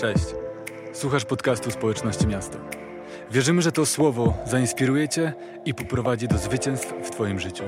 Cześć. 0.00 0.24
Słuchasz 0.92 1.24
podcastu 1.24 1.70
Społeczności 1.70 2.26
Miasta. 2.26 2.58
Wierzymy, 3.30 3.62
że 3.62 3.72
to 3.72 3.86
słowo 3.86 4.34
zainspiruje 4.46 5.08
Cię 5.08 5.32
i 5.64 5.74
poprowadzi 5.74 6.28
do 6.28 6.38
zwycięstw 6.38 6.94
w 7.04 7.10
Twoim 7.10 7.40
życiu. 7.40 7.64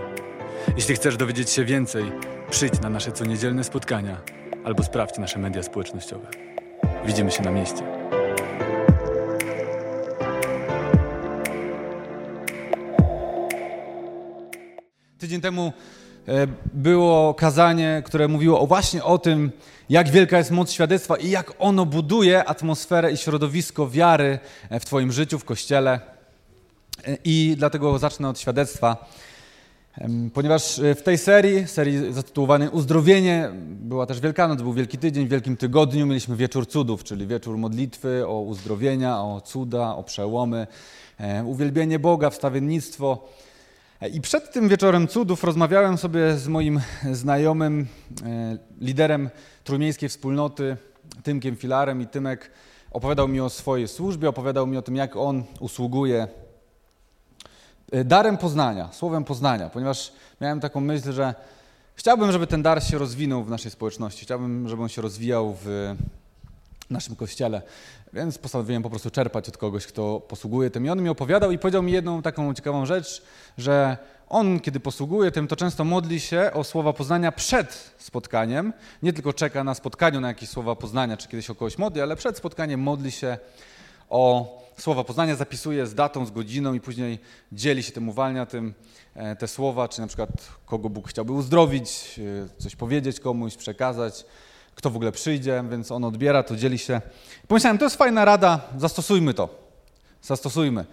Jeśli 0.77 0.95
chcesz 0.95 1.17
dowiedzieć 1.17 1.51
się 1.51 1.65
więcej, 1.65 2.05
przyjdź 2.51 2.81
na 2.81 2.91
nasze 2.91 3.13
coniedzielne 3.13 3.65
spotkania 3.65 4.21
albo 4.65 4.83
sprawdź 4.83 5.19
nasze 5.19 5.39
media 5.39 5.63
społecznościowe. 5.63 6.29
Widzimy 7.07 7.31
się 7.31 7.43
na 7.43 7.51
mieście. 7.51 7.83
Tydzień 15.19 15.41
temu 15.41 15.73
było 16.75 17.35
kazanie, 17.35 18.03
które 18.07 18.29
mówiło 18.29 18.67
właśnie 18.67 19.05
o 19.05 19.19
tym, 19.19 19.53
jak 19.89 20.11
wielka 20.11 20.39
jest 20.39 20.51
moc 20.51 20.71
świadectwa 20.71 21.17
i 21.17 21.31
jak 21.31 21.53
ono 21.59 21.87
buduje 21.87 22.45
atmosferę 22.45 23.13
i 23.13 23.17
środowisko 23.17 23.89
wiary 23.89 24.39
e, 24.71 24.81
w 24.81 24.85
Twoim 24.85 25.13
życiu, 25.13 25.39
w 25.39 25.45
kościele. 25.45 26.01
E, 27.07 27.19
I 27.25 27.55
dlatego 27.59 27.99
zacznę 27.99 28.29
od 28.29 28.41
świadectwa. 28.41 29.07
Ponieważ 30.35 30.79
e, 30.79 30.95
w 30.95 31.03
tej 31.03 31.19
serii, 31.19 31.69
serii 31.69 32.13
zatytułowanej 32.13 32.69
Uzdrowienie, 32.69 33.51
była 33.65 34.07
też 34.07 34.21
Wielkanoc, 34.21 34.63
był 34.63 34.73
Wielki 34.73 34.99
Tydzień, 34.99 35.27
w 35.27 35.31
Wielkim 35.31 35.57
Tygodniu 35.57 36.07
mieliśmy 36.07 36.37
Wieczór 36.37 36.69
Cudów, 36.69 37.05
czyli 37.05 37.27
wieczór 37.27 37.59
modlitwy 37.59 38.27
o 38.27 38.41
uzdrowienia, 38.41 39.19
o 39.19 39.41
cuda, 39.41 39.95
o 39.97 40.03
przełomy, 40.03 40.67
e, 41.19 41.45
uwielbienie 41.45 41.99
Boga, 41.99 42.31
wstawiennictwo. 42.31 43.29
I 44.11 44.21
przed 44.21 44.53
tym 44.53 44.69
wieczorem 44.69 45.09
cudów 45.09 45.45
rozmawiałem 45.45 45.99
sobie 45.99 46.37
z 46.37 46.49
moim 46.49 46.81
znajomym, 47.13 47.87
e, 48.27 48.59
liderem 48.81 49.31
trójmiejskiej 49.65 50.09
wspólnoty, 50.09 50.77
Tymkiem 51.23 51.57
Filarem 51.57 52.03
i 52.03 52.07
Tymek 52.07 52.51
opowiadał 52.91 53.29
mi 53.29 53.41
o 53.41 53.51
swojej 53.51 53.89
służbie, 53.89 54.29
opowiadał 54.29 54.67
mi 54.67 54.77
o 54.77 54.83
tym, 54.83 54.97
jak 54.97 55.17
on 55.17 55.45
usługuje 55.61 56.29
e, 57.93 58.05
darem 58.05 58.39
poznania, 58.39 58.93
słowem 58.93 59.25
poznania, 59.25 59.71
ponieważ 59.71 60.13
miałem 60.41 60.61
taką 60.61 60.81
myśl, 60.81 61.13
że 61.13 61.35
chciałbym, 61.95 62.33
żeby 62.33 62.47
ten 62.47 62.63
dar 62.63 62.85
się 62.85 62.99
rozwinął 62.99 63.45
w 63.45 63.51
naszej 63.51 63.71
społeczności, 63.71 64.25
chciałbym, 64.25 64.69
żeby 64.69 64.83
on 64.83 64.89
się 64.89 65.03
rozwijał 65.03 65.57
w 65.65 65.95
naszym 66.91 67.17
kościele. 67.17 67.63
Więc 68.13 68.39
postanowiłem 68.39 68.83
po 68.83 68.91
prostu 68.91 69.11
czerpać 69.11 69.49
od 69.49 69.57
kogoś, 69.57 69.87
kto 69.87 70.21
posługuje 70.21 70.71
tym. 70.71 70.87
I 70.87 70.91
on 70.91 71.03
mi 71.03 71.09
opowiadał 71.09 71.51
i 71.51 71.59
powiedział 71.59 71.83
mi 71.83 71.93
jedną 71.93 72.23
taką 72.23 72.55
ciekawą 72.55 72.87
rzecz, 72.87 73.23
że 73.59 73.97
on, 74.29 74.61
kiedy 74.61 74.81
posługuje 74.81 75.31
tym, 75.31 75.49
to 75.49 75.57
często 75.57 75.85
modli 75.85 76.21
się 76.21 76.51
o 76.55 76.65
słowa 76.65 76.93
poznania 76.93 77.33
przed 77.33 77.95
spotkaniem. 77.99 78.73
Nie 79.03 79.13
tylko 79.13 79.33
czeka 79.33 79.65
na 79.65 79.75
spotkaniu 79.75 80.21
na 80.21 80.29
jakieś 80.29 80.49
słowa 80.49 80.77
poznania, 80.77 81.17
czy 81.17 81.29
kiedyś 81.29 81.51
o 81.51 81.55
kogoś 81.55 81.79
modli, 81.79 82.01
ale 82.01 82.17
przed 82.17 82.37
spotkaniem 82.37 82.81
modli 82.81 83.11
się 83.11 83.39
o 84.11 84.63
słowa 84.77 85.05
poznania, 85.05 85.37
zapisuje 85.37 85.87
z 85.87 85.95
datą, 85.95 86.27
z 86.27 86.31
godziną 86.31 86.75
i 86.75 86.81
później 86.81 87.19
dzieli 87.53 87.83
się 87.83 87.93
tym, 87.93 88.09
uwalnia 88.09 88.47
tym 88.47 88.75
e, 89.15 89.37
te 89.37 89.49
słowa, 89.49 89.89
czy 89.89 90.01
na 90.01 90.07
przykład 90.07 90.31
kogo 90.67 90.89
Bóg 90.89 91.09
chciałby 91.09 91.33
uzdrowić, 91.33 92.21
e, 92.59 92.63
coś 92.63 92.77
powiedzieć 92.77 93.21
komuś, 93.21 93.57
przekazać 93.57 94.25
kto 94.75 94.91
w 94.91 94.97
ogóle 94.97 95.13
przyjdzie, 95.13 95.65
więc 95.71 95.93
on 95.93 96.05
odbiera, 96.05 96.43
to 96.43 96.57
dzieli 96.57 96.79
się. 96.79 97.01
Pomyślałem, 97.49 97.79
to 97.79 97.85
jest 97.85 97.97
fajna 97.97 98.25
rada, 98.25 98.61
zastosujmy 98.79 99.35
to. 99.35 99.63
Zastosujmy. 100.23 100.85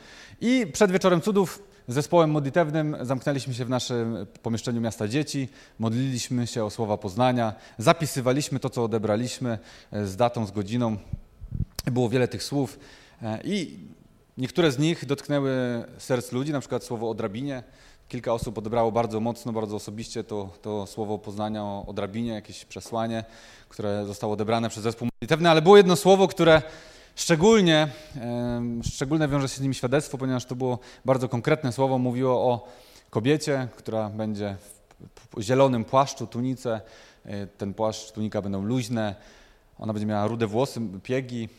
I 0.41 0.67
przed 0.73 0.91
wieczorem 0.91 1.21
cudów 1.21 1.63
z 1.87 1.93
zespołem 1.93 2.31
modlitewnym 2.31 2.97
zamknęliśmy 3.01 3.53
się 3.53 3.65
w 3.65 3.69
naszym 3.69 4.27
pomieszczeniu 4.43 4.81
miasta 4.81 5.07
dzieci, 5.07 5.49
modliliśmy 5.79 6.47
się 6.47 6.65
o 6.65 6.69
słowa 6.69 6.97
poznania, 6.97 7.53
zapisywaliśmy 7.77 8.59
to, 8.59 8.69
co 8.69 8.83
odebraliśmy 8.83 9.59
e, 9.91 10.05
z 10.05 10.15
datą, 10.15 10.45
z 10.45 10.51
godziną. 10.51 10.97
Było 11.85 12.09
wiele 12.09 12.27
tych 12.27 12.43
słów 12.43 12.79
e, 13.21 13.39
i 13.43 13.79
niektóre 14.37 14.71
z 14.71 14.79
nich 14.79 15.05
dotknęły 15.05 15.51
serc 15.97 16.31
ludzi, 16.31 16.51
na 16.51 16.59
przykład 16.59 16.83
słowo 16.83 17.09
o 17.09 17.13
drabinie. 17.13 17.63
Kilka 18.09 18.33
osób 18.33 18.57
odebrało 18.57 18.91
bardzo 18.91 19.19
mocno, 19.19 19.53
bardzo 19.53 19.75
osobiście 19.75 20.23
to, 20.23 20.49
to 20.61 20.87
słowo 20.87 21.17
poznania 21.17 21.63
o, 21.63 21.93
drabinie, 21.93 22.31
jakieś 22.31 22.65
przesłanie, 22.65 23.23
które 23.69 24.05
zostało 24.05 24.33
odebrane 24.33 24.69
przez 24.69 24.83
zespół 24.83 25.07
modlitewny, 25.13 25.49
ale 25.49 25.61
było 25.61 25.77
jedno 25.77 25.95
słowo, 25.95 26.27
które 26.27 26.61
szczególnie, 27.15 27.87
szczególne 28.83 29.27
wiąże 29.27 29.49
się 29.49 29.55
z 29.55 29.61
nim 29.61 29.73
świadectwo, 29.73 30.17
ponieważ 30.17 30.45
to 30.45 30.55
było 30.55 30.79
bardzo 31.05 31.29
konkretne 31.29 31.71
słowo, 31.71 31.97
mówiło 31.97 32.51
o 32.51 32.67
kobiecie, 33.09 33.67
która 33.75 34.09
będzie 34.09 34.55
w 35.37 35.41
zielonym 35.41 35.85
płaszczu, 35.85 36.27
tunice, 36.27 36.81
e, 37.25 37.47
ten 37.47 37.73
płaszcz, 37.73 38.11
tunika 38.11 38.41
będą 38.41 38.61
luźne, 38.61 39.15
ona 39.79 39.93
będzie 39.93 40.07
miała 40.07 40.27
rude 40.27 40.47
włosy, 40.47 40.81
piegi, 41.03 41.49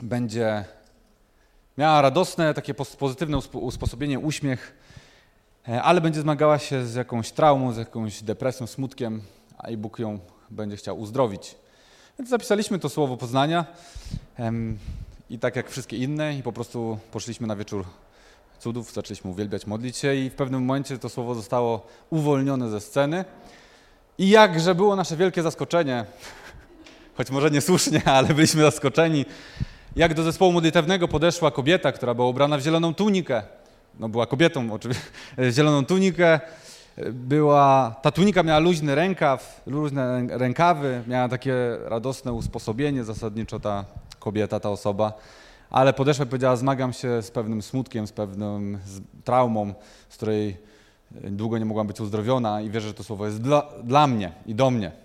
będzie 0.00 0.64
Miała 1.78 2.02
radosne, 2.02 2.54
takie 2.54 2.74
pozytywne 2.74 3.36
uspo- 3.36 3.60
usposobienie, 3.60 4.18
uśmiech, 4.18 4.74
e, 5.68 5.82
ale 5.82 6.00
będzie 6.00 6.20
zmagała 6.20 6.58
się 6.58 6.86
z 6.86 6.94
jakąś 6.94 7.32
traumą, 7.32 7.72
z 7.72 7.76
jakąś 7.76 8.22
depresją, 8.22 8.66
smutkiem, 8.66 9.22
a 9.58 9.70
i 9.70 9.76
Bóg 9.76 9.98
ją 9.98 10.18
będzie 10.50 10.76
chciał 10.76 11.00
uzdrowić. 11.00 11.54
Więc 12.18 12.30
zapisaliśmy 12.30 12.78
to 12.78 12.88
słowo 12.88 13.16
poznania 13.16 13.66
i 15.30 15.38
tak 15.38 15.56
jak 15.56 15.70
wszystkie 15.70 15.96
inne 15.96 16.34
i 16.38 16.42
po 16.42 16.52
prostu 16.52 16.98
poszliśmy 17.12 17.46
na 17.46 17.56
wieczór 17.56 17.84
cudów, 18.58 18.92
zaczęliśmy 18.92 19.30
uwielbiać, 19.30 19.66
modlić 19.66 19.96
się 19.96 20.14
i 20.14 20.30
w 20.30 20.34
pewnym 20.34 20.64
momencie 20.64 20.98
to 20.98 21.08
słowo 21.08 21.34
zostało 21.34 21.86
uwolnione 22.10 22.70
ze 22.70 22.80
sceny 22.80 23.24
i 24.18 24.28
jakże 24.28 24.74
było 24.74 24.96
nasze 24.96 25.16
wielkie 25.16 25.42
zaskoczenie, 25.42 26.04
choć 27.16 27.30
może 27.30 27.50
niesłusznie, 27.50 28.04
ale 28.04 28.34
byliśmy 28.34 28.62
zaskoczeni, 28.62 29.24
jak 29.96 30.14
do 30.14 30.22
zespołu 30.22 30.52
modlitewnego 30.52 31.08
podeszła 31.08 31.50
kobieta, 31.50 31.92
która 31.92 32.14
była 32.14 32.28
ubrana 32.28 32.58
w 32.58 32.60
zieloną 32.60 32.94
tunikę. 32.94 33.42
No 33.98 34.08
była 34.08 34.26
kobietą 34.26 34.72
oczywiście, 34.72 35.04
zieloną 35.56 35.84
tunikę. 35.84 36.40
Była, 37.12 37.94
ta 38.02 38.10
tunika 38.10 38.42
miała 38.42 38.58
luźny 38.58 38.94
rękaw, 38.94 39.62
luźne 39.66 40.02
rę- 40.02 40.38
rękawy, 40.38 41.02
miała 41.06 41.28
takie 41.28 41.54
radosne 41.84 42.32
usposobienie 42.32 43.04
zasadniczo 43.04 43.60
ta 43.60 43.84
kobieta, 44.18 44.60
ta 44.60 44.70
osoba. 44.70 45.12
Ale 45.70 45.92
podeszła 45.92 46.24
i 46.24 46.28
powiedziała, 46.28 46.56
zmagam 46.56 46.92
się 46.92 47.22
z 47.22 47.30
pewnym 47.30 47.62
smutkiem, 47.62 48.06
z 48.06 48.12
pewną 48.12 48.60
z 48.86 49.00
traumą, 49.24 49.74
z 50.08 50.16
której 50.16 50.56
długo 51.10 51.58
nie 51.58 51.64
mogłam 51.64 51.86
być 51.86 52.00
uzdrowiona 52.00 52.60
i 52.60 52.70
wierzę, 52.70 52.88
że 52.88 52.94
to 52.94 53.04
słowo 53.04 53.26
jest 53.26 53.42
dla, 53.42 53.68
dla 53.84 54.06
mnie 54.06 54.32
i 54.46 54.54
do 54.54 54.70
mnie. 54.70 55.03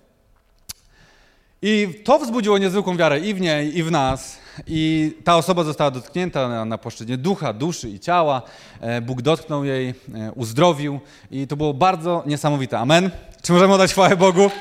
I 1.61 2.01
to 2.03 2.19
wzbudziło 2.19 2.57
niezwykłą 2.57 2.97
wiarę 2.97 3.19
i 3.19 3.33
w 3.33 3.41
niej, 3.41 3.77
i 3.77 3.83
w 3.83 3.91
nas. 3.91 4.37
I 4.67 5.13
ta 5.23 5.37
osoba 5.37 5.63
została 5.63 5.91
dotknięta 5.91 6.49
na, 6.49 6.65
na 6.65 6.77
płaszczyźnie 6.77 7.17
ducha, 7.17 7.53
duszy 7.53 7.89
i 7.89 7.99
ciała. 7.99 8.41
E, 8.81 9.01
Bóg 9.01 9.21
dotknął 9.21 9.63
jej, 9.63 9.89
e, 9.89 9.93
uzdrowił 10.35 10.99
i 11.31 11.47
to 11.47 11.55
było 11.55 11.73
bardzo 11.73 12.23
niesamowite. 12.25 12.79
Amen. 12.79 13.11
Czy 13.41 13.53
możemy 13.53 13.73
oddać 13.73 13.91
chwałę 13.91 14.17
Bogu? 14.17 14.51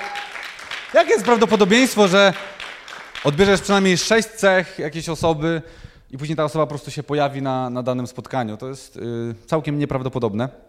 Jakie 0.94 1.10
jest 1.10 1.24
prawdopodobieństwo, 1.24 2.08
że 2.08 2.32
odbierzesz 3.24 3.60
przynajmniej 3.60 3.98
sześć 3.98 4.28
cech 4.28 4.78
jakiejś 4.78 5.08
osoby 5.08 5.62
i 6.10 6.18
później 6.18 6.36
ta 6.36 6.44
osoba 6.44 6.66
po 6.66 6.70
prostu 6.70 6.90
się 6.90 7.02
pojawi 7.02 7.42
na, 7.42 7.70
na 7.70 7.82
danym 7.82 8.06
spotkaniu? 8.06 8.56
To 8.56 8.68
jest 8.68 8.96
y, 8.96 9.00
całkiem 9.46 9.78
nieprawdopodobne. 9.78 10.67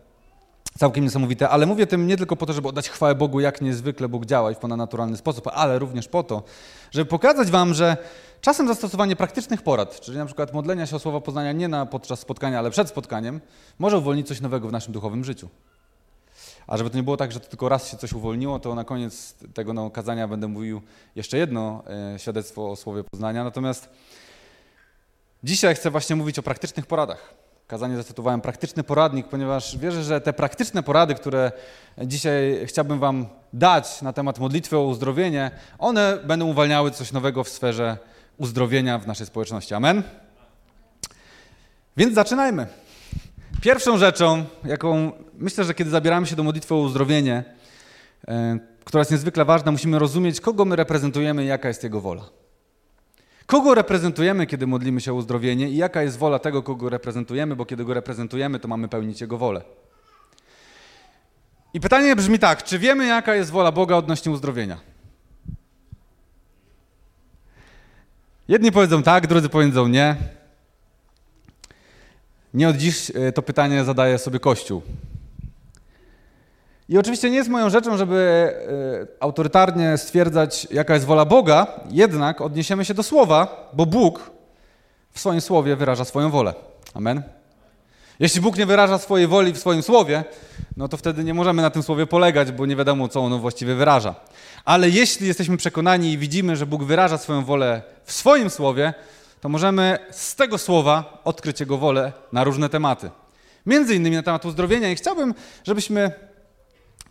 Całkiem 0.78 1.04
niesamowite, 1.04 1.50
ale 1.50 1.66
mówię 1.66 1.88
tym 1.88 2.08
nie 2.08 2.18
tylko 2.18 2.36
po 2.36 2.46
to, 2.46 2.54
żeby 2.54 2.68
oddać 2.68 2.90
chwałę 2.90 3.16
Bogu, 3.16 3.40
jak 3.40 3.62
niezwykle 3.62 4.10
Bóg 4.10 4.26
działa 4.26 4.52
i 4.52 4.56
w 4.56 4.58
ponadnaturalny 4.58 5.18
sposób, 5.18 5.48
ale 5.54 5.80
również 5.80 6.08
po 6.08 6.24
to, 6.24 6.44
żeby 6.92 7.06
pokazać 7.06 7.52
Wam, 7.52 7.74
że 7.74 7.98
czasem 8.42 8.68
zastosowanie 8.68 9.16
praktycznych 9.16 9.62
porad, 9.62 10.00
czyli 10.00 10.18
na 10.18 10.26
przykład 10.26 10.54
modlenia 10.54 10.86
się 10.86 10.96
o 10.96 11.00
słowa 11.00 11.22
poznania 11.22 11.52
nie 11.52 11.68
na 11.68 11.86
podczas 11.86 12.20
spotkania, 12.20 12.60
ale 12.60 12.72
przed 12.72 12.90
spotkaniem, 12.90 13.42
może 13.80 13.98
uwolnić 13.98 14.28
coś 14.28 14.42
nowego 14.42 14.68
w 14.68 14.72
naszym 14.72 14.94
duchowym 14.94 15.24
życiu. 15.24 15.50
A 16.68 16.78
żeby 16.78 16.90
to 16.90 16.98
nie 16.98 17.04
było 17.04 17.18
tak, 17.18 17.32
że 17.32 17.40
to 17.40 17.50
tylko 17.50 17.70
raz 17.70 17.92
się 17.92 17.98
coś 17.98 18.14
uwolniło, 18.14 18.60
to 18.60 18.76
na 18.76 18.84
koniec 18.84 19.34
tego 19.54 19.74
no, 19.74 19.90
kazania 19.90 20.28
będę 20.28 20.48
mówił 20.48 20.82
jeszcze 21.16 21.38
jedno 21.38 21.84
e, 22.16 22.20
świadectwo 22.20 22.72
o 22.72 22.76
słowie 22.76 23.04
poznania. 23.04 23.44
Natomiast 23.44 23.90
dzisiaj 25.44 25.76
chcę 25.76 25.92
właśnie 25.92 26.16
mówić 26.16 26.40
o 26.40 26.44
praktycznych 26.44 26.86
poradach. 26.86 27.34
Kazanie 27.70 27.98
zatytułowałem 27.98 28.42
Praktyczny 28.42 28.84
poradnik, 28.84 29.28
ponieważ 29.28 29.78
wierzę, 29.78 30.04
że 30.04 30.22
te 30.22 30.34
praktyczne 30.34 30.84
porady, 30.84 31.16
które 31.16 31.52
dzisiaj 31.98 32.60
chciałbym 32.66 33.00
Wam 33.00 33.26
dać 33.54 34.02
na 34.02 34.14
temat 34.14 34.40
modlitwy 34.40 34.78
o 34.78 34.84
uzdrowienie, 34.84 35.52
one 35.80 36.18
będą 36.24 36.46
uwalniały 36.48 36.92
coś 36.92 37.12
nowego 37.12 37.44
w 37.44 37.50
sferze 37.50 37.98
uzdrowienia 38.38 39.00
w 39.00 39.08
naszej 39.08 39.26
społeczności. 39.26 39.74
Amen? 39.74 40.04
Więc 41.98 42.16
zaczynajmy. 42.16 42.68
Pierwszą 43.62 43.98
rzeczą, 43.98 44.46
jaką 44.66 45.12
myślę, 45.34 45.64
że 45.64 45.74
kiedy 45.74 45.90
zabieramy 45.90 46.28
się 46.28 46.36
do 46.36 46.44
modlitwy 46.44 46.74
o 46.76 46.78
uzdrowienie, 46.78 47.44
e, 48.28 48.60
która 48.86 49.02
jest 49.02 49.12
niezwykle 49.12 49.46
ważna, 49.46 49.72
musimy 49.72 50.00
rozumieć, 50.00 50.42
kogo 50.42 50.66
my 50.66 50.76
reprezentujemy 50.76 51.44
i 51.44 51.48
jaka 51.48 51.68
jest 51.68 51.84
Jego 51.84 52.02
wola. 52.02 52.24
Kogo 53.50 53.76
reprezentujemy, 53.76 54.48
kiedy 54.48 54.68
modlimy 54.68 55.02
się 55.02 55.12
o 55.12 55.16
uzdrowienie 55.16 55.70
i 55.70 55.78
jaka 55.78 56.02
jest 56.02 56.18
wola 56.18 56.40
tego, 56.40 56.64
kogo 56.64 56.90
reprezentujemy, 56.90 57.56
bo 57.56 57.66
kiedy 57.66 57.86
go 57.86 57.94
reprezentujemy, 57.94 58.60
to 58.60 58.68
mamy 58.68 58.88
pełnić 58.88 59.22
Jego 59.22 59.38
wolę. 59.38 59.62
I 61.74 61.80
pytanie 61.80 62.16
brzmi 62.16 62.40
tak, 62.40 62.64
czy 62.64 62.80
wiemy, 62.80 63.08
jaka 63.08 63.36
jest 63.36 63.52
wola 63.52 63.72
Boga 63.72 63.96
odnośnie 63.96 64.32
uzdrowienia? 64.32 64.78
Jedni 68.48 68.72
powiedzą 68.72 69.04
tak, 69.04 69.28
drudzy 69.28 69.50
powiedzą 69.50 69.88
nie. 69.88 70.16
Nie 72.54 72.70
od 72.70 72.78
dziś 72.78 73.12
e, 73.16 73.32
to 73.32 73.42
pytanie 73.42 73.84
zadaje 73.84 74.18
sobie 74.18 74.40
Kościół. 74.40 74.82
I 76.90 76.98
oczywiście 76.98 77.30
nie 77.30 77.38
jest 77.38 77.50
moją 77.50 77.70
rzeczą, 77.70 77.98
żeby 77.98 78.16
e, 78.16 79.24
autorytarnie 79.24 79.98
stwierdzać, 79.98 80.68
jaka 80.72 80.94
jest 80.94 81.06
wola 81.06 81.26
Boga, 81.26 81.68
jednak 81.90 82.42
odniesiemy 82.42 82.86
się 82.86 82.94
do 82.94 83.04
słowa, 83.04 83.70
bo 83.74 83.86
Bóg 83.86 84.32
w 85.12 85.20
swoim 85.20 85.42
słowie 85.42 85.76
wyraża 85.76 86.06
swoją 86.06 86.30
wolę. 86.30 86.54
Amen. 86.94 87.24
Jeśli 88.20 88.42
Bóg 88.42 88.58
nie 88.58 88.66
wyraża 88.66 88.98
swojej 88.98 89.28
woli 89.28 89.54
w 89.54 89.60
swoim 89.60 89.84
słowie, 89.84 90.24
no 90.78 90.88
to 90.88 90.98
wtedy 90.98 91.24
nie 91.24 91.34
możemy 91.34 91.62
na 91.62 91.70
tym 91.70 91.84
słowie 91.84 92.08
polegać, 92.08 92.52
bo 92.52 92.66
nie 92.66 92.76
wiadomo, 92.76 93.08
co 93.08 93.20
ono 93.20 93.40
właściwie 93.40 93.76
wyraża. 93.76 94.16
Ale 94.66 94.90
jeśli 94.90 95.28
jesteśmy 95.28 95.58
przekonani 95.58 96.12
i 96.12 96.18
widzimy, 96.18 96.56
że 96.56 96.66
Bóg 96.66 96.84
wyraża 96.84 97.18
swoją 97.18 97.46
wolę 97.46 97.82
w 98.04 98.12
swoim 98.12 98.50
słowie, 98.50 98.94
to 99.42 99.50
możemy 99.50 100.00
z 100.12 100.36
tego 100.36 100.58
słowa 100.58 101.22
odkryć 101.24 101.60
Jego 101.60 101.78
wolę 101.78 102.14
na 102.32 102.44
różne 102.44 102.70
tematy. 102.70 103.10
Między 103.66 103.96
innymi 103.96 104.16
na 104.16 104.24
temat 104.24 104.46
uzdrowienia 104.46 104.92
i 104.92 104.96
chciałbym, 104.96 105.34
żebyśmy 105.64 106.29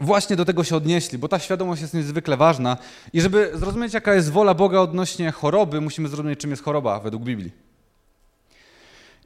właśnie 0.01 0.37
do 0.37 0.45
tego 0.45 0.65
się 0.65 0.77
odnieśli, 0.77 1.19
bo 1.19 1.29
ta 1.29 1.39
świadomość 1.39 1.83
jest 1.83 1.95
niezwykle 1.95 2.37
ważna 2.37 2.77
i 3.13 3.21
żeby 3.21 3.51
zrozumieć, 3.55 3.95
jaka 3.95 4.15
jest 4.15 4.31
wola 4.31 4.55
Boga 4.55 4.81
odnośnie 4.81 5.31
choroby, 5.31 5.81
musimy 5.81 6.09
zrozumieć, 6.09 6.41
czym 6.41 6.51
jest 6.51 6.63
choroba 6.63 7.01
według 7.01 7.23
Biblii. 7.23 7.53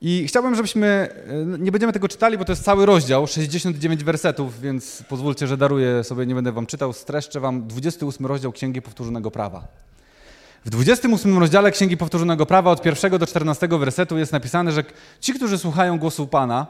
I 0.04 0.24
chciałbym, 0.28 0.54
żebyśmy, 0.54 0.86
e, 0.86 1.58
nie 1.58 1.72
będziemy 1.72 1.92
tego 1.92 2.08
czytali, 2.08 2.38
bo 2.38 2.44
to 2.44 2.52
jest 2.52 2.64
cały 2.64 2.86
rozdział, 2.86 3.26
69 3.26 4.04
wersetów, 4.04 4.60
więc 4.60 5.04
pozwólcie, 5.08 5.46
że 5.46 5.56
daruję 5.56 6.04
sobie, 6.04 6.26
nie 6.26 6.34
będę 6.34 6.52
wam 6.52 6.66
czytał, 6.66 6.92
streszczę 6.92 7.40
wam 7.40 7.66
28 7.66 8.26
rozdział 8.26 8.52
Księgi 8.52 8.82
Powtórzonego 8.82 9.30
Prawa. 9.30 9.68
W 10.64 10.70
28 10.70 11.38
rozdziale 11.38 11.70
Księgi 11.70 11.96
Powtórzonego 11.96 12.46
Prawa 12.46 12.70
od 12.70 12.86
1 12.86 13.18
do 13.18 13.26
14 13.26 13.68
wersetu 13.68 14.18
jest 14.18 14.32
napisane, 14.32 14.72
że 14.72 14.84
ci, 15.20 15.34
którzy 15.34 15.58
słuchają 15.58 15.98
głosu 15.98 16.26
Pana, 16.26 16.66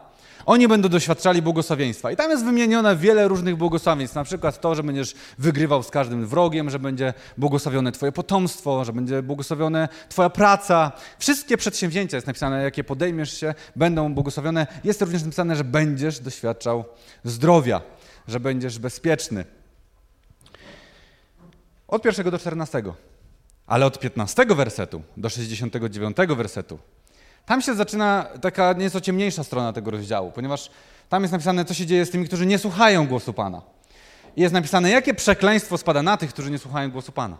oni 0.46 0.68
będą 0.68 0.88
doświadczali 0.88 1.42
błogosławieństwa. 1.42 2.10
I 2.10 2.16
tam 2.16 2.30
jest 2.30 2.44
wymienione 2.44 2.96
wiele 2.96 3.28
różnych 3.28 3.56
błogosławieństw. 3.56 4.16
Na 4.16 4.24
przykład 4.24 4.60
to, 4.60 4.74
że 4.74 4.82
będziesz 4.82 5.14
wygrywał 5.38 5.82
z 5.82 5.90
każdym 5.90 6.26
wrogiem, 6.26 6.70
że 6.70 6.78
będzie 6.78 7.14
błogosławione 7.38 7.92
Twoje 7.92 8.12
potomstwo, 8.12 8.84
że 8.84 8.92
będzie 8.92 9.22
błogosławione 9.22 9.88
Twoja 10.08 10.30
praca. 10.30 10.92
Wszystkie 11.18 11.56
przedsięwzięcia, 11.56 12.16
jest 12.16 12.26
napisane, 12.26 12.62
jakie 12.62 12.84
podejmiesz 12.84 13.40
się, 13.40 13.54
będą 13.76 14.14
błogosławione. 14.14 14.66
Jest 14.84 15.02
również 15.02 15.22
napisane, 15.22 15.56
że 15.56 15.64
będziesz 15.64 16.20
doświadczał 16.20 16.84
zdrowia, 17.24 17.80
że 18.28 18.40
będziesz 18.40 18.78
bezpieczny. 18.78 19.44
Od 21.88 22.02
pierwszego 22.02 22.30
do 22.30 22.38
czternastego. 22.38 22.94
Ale 23.66 23.86
od 23.86 23.98
15 23.98 24.46
wersetu 24.46 25.02
do 25.16 25.28
69 25.28 26.16
wersetu 26.36 26.78
tam 27.46 27.62
się 27.62 27.74
zaczyna 27.74 28.26
taka 28.40 28.72
nieco 28.72 29.00
ciemniejsza 29.00 29.44
strona 29.44 29.72
tego 29.72 29.90
rozdziału, 29.90 30.32
ponieważ 30.32 30.70
tam 31.08 31.22
jest 31.22 31.32
napisane, 31.32 31.64
co 31.64 31.74
się 31.74 31.86
dzieje 31.86 32.06
z 32.06 32.10
tymi, 32.10 32.26
którzy 32.26 32.46
nie 32.46 32.58
słuchają 32.58 33.06
głosu 33.06 33.32
Pana. 33.32 33.62
I 34.36 34.40
jest 34.42 34.54
napisane, 34.54 34.90
jakie 34.90 35.14
przekleństwo 35.14 35.78
spada 35.78 36.02
na 36.02 36.16
tych, 36.16 36.30
którzy 36.30 36.50
nie 36.50 36.58
słuchają 36.58 36.90
głosu 36.90 37.12
Pana. 37.12 37.36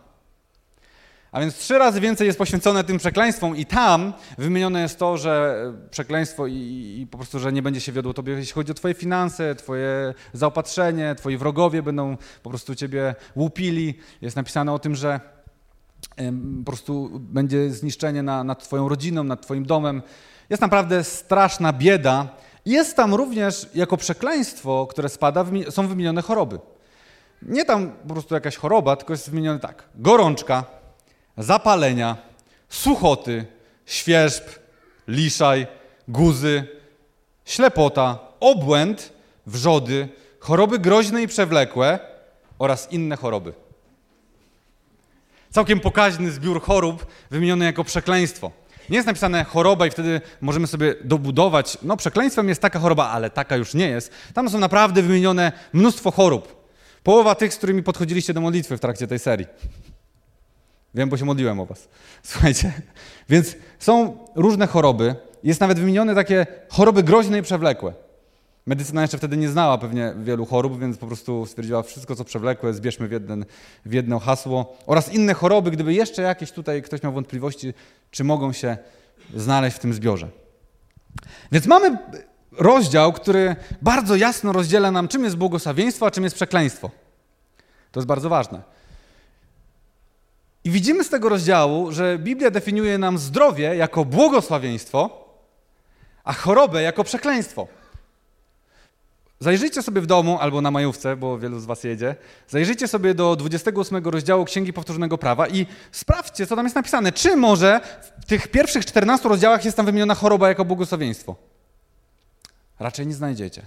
A 1.31 1.39
więc 1.39 1.57
trzy 1.57 1.77
razy 1.77 2.01
więcej 2.01 2.27
jest 2.27 2.39
poświęcone 2.39 2.83
tym 2.83 2.97
przekleństwom 2.97 3.55
i 3.55 3.65
tam 3.65 4.13
wymienione 4.37 4.81
jest 4.81 4.99
to, 4.99 5.17
że 5.17 5.65
przekleństwo 5.91 6.47
i, 6.47 6.53
i, 7.01 7.07
po 7.07 7.17
prostu, 7.17 7.39
że 7.39 7.53
nie 7.53 7.61
będzie 7.61 7.81
się 7.81 7.91
wiodło 7.91 8.13
tobie, 8.13 8.33
jeśli 8.33 8.53
chodzi 8.53 8.71
o 8.71 8.75
twoje 8.75 8.93
finanse, 8.93 9.55
twoje 9.55 10.13
zaopatrzenie, 10.33 11.15
twoi 11.15 11.37
wrogowie 11.37 11.83
będą 11.83 12.17
po 12.43 12.49
prostu 12.49 12.75
ciebie 12.75 13.15
łupili. 13.35 13.99
Jest 14.21 14.35
napisane 14.35 14.73
o 14.73 14.79
tym, 14.79 14.95
że 14.95 15.19
po 16.65 16.65
prostu 16.65 17.09
będzie 17.13 17.69
zniszczenie 17.69 18.23
na, 18.23 18.43
nad 18.43 18.63
Twoją 18.63 18.89
rodziną, 18.89 19.23
nad 19.23 19.41
Twoim 19.41 19.65
domem. 19.65 20.01
Jest 20.49 20.61
naprawdę 20.61 21.03
straszna 21.03 21.73
bieda. 21.73 22.27
Jest 22.65 22.95
tam 22.95 23.13
również 23.13 23.69
jako 23.75 23.97
przekleństwo, 23.97 24.87
które 24.89 25.09
spada, 25.09 25.45
są 25.69 25.87
wymienione 25.87 26.21
choroby. 26.21 26.59
Nie 27.41 27.65
tam 27.65 27.91
po 28.07 28.13
prostu 28.13 28.33
jakaś 28.33 28.55
choroba, 28.55 28.95
tylko 28.95 29.13
jest 29.13 29.29
wymienione 29.29 29.59
tak: 29.59 29.83
gorączka, 29.95 30.63
zapalenia, 31.37 32.17
suchoty, 32.69 33.45
świerzb, 33.85 34.43
liszaj, 35.07 35.67
guzy, 36.07 36.67
ślepota, 37.45 38.19
obłęd, 38.39 39.13
wrzody, 39.45 40.09
choroby 40.39 40.79
groźne 40.79 41.21
i 41.21 41.27
przewlekłe 41.27 41.99
oraz 42.59 42.91
inne 42.91 43.15
choroby 43.15 43.53
całkiem 45.53 45.79
pokaźny 45.79 46.31
zbiór 46.31 46.61
chorób 46.61 47.05
wymieniony 47.31 47.65
jako 47.65 47.83
przekleństwo. 47.83 48.51
Nie 48.89 48.95
jest 48.95 49.07
napisane 49.07 49.43
choroba 49.43 49.87
i 49.87 49.91
wtedy 49.91 50.21
możemy 50.41 50.67
sobie 50.67 50.95
dobudować, 51.03 51.77
no 51.81 51.97
przekleństwem 51.97 52.49
jest 52.49 52.61
taka 52.61 52.79
choroba, 52.79 53.09
ale 53.09 53.29
taka 53.29 53.55
już 53.55 53.73
nie 53.73 53.87
jest. 53.87 54.11
Tam 54.33 54.49
są 54.49 54.59
naprawdę 54.59 55.01
wymienione 55.01 55.51
mnóstwo 55.73 56.11
chorób. 56.11 56.63
Połowa 57.03 57.35
tych, 57.35 57.53
z 57.53 57.57
którymi 57.57 57.83
podchodziliście 57.83 58.33
do 58.33 58.41
modlitwy 58.41 58.77
w 58.77 58.79
trakcie 58.79 59.07
tej 59.07 59.19
serii. 59.19 59.47
Wiem, 60.95 61.09
bo 61.09 61.17
się 61.17 61.25
modliłem 61.25 61.59
o 61.59 61.65
was. 61.65 61.87
Słuchajcie. 62.23 62.73
Więc 63.29 63.55
są 63.79 64.17
różne 64.35 64.67
choroby. 64.67 65.15
Jest 65.43 65.61
nawet 65.61 65.79
wymienione 65.79 66.15
takie 66.15 66.47
choroby 66.69 67.03
groźne 67.03 67.39
i 67.39 67.41
przewlekłe. 67.41 67.93
Medycyna 68.65 69.01
jeszcze 69.01 69.17
wtedy 69.17 69.37
nie 69.37 69.49
znała 69.49 69.77
pewnie 69.77 70.13
wielu 70.17 70.45
chorób, 70.45 70.79
więc 70.79 70.97
po 70.97 71.07
prostu 71.07 71.45
stwierdziła 71.45 71.83
wszystko, 71.83 72.15
co 72.15 72.23
przewlekłe, 72.23 72.73
zbierzmy 72.73 73.07
w, 73.07 73.11
jeden, 73.11 73.45
w 73.85 73.93
jedno 73.93 74.19
hasło. 74.19 74.77
Oraz 74.87 75.13
inne 75.13 75.33
choroby, 75.33 75.71
gdyby 75.71 75.93
jeszcze 75.93 76.21
jakieś 76.21 76.51
tutaj 76.51 76.81
ktoś 76.81 77.03
miał 77.03 77.13
wątpliwości, 77.13 77.73
czy 78.11 78.23
mogą 78.23 78.53
się 78.53 78.77
znaleźć 79.35 79.77
w 79.77 79.79
tym 79.79 79.93
zbiorze. 79.93 80.27
Więc 81.51 81.65
mamy 81.65 81.97
rozdział, 82.51 83.13
który 83.13 83.55
bardzo 83.81 84.15
jasno 84.15 84.51
rozdziela 84.51 84.91
nam, 84.91 85.07
czym 85.07 85.23
jest 85.23 85.35
błogosławieństwo, 85.35 86.05
a 86.05 86.11
czym 86.11 86.23
jest 86.23 86.35
przekleństwo. 86.35 86.91
To 87.91 87.99
jest 87.99 88.07
bardzo 88.07 88.29
ważne. 88.29 88.61
I 90.63 90.69
widzimy 90.69 91.03
z 91.03 91.09
tego 91.09 91.29
rozdziału, 91.29 91.91
że 91.91 92.19
Biblia 92.19 92.51
definiuje 92.51 92.97
nam 92.97 93.17
zdrowie 93.17 93.75
jako 93.75 94.05
błogosławieństwo, 94.05 95.25
a 96.23 96.33
chorobę 96.33 96.81
jako 96.81 97.03
przekleństwo. 97.03 97.67
Zajrzyjcie 99.43 99.81
sobie 99.81 100.01
w 100.01 100.05
domu 100.05 100.37
albo 100.39 100.61
na 100.61 100.71
majówce, 100.71 101.15
bo 101.15 101.39
wielu 101.39 101.59
z 101.59 101.65
Was 101.65 101.83
jedzie. 101.83 102.15
Zajrzyjcie 102.47 102.87
sobie 102.87 103.13
do 103.13 103.35
28 103.35 104.05
rozdziału 104.05 104.45
Księgi 104.45 104.73
Powtórzonego 104.73 105.17
Prawa 105.17 105.47
i 105.47 105.65
sprawdźcie, 105.91 106.47
co 106.47 106.55
tam 106.55 106.65
jest 106.65 106.75
napisane. 106.75 107.11
Czy 107.11 107.35
może 107.35 107.81
w 108.21 108.25
tych 108.25 108.47
pierwszych 108.47 108.85
14 108.85 109.29
rozdziałach 109.29 109.65
jest 109.65 109.77
tam 109.77 109.85
wymieniona 109.85 110.15
choroba 110.15 110.49
jako 110.49 110.65
błogosławieństwo? 110.65 111.35
Raczej 112.79 113.07
nie 113.07 113.13
znajdziecie. 113.13 113.61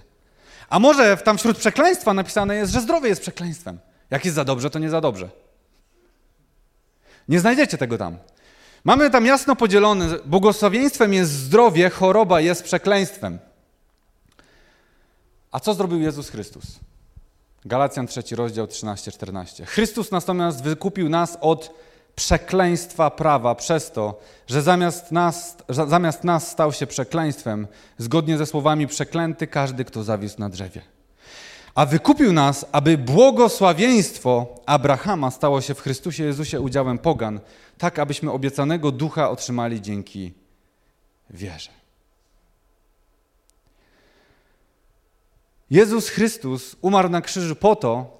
A 0.69 0.79
może 0.79 1.17
tam 1.17 1.37
wśród 1.37 1.57
przekleństwa 1.57 2.13
napisane 2.13 2.55
jest, 2.55 2.73
że 2.73 2.81
zdrowie 2.81 3.09
jest 3.09 3.21
przekleństwem. 3.21 3.79
Jak 4.09 4.25
jest 4.25 4.35
za 4.35 4.45
dobrze, 4.45 4.69
to 4.69 4.79
nie 4.79 4.89
za 4.89 5.01
dobrze. 5.01 5.29
Nie 7.29 7.39
znajdziecie 7.39 7.77
tego 7.77 7.97
tam. 7.97 8.17
Mamy 8.83 9.09
tam 9.09 9.25
jasno 9.25 9.55
podzielone, 9.55 10.07
błogosławieństwem 10.25 11.13
jest 11.13 11.31
zdrowie, 11.31 11.89
choroba 11.89 12.41
jest 12.41 12.63
przekleństwem. 12.63 13.39
A 15.57 15.59
co 15.59 15.73
zrobił 15.73 16.01
Jezus 16.01 16.29
Chrystus? 16.29 16.65
Galacjan 17.65 18.07
3, 18.07 18.35
rozdział 18.35 18.65
13-14. 18.65 19.65
Chrystus 19.65 20.11
natomiast 20.11 20.63
wykupił 20.63 21.09
nas 21.09 21.37
od 21.41 21.73
przekleństwa 22.15 23.09
prawa 23.11 23.55
przez 23.55 23.91
to, 23.91 24.19
że 24.47 24.61
zamiast 24.61 25.11
nas, 25.11 25.57
zamiast 25.69 26.23
nas 26.23 26.51
stał 26.51 26.73
się 26.73 26.87
przekleństwem, 26.87 27.67
zgodnie 27.97 28.37
ze 28.37 28.45
słowami 28.45 28.87
przeklęty 28.87 29.47
każdy, 29.47 29.85
kto 29.85 30.03
zawisł 30.03 30.39
na 30.39 30.49
drzewie. 30.49 30.81
A 31.75 31.85
wykupił 31.85 32.33
nas, 32.33 32.65
aby 32.71 32.97
błogosławieństwo 32.97 34.55
Abrahama 34.65 35.31
stało 35.31 35.61
się 35.61 35.73
w 35.73 35.81
Chrystusie 35.81 36.23
Jezusie 36.23 36.61
udziałem 36.61 36.97
pogan, 36.97 37.39
tak 37.77 37.99
abyśmy 37.99 38.31
obiecanego 38.31 38.91
ducha 38.91 39.29
otrzymali 39.29 39.81
dzięki 39.81 40.33
wierze. 41.29 41.77
Jezus 45.69 46.09
Chrystus 46.09 46.75
umarł 46.81 47.09
na 47.09 47.21
krzyżu 47.21 47.55
po 47.55 47.75
to, 47.75 48.17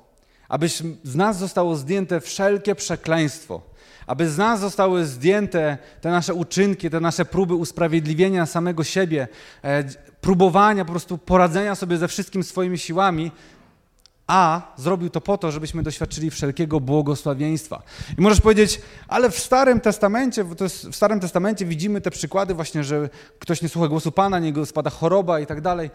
aby 0.50 0.70
z 1.04 1.16
nas 1.16 1.38
zostało 1.38 1.75
zdjęte 1.75 2.22
wszelkie 2.22 2.75
przekleństwo, 2.75 3.62
aby 4.08 4.30
z 4.30 4.38
nas 4.38 4.60
zostały 4.60 5.06
zdjęte 5.06 5.77
te 6.01 6.12
nasze 6.12 6.34
uczynki, 6.34 6.89
te 6.89 7.00
nasze 7.00 7.25
próby 7.25 7.54
usprawiedliwienia 7.54 8.46
samego 8.46 8.84
siebie, 8.84 9.27
e, 9.63 9.84
próbowania 10.22 10.86
po 10.86 10.92
prostu 10.92 11.18
poradzenia 11.18 11.75
sobie 11.75 11.98
ze 11.98 12.08
wszystkim 12.08 12.44
swoimi 12.44 12.77
siłami, 12.77 13.32
a 14.27 14.74
zrobił 14.77 15.10
to 15.10 15.22
po 15.22 15.38
to, 15.38 15.51
żebyśmy 15.51 15.84
doświadczyli 15.84 16.30
wszelkiego 16.30 16.80
błogosławieństwa. 16.80 17.84
I 18.18 18.22
możesz 18.22 18.42
powiedzieć, 18.42 18.82
ale 19.08 19.32
w 19.32 19.39
Starym 19.39 19.82
Testamencie, 19.82 20.44
w 20.44 20.96
Starym 20.96 21.20
Testamencie 21.20 21.66
widzimy 21.66 22.01
te 22.01 22.12
przykłady 22.12 22.54
właśnie, 22.54 22.84
że 22.84 23.10
ktoś 23.39 23.62
nie 23.62 23.70
słucha 23.70 23.88
głosu 23.88 24.12
Pana, 24.12 24.39
niego 24.39 24.66
spada 24.66 24.89
choroba 24.89 25.39
i 25.39 25.46
tak 25.46 25.62
dalej. 25.62 25.89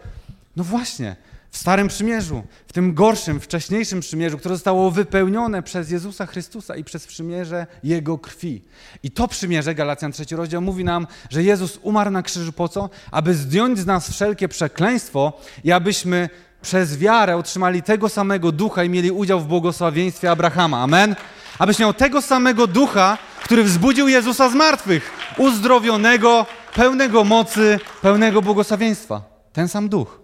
No 0.55 0.63
właśnie, 0.63 1.15
w 1.53 1.57
Starym 1.57 1.87
Przymierzu, 1.87 2.43
w 2.67 2.73
tym 2.73 2.93
gorszym, 2.93 3.39
wcześniejszym 3.39 3.99
przymierzu, 3.99 4.37
które 4.37 4.55
zostało 4.55 4.91
wypełnione 4.91 5.63
przez 5.63 5.91
Jezusa 5.91 6.25
Chrystusa 6.25 6.75
i 6.75 6.83
przez 6.83 7.07
przymierze 7.07 7.67
Jego 7.83 8.17
krwi. 8.17 8.61
I 9.03 9.11
to 9.11 9.27
przymierze, 9.27 9.75
Galacjan 9.75 10.11
3 10.11 10.35
rozdział, 10.35 10.61
mówi 10.61 10.83
nam, 10.83 11.07
że 11.29 11.43
Jezus 11.43 11.79
umarł 11.81 12.11
na 12.11 12.21
krzyżu 12.23 12.53
po 12.53 12.67
co? 12.67 12.89
Aby 13.11 13.33
zdjąć 13.33 13.79
z 13.79 13.85
nas 13.85 14.09
wszelkie 14.09 14.47
przekleństwo 14.47 15.33
i 15.63 15.71
abyśmy 15.71 16.29
przez 16.61 16.97
wiarę 16.97 17.37
otrzymali 17.37 17.83
tego 17.83 18.09
samego 18.09 18.51
ducha 18.51 18.83
i 18.83 18.89
mieli 18.89 19.11
udział 19.11 19.39
w 19.39 19.47
błogosławieństwie 19.47 20.31
Abrahama. 20.31 20.81
Amen? 20.81 21.15
Abyś 21.59 21.79
miał 21.79 21.93
tego 21.93 22.21
samego 22.21 22.67
ducha, 22.67 23.17
który 23.43 23.63
wzbudził 23.63 24.07
Jezusa 24.07 24.49
z 24.49 24.53
martwych, 24.53 25.11
uzdrowionego, 25.37 26.45
pełnego 26.75 27.23
mocy, 27.23 27.79
pełnego 28.01 28.41
błogosławieństwa. 28.41 29.21
Ten 29.53 29.67
sam 29.67 29.89
duch. 29.89 30.22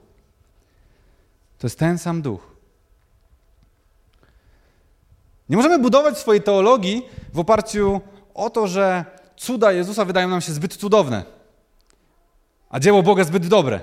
To 1.59 1.67
jest 1.67 1.79
ten 1.79 1.97
sam 1.97 2.21
duch. 2.21 2.41
Nie 5.49 5.57
możemy 5.57 5.79
budować 5.79 6.17
swojej 6.17 6.41
teologii 6.41 7.05
w 7.33 7.39
oparciu 7.39 8.01
o 8.33 8.49
to, 8.49 8.67
że 8.67 9.05
cuda 9.37 9.71
Jezusa 9.71 10.05
wydają 10.05 10.29
nam 10.29 10.41
się 10.41 10.51
zbyt 10.51 10.75
cudowne, 10.75 11.23
a 12.69 12.79
dzieło 12.79 13.03
Boga 13.03 13.23
zbyt 13.23 13.47
dobre. 13.47 13.79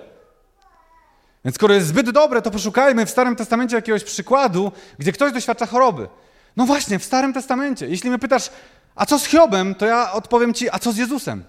Więc 1.45 1.55
skoro 1.55 1.75
jest 1.75 1.87
zbyt 1.87 2.11
dobre, 2.11 2.43
to 2.43 2.51
poszukajmy 2.51 3.07
w 3.07 3.11
Starym 3.11 3.37
Testamencie 3.37 3.77
jakiegoś 3.77 4.05
przykładu, 4.05 4.73
gdzie 4.99 5.13
ktoś 5.13 5.33
doświadcza 5.33 5.67
choroby. 5.67 6.09
No 6.57 6.67
właśnie, 6.67 6.99
w 6.99 7.05
Starym 7.05 7.33
Testamencie. 7.33 7.89
Jeśli 7.89 8.11
mnie 8.11 8.19
pytasz, 8.19 8.51
a 8.95 9.07
co 9.07 9.19
z 9.19 9.25
Hiobem, 9.25 9.75
to 9.75 9.87
ja 9.87 10.13
odpowiem 10.13 10.55
ci, 10.55 10.71
a 10.71 10.79
co 10.79 10.93
z 10.93 10.97
Jezusem? 10.97 11.45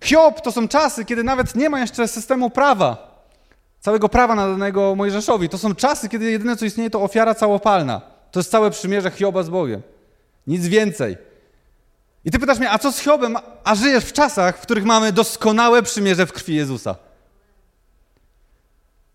Hiob 0.00 0.40
to 0.40 0.52
są 0.52 0.68
czasy, 0.68 1.04
kiedy 1.04 1.24
nawet 1.24 1.54
nie 1.54 1.70
ma 1.70 1.80
jeszcze 1.80 2.08
systemu 2.08 2.50
prawa, 2.50 3.09
całego 3.80 4.08
prawa 4.08 4.34
nadanego 4.34 4.94
Mojżeszowi. 4.94 5.48
To 5.48 5.58
są 5.58 5.74
czasy, 5.74 6.08
kiedy 6.08 6.30
jedyne 6.30 6.56
co 6.56 6.64
istnieje 6.64 6.90
to 6.90 7.02
ofiara 7.02 7.34
całopalna. 7.34 8.00
To 8.30 8.40
jest 8.40 8.50
całe 8.50 8.70
przymierze 8.70 9.10
Hioba 9.10 9.42
z 9.42 9.50
Bogiem. 9.50 9.82
Nic 10.46 10.66
więcej. 10.66 11.16
I 12.24 12.30
ty 12.30 12.38
pytasz 12.38 12.58
mnie, 12.58 12.70
a 12.70 12.78
co 12.78 12.92
z 12.92 12.98
Hiobem? 12.98 13.36
A 13.64 13.74
żyjesz 13.74 14.04
w 14.04 14.12
czasach, 14.12 14.58
w 14.58 14.60
których 14.60 14.84
mamy 14.84 15.12
doskonałe 15.12 15.82
przymierze 15.82 16.26
w 16.26 16.32
krwi 16.32 16.54
Jezusa. 16.54 16.96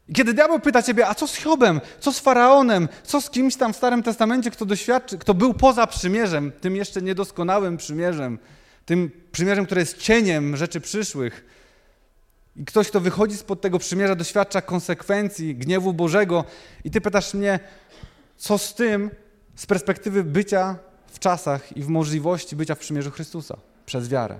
I 0.09 0.13
kiedy 0.13 0.33
diabeł 0.33 0.59
pyta 0.59 0.83
ciebie, 0.83 1.07
a 1.07 1.15
co 1.15 1.27
z 1.27 1.35
Hiobem, 1.35 1.81
co 1.99 2.11
z 2.13 2.19
Faraonem, 2.19 2.89
co 3.03 3.21
z 3.21 3.29
kimś 3.29 3.55
tam 3.55 3.73
w 3.73 3.75
Starym 3.75 4.03
Testamencie, 4.03 4.51
kto 4.51 4.65
doświadczy, 4.65 5.17
kto 5.17 5.33
był 5.33 5.53
poza 5.53 5.87
przymierzem, 5.87 6.51
tym 6.61 6.75
jeszcze 6.75 7.01
niedoskonałym 7.01 7.77
przymierzem, 7.77 8.39
tym 8.85 9.11
przymierzem, 9.31 9.65
które 9.65 9.81
jest 9.81 9.97
cieniem 9.97 10.57
rzeczy 10.57 10.81
przyszłych, 10.81 11.45
i 12.55 12.65
ktoś, 12.65 12.89
kto 12.89 12.99
wychodzi 12.99 13.37
spod 13.37 13.61
tego 13.61 13.79
przymierza, 13.79 14.15
doświadcza 14.15 14.61
konsekwencji 14.61 15.55
gniewu 15.55 15.93
Bożego, 15.93 16.43
i 16.83 16.91
ty 16.91 17.01
pytasz 17.01 17.33
mnie, 17.33 17.59
co 18.37 18.57
z 18.57 18.73
tym 18.73 19.11
z 19.55 19.65
perspektywy 19.65 20.23
bycia 20.23 20.77
w 21.07 21.19
czasach 21.19 21.77
i 21.77 21.83
w 21.83 21.87
możliwości 21.87 22.55
bycia 22.55 22.75
w 22.75 22.79
przymierzu 22.79 23.11
Chrystusa 23.11 23.57
przez 23.85 24.09
wiarę. 24.09 24.39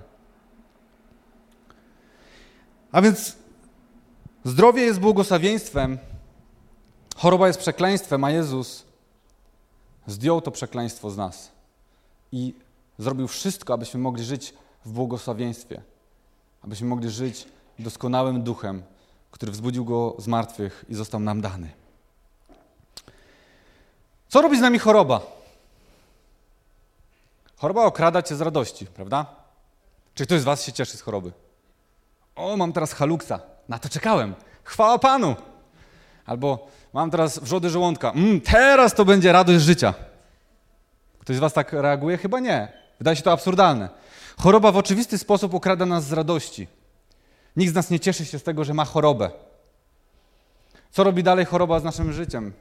A 2.92 3.02
więc 3.02 3.36
zdrowie 4.44 4.82
jest 4.82 5.00
błogosławieństwem, 5.00 5.98
choroba 7.16 7.46
jest 7.46 7.58
przekleństwem, 7.58 8.24
a 8.24 8.30
Jezus 8.30 8.84
zdjął 10.06 10.40
to 10.40 10.50
przekleństwo 10.50 11.10
z 11.10 11.16
nas 11.16 11.52
i 12.32 12.54
zrobił 12.98 13.28
wszystko, 13.28 13.74
abyśmy 13.74 14.00
mogli 14.00 14.24
żyć 14.24 14.54
w 14.84 14.92
błogosławieństwie, 14.92 15.82
abyśmy 16.62 16.86
mogli 16.88 17.10
żyć 17.10 17.48
doskonałym 17.78 18.42
duchem, 18.42 18.82
który 19.30 19.52
wzbudził 19.52 19.84
go 19.84 20.16
z 20.18 20.26
martwych 20.26 20.84
i 20.88 20.94
został 20.94 21.20
nam 21.20 21.40
dany. 21.40 21.70
Co 24.28 24.42
robi 24.42 24.58
z 24.58 24.60
nami 24.60 24.78
choroba? 24.78 25.20
Choroba 27.56 27.84
okrada 27.84 28.22
cię 28.22 28.36
z 28.36 28.40
radości, 28.40 28.86
prawda? 28.86 29.26
Czy 30.14 30.26
ktoś 30.26 30.40
z 30.40 30.44
was 30.44 30.64
się 30.64 30.72
cieszy 30.72 30.96
z 30.96 31.00
choroby? 31.00 31.32
O, 32.36 32.56
mam 32.56 32.72
teraz 32.72 32.92
haluksa. 32.92 33.40
Na 33.68 33.78
to 33.78 33.88
czekałem. 33.88 34.34
Chwała 34.64 34.98
Panu. 34.98 35.36
Albo 36.26 36.68
mam 36.92 37.10
teraz 37.10 37.38
wrzody 37.38 37.70
żołądka. 37.70 38.10
Mm, 38.10 38.40
teraz 38.40 38.94
to 38.94 39.04
będzie 39.04 39.32
radość 39.32 39.64
życia. 39.64 39.94
Ktoś 41.18 41.36
z 41.36 41.38
was 41.38 41.52
tak 41.52 41.72
reaguje? 41.72 42.16
Chyba 42.16 42.40
nie. 42.40 42.72
Wydaje 42.98 43.16
się 43.16 43.22
to 43.22 43.32
absurdalne. 43.32 43.88
Choroba 44.38 44.72
w 44.72 44.76
oczywisty 44.76 45.18
sposób 45.18 45.54
okrada 45.54 45.86
nas 45.86 46.04
z 46.04 46.12
radości. 46.12 46.68
Nikt 47.56 47.72
z 47.72 47.74
nas 47.74 47.90
nie 47.90 48.00
cieszy 48.00 48.24
się 48.24 48.38
z 48.38 48.42
tego, 48.42 48.64
że 48.64 48.74
ma 48.74 48.84
chorobę. 48.84 49.30
Co 50.90 51.04
robi 51.04 51.22
dalej 51.22 51.44
choroba 51.44 51.80
z 51.80 51.84
naszym 51.84 52.12
życiem? 52.12 52.52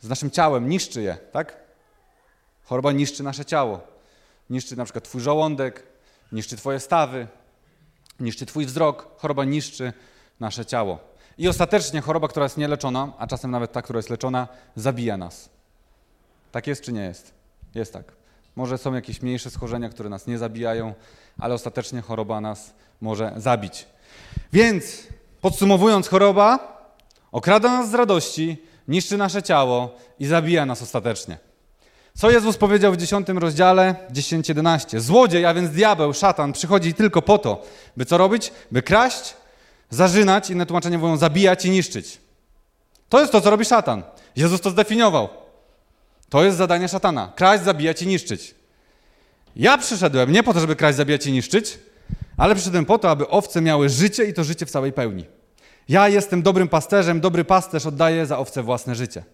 Z 0.00 0.08
naszym 0.08 0.30
ciałem? 0.30 0.68
Niszczy 0.68 1.02
je, 1.02 1.18
tak? 1.32 1.56
Choroba 2.64 2.92
niszczy 2.92 3.22
nasze 3.22 3.44
ciało. 3.44 3.80
Niszczy 4.50 4.76
na 4.76 4.84
przykład 4.84 5.04
twój 5.04 5.20
żołądek, 5.20 5.86
niszczy 6.32 6.56
twoje 6.56 6.80
stawy, 6.80 7.26
niszczy 8.20 8.46
twój 8.46 8.66
wzrok. 8.66 9.06
Choroba 9.18 9.44
niszczy 9.44 9.92
nasze 10.40 10.66
ciało. 10.66 10.98
I 11.38 11.48
ostatecznie 11.48 12.00
choroba, 12.00 12.28
która 12.28 12.44
jest 12.44 12.56
nieleczona, 12.56 13.12
a 13.18 13.26
czasem 13.26 13.50
nawet 13.50 13.72
ta, 13.72 13.82
która 13.82 13.98
jest 13.98 14.10
leczona, 14.10 14.48
zabija 14.76 15.16
nas. 15.16 15.48
Tak 16.52 16.66
jest 16.66 16.82
czy 16.82 16.92
nie 16.92 17.02
jest? 17.04 17.34
Jest 17.74 17.92
tak. 17.92 18.12
Może 18.56 18.78
są 18.78 18.94
jakieś 18.94 19.22
mniejsze 19.22 19.50
schorzenia, 19.50 19.88
które 19.88 20.08
nas 20.08 20.26
nie 20.26 20.38
zabijają, 20.38 20.94
ale 21.38 21.54
ostatecznie 21.54 22.00
choroba 22.00 22.40
nas 22.40 22.74
może 23.00 23.32
zabić. 23.36 23.86
Więc 24.52 24.84
podsumowując, 25.40 26.08
choroba 26.08 26.72
okrada 27.32 27.68
nas 27.68 27.90
z 27.90 27.94
radości, 27.94 28.56
niszczy 28.88 29.16
nasze 29.16 29.42
ciało 29.42 29.96
i 30.18 30.26
zabija 30.26 30.66
nas 30.66 30.82
ostatecznie. 30.82 31.38
Co 32.16 32.30
Jezus 32.30 32.56
powiedział 32.56 32.92
w 32.92 32.96
10 32.96 33.28
rozdziale 33.28 33.94
10-11? 34.12 35.00
Złodziej, 35.00 35.46
a 35.46 35.54
więc 35.54 35.70
diabeł, 35.70 36.14
szatan, 36.14 36.52
przychodzi 36.52 36.94
tylko 36.94 37.22
po 37.22 37.38
to, 37.38 37.64
by 37.96 38.04
co 38.04 38.18
robić? 38.18 38.52
By 38.70 38.82
kraść, 38.82 39.34
zarzynać, 39.90 40.50
inne 40.50 40.66
tłumaczenia 40.66 40.98
mówią 40.98 41.16
zabijać 41.16 41.64
i 41.64 41.70
niszczyć. 41.70 42.18
To 43.08 43.20
jest 43.20 43.32
to, 43.32 43.40
co 43.40 43.50
robi 43.50 43.64
szatan. 43.64 44.02
Jezus 44.36 44.60
to 44.60 44.70
zdefiniował. 44.70 45.28
To 46.28 46.44
jest 46.44 46.56
zadanie 46.56 46.88
szatana. 46.88 47.32
Kraść, 47.36 47.64
zabijać 47.64 48.02
i 48.02 48.06
niszczyć. 48.06 48.54
Ja 49.56 49.78
przyszedłem 49.78 50.32
nie 50.32 50.42
po 50.42 50.54
to, 50.54 50.60
żeby 50.60 50.76
kraść, 50.76 50.96
zabijać 50.96 51.26
i 51.26 51.32
niszczyć, 51.32 51.78
ale 52.42 52.54
przyszedłem 52.54 52.84
po 52.84 52.98
to, 52.98 53.10
aby 53.10 53.28
owce 53.28 53.60
miały 53.60 53.88
życie 53.88 54.24
i 54.24 54.34
to 54.34 54.44
życie 54.44 54.66
w 54.66 54.70
całej 54.70 54.92
pełni. 54.92 55.24
Ja 55.88 56.08
jestem 56.08 56.42
dobrym 56.42 56.68
pasterzem, 56.68 57.20
dobry 57.20 57.44
pasterz 57.44 57.86
oddaje 57.86 58.26
za 58.26 58.38
owce 58.38 58.62
własne 58.62 58.94
życie. 58.94 59.24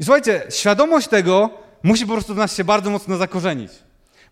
I 0.00 0.04
słuchajcie, 0.04 0.42
świadomość 0.50 1.08
tego 1.08 1.50
musi 1.82 2.06
po 2.06 2.12
prostu 2.12 2.34
w 2.34 2.36
nas 2.36 2.56
się 2.56 2.64
bardzo 2.64 2.90
mocno 2.90 3.16
zakorzenić. 3.16 3.72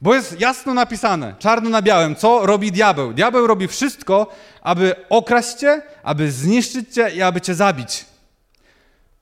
Bo 0.01 0.15
jest 0.15 0.41
jasno 0.41 0.75
napisane, 0.75 1.35
czarno 1.39 1.71
na 1.71 1.83
białym, 1.83 2.17
co 2.17 2.47
robi 2.47 2.73
diabeł. 2.73 3.13
Diabeł 3.13 3.47
robi 3.47 3.69
wszystko, 3.69 4.27
aby 4.63 4.95
okraść 5.09 5.55
cię, 5.55 5.83
aby 6.03 6.31
zniszczyć 6.31 6.95
cię 6.95 7.11
i 7.11 7.23
aby 7.23 7.41
cię 7.41 7.55
zabić. 7.55 8.05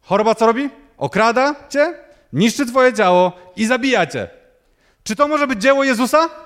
Choroba 0.03 0.35
co 0.35 0.47
robi? 0.47 0.71
Okrada 0.99 1.55
cię, 1.69 1.95
niszczy 2.33 2.67
twoje 2.67 2.93
ciało 2.93 3.33
i 3.57 3.67
zabija 3.67 4.07
cię. 4.07 4.29
Czy 5.03 5.17
to 5.17 5.29
może 5.29 5.47
być 5.47 5.63
dzieło 5.63 5.85
Jezusa? 5.85 6.46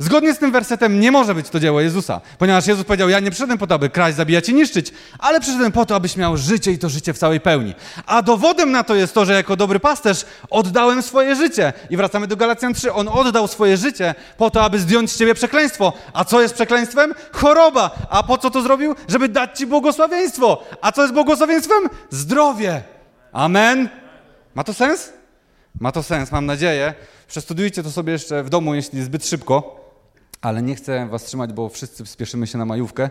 Zgodnie 0.00 0.34
z 0.34 0.38
tym 0.38 0.52
wersetem 0.52 1.00
nie 1.00 1.10
może 1.10 1.34
być 1.34 1.48
to 1.48 1.60
dzieło 1.60 1.80
Jezusa, 1.80 2.20
ponieważ 2.38 2.66
Jezus 2.66 2.84
powiedział: 2.84 3.08
Ja 3.08 3.20
nie 3.20 3.30
przyszedłem 3.30 3.58
po 3.58 3.66
to, 3.66 3.74
aby 3.74 3.90
kraść, 3.90 4.16
zabijać 4.16 4.48
i 4.48 4.54
niszczyć, 4.54 4.92
ale 5.18 5.40
przyszedłem 5.40 5.72
po 5.72 5.86
to, 5.86 5.94
abyś 5.94 6.16
miał 6.16 6.36
życie 6.36 6.72
i 6.72 6.78
to 6.78 6.88
życie 6.88 7.12
w 7.12 7.18
całej 7.18 7.40
pełni. 7.40 7.74
A 8.06 8.22
dowodem 8.22 8.72
na 8.72 8.84
to 8.84 8.94
jest 8.94 9.14
to, 9.14 9.24
że 9.24 9.32
jako 9.32 9.56
dobry 9.56 9.80
pasterz 9.80 10.24
oddałem 10.50 11.02
swoje 11.02 11.36
życie. 11.36 11.72
I 11.90 11.96
wracamy 11.96 12.26
do 12.26 12.36
Galacjan 12.36 12.74
3. 12.74 12.92
On 12.92 13.08
oddał 13.08 13.48
swoje 13.48 13.76
życie 13.76 14.14
po 14.36 14.50
to, 14.50 14.62
aby 14.62 14.78
zdjąć 14.78 15.12
z 15.12 15.18
ciebie 15.18 15.34
przekleństwo. 15.34 15.92
A 16.12 16.24
co 16.24 16.40
jest 16.40 16.54
przekleństwem? 16.54 17.14
Choroba. 17.32 17.90
A 18.10 18.22
po 18.22 18.38
co 18.38 18.50
to 18.50 18.62
zrobił? 18.62 18.94
Żeby 19.08 19.28
dać 19.28 19.58
ci 19.58 19.66
błogosławieństwo. 19.66 20.62
A 20.80 20.92
co 20.92 21.02
jest 21.02 21.14
błogosławieństwem? 21.14 21.82
Zdrowie. 22.10 22.82
Amen. 23.32 23.88
Ma 24.54 24.64
to 24.64 24.74
sens? 24.74 25.12
Ma 25.80 25.92
to 25.92 26.02
sens, 26.02 26.32
mam 26.32 26.46
nadzieję. 26.46 26.94
Przestudiujcie 27.28 27.82
to 27.82 27.90
sobie 27.90 28.12
jeszcze 28.12 28.42
w 28.42 28.48
domu, 28.48 28.74
jeśli 28.74 29.02
zbyt 29.02 29.26
szybko 29.26 29.79
ale 30.40 30.62
nie 30.62 30.74
chcę 30.74 31.06
was 31.06 31.24
trzymać, 31.24 31.52
bo 31.52 31.68
wszyscy 31.68 32.06
spieszymy 32.06 32.46
się 32.46 32.58
na 32.58 32.64
majówkę. 32.64 33.10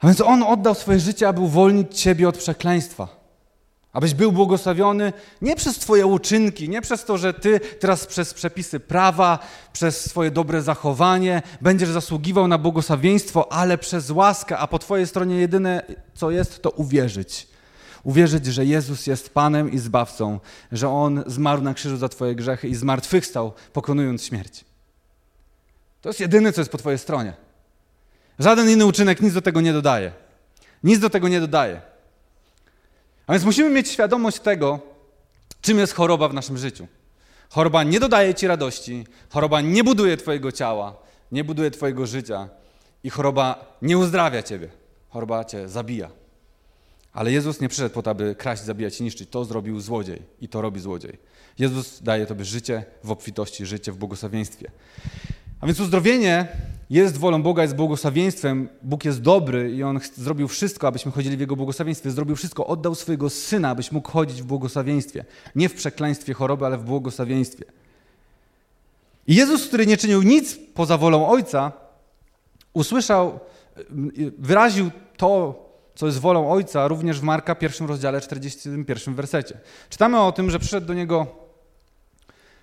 A 0.00 0.06
więc 0.06 0.20
On 0.20 0.42
oddał 0.42 0.74
swoje 0.74 1.00
życie, 1.00 1.28
aby 1.28 1.40
uwolnić 1.40 2.00
Ciebie 2.00 2.28
od 2.28 2.38
przekleństwa. 2.38 3.18
Abyś 3.92 4.14
był 4.14 4.32
błogosławiony 4.32 5.12
nie 5.42 5.56
przez 5.56 5.78
Twoje 5.78 6.06
uczynki, 6.06 6.68
nie 6.68 6.82
przez 6.82 7.04
to, 7.04 7.18
że 7.18 7.34
Ty 7.34 7.60
teraz 7.60 8.06
przez 8.06 8.34
przepisy 8.34 8.80
prawa, 8.80 9.38
przez 9.72 10.10
swoje 10.10 10.30
dobre 10.30 10.62
zachowanie 10.62 11.42
będziesz 11.60 11.88
zasługiwał 11.88 12.48
na 12.48 12.58
błogosławieństwo, 12.58 13.52
ale 13.52 13.78
przez 13.78 14.10
łaskę, 14.10 14.58
a 14.58 14.66
po 14.66 14.78
Twojej 14.78 15.06
stronie 15.06 15.36
jedyne, 15.36 15.82
co 16.14 16.30
jest, 16.30 16.62
to 16.62 16.70
uwierzyć. 16.70 17.48
Uwierzyć, 18.04 18.46
że 18.46 18.64
Jezus 18.64 19.06
jest 19.06 19.34
Panem 19.34 19.72
i 19.72 19.78
Zbawcą, 19.78 20.40
że 20.72 20.88
On 20.88 21.24
zmarł 21.26 21.62
na 21.62 21.74
krzyżu 21.74 21.96
za 21.96 22.08
Twoje 22.08 22.34
grzechy 22.34 22.68
i 22.68 22.74
zmartwychwstał, 22.74 23.52
pokonując 23.72 24.24
śmierć. 24.24 24.67
To 26.00 26.08
jest 26.08 26.20
jedyne, 26.20 26.52
co 26.52 26.60
jest 26.60 26.72
po 26.72 26.78
Twojej 26.78 26.98
stronie. 26.98 27.32
Żaden 28.38 28.70
inny 28.70 28.86
uczynek 28.86 29.20
nic 29.20 29.34
do 29.34 29.42
tego 29.42 29.60
nie 29.60 29.72
dodaje. 29.72 30.12
Nic 30.84 30.98
do 30.98 31.10
tego 31.10 31.28
nie 31.28 31.40
dodaje. 31.40 31.80
A 33.26 33.32
więc 33.32 33.44
musimy 33.44 33.70
mieć 33.70 33.88
świadomość 33.88 34.40
tego, 34.40 34.80
czym 35.60 35.78
jest 35.78 35.92
choroba 35.92 36.28
w 36.28 36.34
naszym 36.34 36.58
życiu. 36.58 36.86
Choroba 37.50 37.82
nie 37.82 38.00
dodaje 38.00 38.34
ci 38.34 38.46
radości, 38.46 39.06
choroba 39.30 39.60
nie 39.60 39.84
buduje 39.84 40.16
twojego 40.16 40.52
ciała, 40.52 40.96
nie 41.32 41.44
buduje 41.44 41.70
twojego 41.70 42.06
życia 42.06 42.48
i 43.04 43.10
choroba 43.10 43.76
nie 43.82 43.98
uzdrawia 43.98 44.42
ciebie. 44.42 44.68
Choroba 45.08 45.44
cię 45.44 45.68
zabija. 45.68 46.10
Ale 47.12 47.32
Jezus 47.32 47.60
nie 47.60 47.68
przyszedł 47.68 47.94
po 47.94 48.02
to, 48.02 48.10
aby 48.10 48.34
kraść, 48.34 48.62
zabijać 48.62 49.00
i 49.00 49.02
niszczyć. 49.04 49.30
To 49.30 49.44
zrobił 49.44 49.80
złodziej 49.80 50.22
i 50.40 50.48
to 50.48 50.60
robi 50.60 50.80
złodziej. 50.80 51.18
Jezus 51.58 52.02
daje 52.02 52.26
tobie 52.26 52.44
życie 52.44 52.84
w 53.04 53.10
obfitości, 53.10 53.66
życie 53.66 53.92
w 53.92 53.96
błogosławieństwie. 53.96 54.70
A 55.60 55.66
więc 55.66 55.80
uzdrowienie 55.80 56.48
jest 56.90 57.16
wolą 57.16 57.42
Boga, 57.42 57.62
jest 57.62 57.74
błogosławieństwem. 57.74 58.68
Bóg 58.82 59.04
jest 59.04 59.22
dobry 59.22 59.72
i 59.74 59.82
On 59.82 60.00
zrobił 60.14 60.48
wszystko, 60.48 60.86
abyśmy 60.86 61.12
chodzili 61.12 61.36
w 61.36 61.40
Jego 61.40 61.56
błogosławieństwie. 61.56 62.10
Zrobił 62.10 62.36
wszystko, 62.36 62.66
oddał 62.66 62.94
swojego 62.94 63.30
Syna, 63.30 63.70
abyś 63.70 63.92
mógł 63.92 64.10
chodzić 64.10 64.42
w 64.42 64.44
błogosławieństwie. 64.44 65.24
Nie 65.54 65.68
w 65.68 65.74
przekleństwie 65.74 66.34
choroby, 66.34 66.66
ale 66.66 66.78
w 66.78 66.84
błogosławieństwie. 66.84 67.64
I 69.26 69.34
Jezus, 69.34 69.66
który 69.66 69.86
nie 69.86 69.96
czynił 69.96 70.22
nic 70.22 70.58
poza 70.74 70.98
wolą 70.98 71.28
Ojca, 71.28 71.72
usłyszał, 72.72 73.40
wyraził 74.38 74.90
to, 75.16 75.64
co 75.94 76.06
jest 76.06 76.18
wolą 76.18 76.50
Ojca, 76.50 76.88
również 76.88 77.20
w 77.20 77.22
Marka 77.22 77.54
pierwszym 77.54 77.86
rozdziale, 77.86 78.20
41 78.20 79.14
wersecie. 79.14 79.58
Czytamy 79.90 80.20
o 80.20 80.32
tym, 80.32 80.50
że 80.50 80.58
przyszedł 80.58 80.86
do 80.86 80.94
Niego 80.94 81.26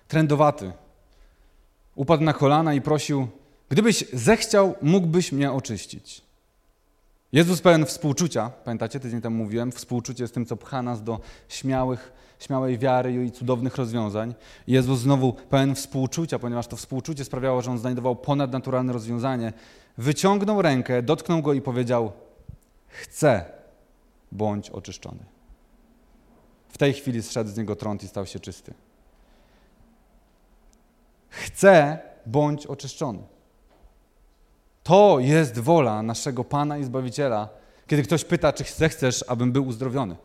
trędowaty. 0.08 0.72
Upadł 1.96 2.24
na 2.24 2.32
kolana 2.32 2.74
i 2.74 2.80
prosił, 2.80 3.28
gdybyś 3.68 4.04
zechciał, 4.12 4.74
mógłbyś 4.82 5.32
mnie 5.32 5.52
oczyścić. 5.52 6.22
Jezus 7.32 7.60
pełen 7.60 7.86
współczucia, 7.86 8.50
pamiętacie, 8.64 9.00
tydzień 9.00 9.20
temu 9.20 9.36
mówiłem, 9.36 9.72
współczucie 9.72 10.28
z 10.28 10.32
tym, 10.32 10.46
co 10.46 10.56
pcha 10.56 10.82
nas 10.82 11.02
do 11.02 11.20
śmiałych, 11.48 12.12
śmiałej 12.38 12.78
wiary 12.78 13.24
i 13.24 13.30
cudownych 13.30 13.76
rozwiązań. 13.76 14.34
Jezus 14.66 15.00
znowu 15.00 15.32
pełen 15.32 15.74
współczucia, 15.74 16.38
ponieważ 16.38 16.66
to 16.66 16.76
współczucie 16.76 17.24
sprawiało, 17.24 17.62
że 17.62 17.70
on 17.70 17.78
znajdował 17.78 18.16
ponadnaturalne 18.16 18.92
rozwiązanie. 18.92 19.52
Wyciągnął 19.98 20.62
rękę, 20.62 21.02
dotknął 21.02 21.42
go 21.42 21.52
i 21.52 21.60
powiedział: 21.60 22.12
Chcę, 22.88 23.44
bądź 24.32 24.70
oczyszczony. 24.70 25.24
W 26.68 26.78
tej 26.78 26.92
chwili 26.92 27.22
zszedł 27.22 27.50
z 27.50 27.56
niego 27.56 27.76
trąd 27.76 28.02
i 28.02 28.08
stał 28.08 28.26
się 28.26 28.40
czysty. 28.40 28.74
Chcę, 31.56 31.98
bądź 32.26 32.66
oczyszczony. 32.66 33.18
To 34.82 35.16
jest 35.20 35.58
wola 35.58 36.02
naszego 36.02 36.44
Pana 36.44 36.78
i 36.78 36.84
Zbawiciela, 36.84 37.48
kiedy 37.86 38.02
ktoś 38.02 38.24
pyta, 38.24 38.52
czy 38.52 38.64
zechcesz, 38.64 39.24
abym 39.28 39.52
był 39.52 39.66
uzdrowiony. 39.66 40.16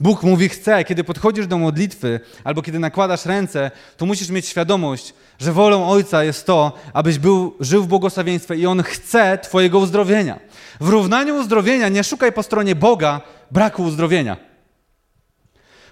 Bóg 0.00 0.22
mówi 0.22 0.48
chce, 0.48 0.84
kiedy 0.84 1.04
podchodzisz 1.04 1.46
do 1.46 1.58
modlitwy 1.58 2.20
albo 2.44 2.62
kiedy 2.62 2.78
nakładasz 2.78 3.26
ręce, 3.26 3.70
to 3.96 4.06
musisz 4.06 4.30
mieć 4.30 4.46
świadomość, 4.46 5.14
że 5.38 5.52
wolą 5.52 5.88
Ojca 5.88 6.24
jest 6.24 6.46
to, 6.46 6.72
abyś 6.92 7.18
był, 7.18 7.54
żył 7.60 7.82
w 7.82 7.86
błogosławieństwie 7.86 8.54
i 8.54 8.66
On 8.66 8.82
chce 8.82 9.38
Twojego 9.38 9.78
uzdrowienia. 9.78 10.40
W 10.80 10.88
równaniu 10.88 11.36
uzdrowienia 11.36 11.88
nie 11.88 12.04
szukaj 12.04 12.32
po 12.32 12.42
stronie 12.42 12.74
Boga 12.74 13.20
braku 13.50 13.82
uzdrowienia. 13.82 14.36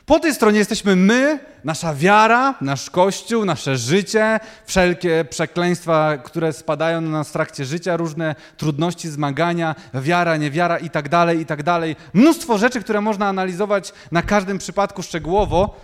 Po 0.06 0.20
tej 0.20 0.34
stronie 0.34 0.58
jesteśmy 0.58 0.96
my, 0.96 1.38
nasza 1.64 1.94
wiara, 1.94 2.54
nasz 2.60 2.90
Kościół, 2.90 3.44
nasze 3.44 3.76
życie, 3.76 4.40
wszelkie 4.66 5.24
przekleństwa, 5.30 6.18
które 6.18 6.52
spadają 6.52 7.00
na 7.00 7.10
nas 7.10 7.28
w 7.28 7.32
trakcie 7.32 7.64
życia, 7.64 7.96
różne 7.96 8.34
trudności, 8.56 9.08
zmagania, 9.08 9.74
wiara, 9.94 10.36
niewiara 10.36 10.78
i 10.78 10.90
tak 10.90 11.08
dalej, 11.08 11.40
i 11.40 11.46
tak 11.46 11.62
dalej. 11.62 11.96
Mnóstwo 12.14 12.58
rzeczy, 12.58 12.80
które 12.80 13.00
można 13.00 13.26
analizować 13.26 13.92
na 14.12 14.22
każdym 14.22 14.58
przypadku 14.58 15.02
szczegółowo. 15.02 15.80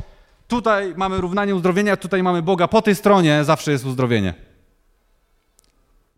Tutaj 0.49 0.95
mamy 0.97 1.21
równanie 1.21 1.55
uzdrowienia, 1.55 1.97
tutaj 1.97 2.23
mamy 2.23 2.43
Boga. 2.43 2.69
Po 2.69 2.83
tej 2.83 2.95
stronie 2.95 3.45
zawsze 3.45 3.73
jest 3.73 3.87
uzdrowienie. 3.87 4.35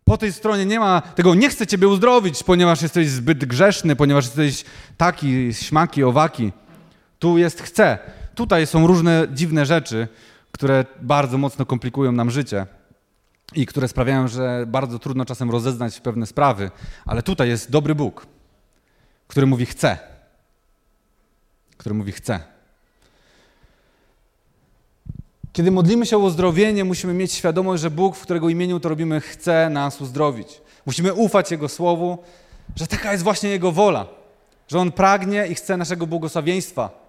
Po 0.05 0.17
tej 0.17 0.33
stronie 0.33 0.65
nie 0.65 0.79
ma 0.79 1.01
tego, 1.01 1.35
nie 1.35 1.49
chcę 1.49 1.67
Ciebie 1.67 1.87
uzdrowić, 1.87 2.43
ponieważ 2.43 2.81
jesteś 2.81 3.09
zbyt 3.09 3.45
grzeszny, 3.45 3.95
ponieważ 3.95 4.25
jesteś 4.25 4.65
taki, 4.97 5.53
śmaki, 5.53 6.03
owaki. 6.03 6.51
Tu 7.23 7.37
jest 7.37 7.61
chcę. 7.61 7.97
Tutaj 8.35 8.67
są 8.67 8.87
różne 8.87 9.27
dziwne 9.33 9.65
rzeczy, 9.65 10.07
które 10.51 10.85
bardzo 11.01 11.37
mocno 11.37 11.65
komplikują 11.65 12.11
nam 12.11 12.31
życie 12.31 12.65
i 13.53 13.65
które 13.65 13.87
sprawiają, 13.87 14.27
że 14.27 14.65
bardzo 14.67 14.99
trudno 14.99 15.25
czasem 15.25 15.51
rozeznać 15.51 15.99
pewne 15.99 16.25
sprawy, 16.25 16.71
ale 17.05 17.23
tutaj 17.23 17.49
jest 17.49 17.71
dobry 17.71 17.95
Bóg, 17.95 18.27
który 19.27 19.45
mówi 19.45 19.65
chcę. 19.65 19.97
Który 21.77 21.95
mówi 21.95 22.11
chcę. 22.11 22.39
Kiedy 25.53 25.71
modlimy 25.71 26.05
się 26.05 26.17
o 26.17 26.19
uzdrowienie, 26.19 26.83
musimy 26.83 27.13
mieć 27.13 27.33
świadomość, 27.33 27.81
że 27.81 27.91
Bóg, 27.91 28.15
w 28.15 28.21
którego 28.21 28.49
imieniu 28.49 28.79
to 28.79 28.89
robimy, 28.89 29.21
chce 29.21 29.69
nas 29.69 30.01
uzdrowić. 30.01 30.61
Musimy 30.85 31.13
ufać 31.13 31.51
Jego 31.51 31.69
słowu, 31.69 32.23
że 32.75 32.87
taka 32.87 33.11
jest 33.11 33.23
właśnie 33.23 33.49
Jego 33.49 33.71
wola, 33.71 34.05
że 34.67 34.79
On 34.79 34.91
pragnie 34.91 35.47
i 35.47 35.55
chce 35.55 35.77
naszego 35.77 36.07
błogosławieństwa 36.07 37.02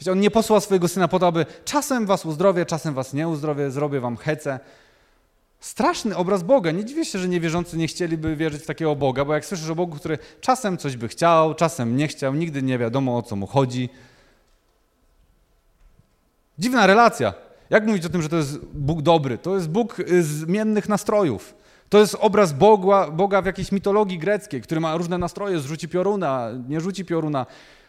Wiecie, 0.00 0.12
on 0.12 0.20
nie 0.20 0.30
posłał 0.30 0.60
swojego 0.60 0.88
syna 0.88 1.08
po 1.08 1.18
to, 1.18 1.26
aby 1.26 1.46
czasem 1.64 2.06
was 2.06 2.26
uzdrowię, 2.26 2.66
czasem 2.66 2.94
was 2.94 3.12
nie 3.12 3.28
uzdrowię, 3.28 3.70
zrobię 3.70 4.00
wam 4.00 4.16
hecę. 4.16 4.60
Straszny 5.60 6.16
obraz 6.16 6.42
Boga. 6.42 6.70
Nie 6.70 6.84
dziwię 6.84 7.04
się, 7.04 7.18
że 7.18 7.28
niewierzący 7.28 7.76
nie 7.76 7.86
chcieliby 7.86 8.36
wierzyć 8.36 8.62
w 8.62 8.66
takiego 8.66 8.96
Boga, 8.96 9.24
bo 9.24 9.34
jak 9.34 9.44
słyszysz 9.44 9.70
o 9.70 9.74
Bogu, 9.74 9.96
który 9.96 10.18
czasem 10.40 10.78
coś 10.78 10.96
by 10.96 11.08
chciał, 11.08 11.54
czasem 11.54 11.96
nie 11.96 12.08
chciał, 12.08 12.34
nigdy 12.34 12.62
nie 12.62 12.78
wiadomo 12.78 13.16
o 13.16 13.22
co 13.22 13.36
mu 13.36 13.46
chodzi. 13.46 13.88
Dziwna 16.58 16.86
relacja. 16.86 17.34
Jak 17.70 17.86
mówić 17.86 18.04
o 18.04 18.08
tym, 18.08 18.22
że 18.22 18.28
to 18.28 18.36
jest 18.36 18.58
Bóg 18.58 19.02
dobry? 19.02 19.38
To 19.38 19.54
jest 19.54 19.68
Bóg 19.68 19.96
zmiennych 20.20 20.88
nastrojów. 20.88 21.54
To 21.88 21.98
jest 21.98 22.16
obraz 22.20 22.52
Boga, 22.52 23.10
Boga 23.10 23.42
w 23.42 23.46
jakiejś 23.46 23.72
mitologii 23.72 24.18
greckiej, 24.18 24.62
który 24.62 24.80
ma 24.80 24.96
różne 24.96 25.18
nastroje, 25.18 25.58
zrzuci 25.58 25.88
pioruna, 25.88 26.50
nie 26.68 26.80
rzuci 26.80 27.04
pioruna. 27.04 27.46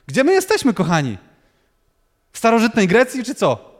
Gdzie 0.07 0.23
my 0.23 0.31
jesteśmy, 0.31 0.73
kochani? 0.73 1.17
W 2.33 2.37
starożytnej 2.37 2.87
Grecji 2.87 3.23
czy 3.23 3.35
co? 3.35 3.71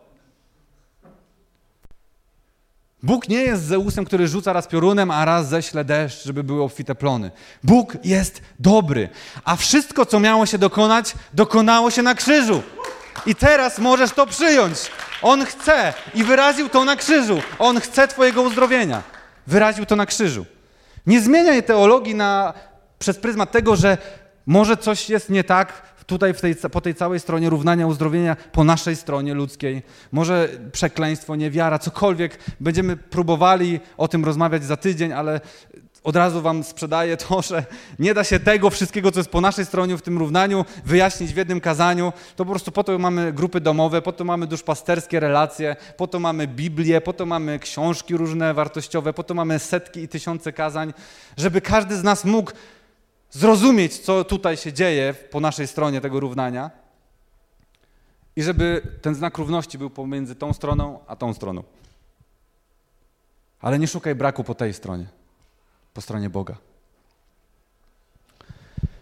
Bóg 3.04 3.30
nie 3.30 3.42
jest 3.42 3.64
Zeusem, 3.64 4.06
który 4.06 4.28
rzuca 4.28 4.54
raz 4.54 4.68
piorunem, 4.68 5.12
a 5.12 5.26
raz 5.26 5.50
ześle 5.50 5.84
deszcz, 5.84 6.24
żeby 6.26 6.44
były 6.44 6.64
obfite 6.64 6.96
plony. 6.96 7.32
Bóg 7.64 7.98
jest 8.04 8.42
dobry, 8.60 9.10
a 9.46 9.56
wszystko, 9.56 10.06
co 10.06 10.20
miało 10.20 10.46
się 10.46 10.58
dokonać, 10.58 11.14
dokonało 11.34 11.92
się 11.92 12.02
na 12.02 12.16
krzyżu. 12.16 12.64
I 13.26 13.36
teraz 13.36 13.80
możesz 13.80 14.12
to 14.12 14.28
przyjąć. 14.28 14.78
On 15.22 15.46
chce 15.46 15.94
i 16.14 16.24
wyraził 16.24 16.70
to 16.70 16.86
na 16.86 16.96
krzyżu. 16.96 17.42
On 17.60 17.80
chce 17.80 18.08
Twojego 18.08 18.42
uzdrowienia. 18.42 19.04
Wyraził 19.48 19.86
to 19.86 19.96
na 19.96 20.06
krzyżu. 20.06 20.46
Nie 21.06 21.22
zmieniaj 21.22 21.64
teologii 21.64 22.16
na, 22.16 22.54
przez 23.00 23.18
pryzmat 23.18 23.52
tego, 23.52 23.76
że 23.76 23.98
może 24.46 24.78
coś 24.78 25.10
jest 25.10 25.30
nie 25.30 25.44
tak 25.44 25.82
tutaj 26.06 26.34
tej, 26.34 26.56
po 26.56 26.82
tej 26.82 26.96
całej 26.96 27.20
stronie 27.20 27.50
równania 27.50 27.88
uzdrowienia, 27.88 28.36
po 28.52 28.64
naszej 28.64 28.96
stronie 28.96 29.34
ludzkiej, 29.34 29.84
może 30.12 30.50
przekleństwo, 30.72 31.36
niewiara, 31.36 31.80
cokolwiek. 31.80 32.40
Będziemy 32.60 32.98
próbowali 32.98 33.80
o 33.98 34.08
tym 34.08 34.26
rozmawiać 34.26 34.64
za 34.64 34.78
tydzień, 34.78 35.14
ale 35.14 35.42
od 36.04 36.16
razu 36.16 36.42
wam 36.42 36.64
sprzedaję 36.64 37.18
to, 37.18 37.42
że 37.42 37.66
nie 38.00 38.14
da 38.14 38.24
się 38.24 38.40
tego 38.40 38.70
wszystkiego, 38.70 39.12
co 39.12 39.20
jest 39.20 39.30
po 39.30 39.42
naszej 39.42 39.66
stronie 39.66 39.98
w 39.98 40.02
tym 40.02 40.18
równaniu, 40.18 40.66
wyjaśnić 40.86 41.34
w 41.34 41.38
jednym 41.38 41.62
kazaniu. 41.62 42.14
To 42.36 42.46
po 42.46 42.52
prostu 42.52 42.72
po 42.72 42.84
to 42.84 43.00
mamy 43.00 43.34
grupy 43.34 43.62
domowe, 43.62 44.02
po 44.02 44.12
to 44.12 44.24
mamy 44.24 44.48
duszpasterskie 44.48 45.20
relacje, 45.20 45.76
po 45.98 46.08
to 46.08 46.20
mamy 46.20 46.48
Biblię, 46.48 47.02
po 47.02 47.14
to 47.14 47.26
mamy 47.26 47.60
książki 47.60 48.18
różne 48.18 48.54
wartościowe, 48.54 49.14
po 49.14 49.24
to 49.24 49.34
mamy 49.34 49.60
setki 49.60 50.00
i 50.00 50.08
tysiące 50.08 50.54
kazań, 50.54 50.94
żeby 51.38 51.62
każdy 51.62 51.96
z 51.96 52.04
nas 52.04 52.26
mógł 52.26 52.52
zrozumieć, 53.32 54.00
co 54.00 54.24
tutaj 54.24 54.58
się 54.58 54.74
dzieje 54.74 55.14
po 55.14 55.40
naszej 55.40 55.68
stronie 55.68 56.02
tego 56.02 56.20
równania 56.20 56.72
i 58.36 58.44
żeby 58.44 58.82
ten 59.02 59.16
znak 59.16 59.38
równości 59.38 59.78
był 59.78 59.90
pomiędzy 59.90 60.36
tą 60.36 60.54
stroną 60.54 61.00
a 61.08 61.16
tą 61.16 61.34
stroną. 61.34 61.64
Ale 63.62 63.80
nie 63.80 63.88
szukaj 63.88 64.16
braku 64.16 64.44
po 64.44 64.56
tej 64.56 64.74
stronie, 64.74 65.06
po 65.94 66.02
stronie 66.02 66.30
Boga. 66.30 66.56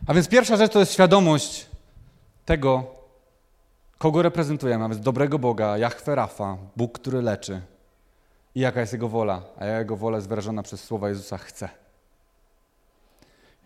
A 0.07 0.13
więc 0.13 0.27
pierwsza 0.27 0.57
rzecz 0.57 0.71
to 0.71 0.79
jest 0.79 0.93
świadomość 0.93 1.65
tego, 2.45 2.83
kogo 3.97 4.21
reprezentujemy, 4.21 4.85
a 4.85 4.89
więc 4.89 5.01
dobrego 5.01 5.39
Boga, 5.39 5.77
Jahwe 5.77 6.15
Rafa, 6.15 6.57
Bóg, 6.75 6.99
który 6.99 7.21
leczy 7.21 7.61
i 8.55 8.59
jaka 8.59 8.79
jest 8.79 8.93
Jego 8.93 9.09
wola, 9.09 9.41
a 9.57 9.65
Jego 9.65 9.97
wola 9.97 10.17
jest 10.17 10.29
wyrażona 10.29 10.63
przez 10.63 10.83
słowa 10.83 11.09
Jezusa 11.09 11.37
chce. 11.37 11.69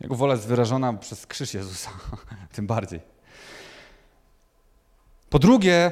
Jego 0.03 0.15
wola 0.15 0.33
jest 0.33 0.47
wyrażona 0.47 0.93
przez 0.93 1.25
krzyż 1.25 1.53
Jezusa, 1.53 1.89
tym 2.55 2.67
bardziej. 2.67 2.99
Po 5.29 5.39
drugie, 5.39 5.91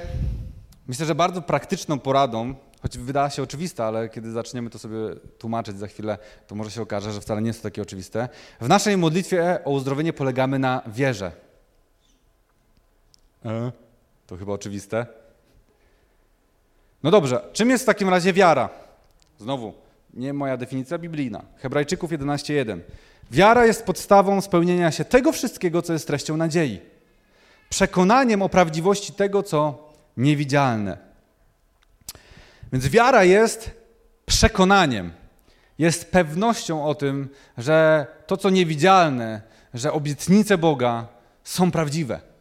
myślę, 0.87 1.05
że 1.05 1.15
bardzo 1.15 1.41
praktyczną 1.41 1.99
poradą, 1.99 2.55
Choć 2.81 2.97
wydaje 2.97 3.31
się 3.31 3.43
oczywista, 3.43 3.85
ale 3.85 4.09
kiedy 4.09 4.31
zaczniemy 4.31 4.69
to 4.69 4.79
sobie 4.79 4.97
tłumaczyć 5.37 5.77
za 5.77 5.87
chwilę, 5.87 6.17
to 6.47 6.55
może 6.55 6.71
się 6.71 6.81
okaże, 6.81 7.11
że 7.11 7.21
wcale 7.21 7.41
nie 7.41 7.47
jest 7.47 7.59
to 7.59 7.69
takie 7.69 7.81
oczywiste. 7.81 8.29
W 8.61 8.67
naszej 8.67 8.97
modlitwie 8.97 9.59
o 9.65 9.71
uzdrowienie 9.71 10.13
polegamy 10.13 10.59
na 10.59 10.81
wierze. 10.87 11.31
E? 13.45 13.71
To 14.27 14.37
chyba 14.37 14.53
oczywiste. 14.53 15.05
No 17.03 17.11
dobrze, 17.11 17.41
czym 17.53 17.69
jest 17.69 17.83
w 17.83 17.85
takim 17.85 18.09
razie 18.09 18.33
wiara? 18.33 18.69
Znowu, 19.39 19.73
nie 20.13 20.33
moja 20.33 20.57
definicja 20.57 20.97
biblijna. 20.97 21.41
Hebrajczyków 21.57 22.11
11.1. 22.11 22.79
Wiara 23.31 23.65
jest 23.65 23.83
podstawą 23.83 24.41
spełnienia 24.41 24.91
się 24.91 25.05
tego 25.05 25.31
wszystkiego, 25.31 25.81
co 25.81 25.93
jest 25.93 26.07
treścią 26.07 26.37
nadziei. 26.37 26.79
Przekonaniem 27.69 28.41
o 28.41 28.49
prawdziwości 28.49 29.13
tego, 29.13 29.43
co 29.43 29.89
niewidzialne. 30.17 30.97
Więc 32.73 32.87
wiara 32.87 33.23
jest 33.23 33.71
przekonaniem, 34.25 35.11
jest 35.77 36.11
pewnością 36.11 36.85
o 36.85 36.95
tym, 36.95 37.29
że 37.57 38.05
to, 38.27 38.37
co 38.37 38.49
niewidzialne, 38.49 39.41
że 39.73 39.93
obietnice 39.93 40.57
Boga 40.57 41.07
są 41.43 41.71
prawdziwe 41.71 42.31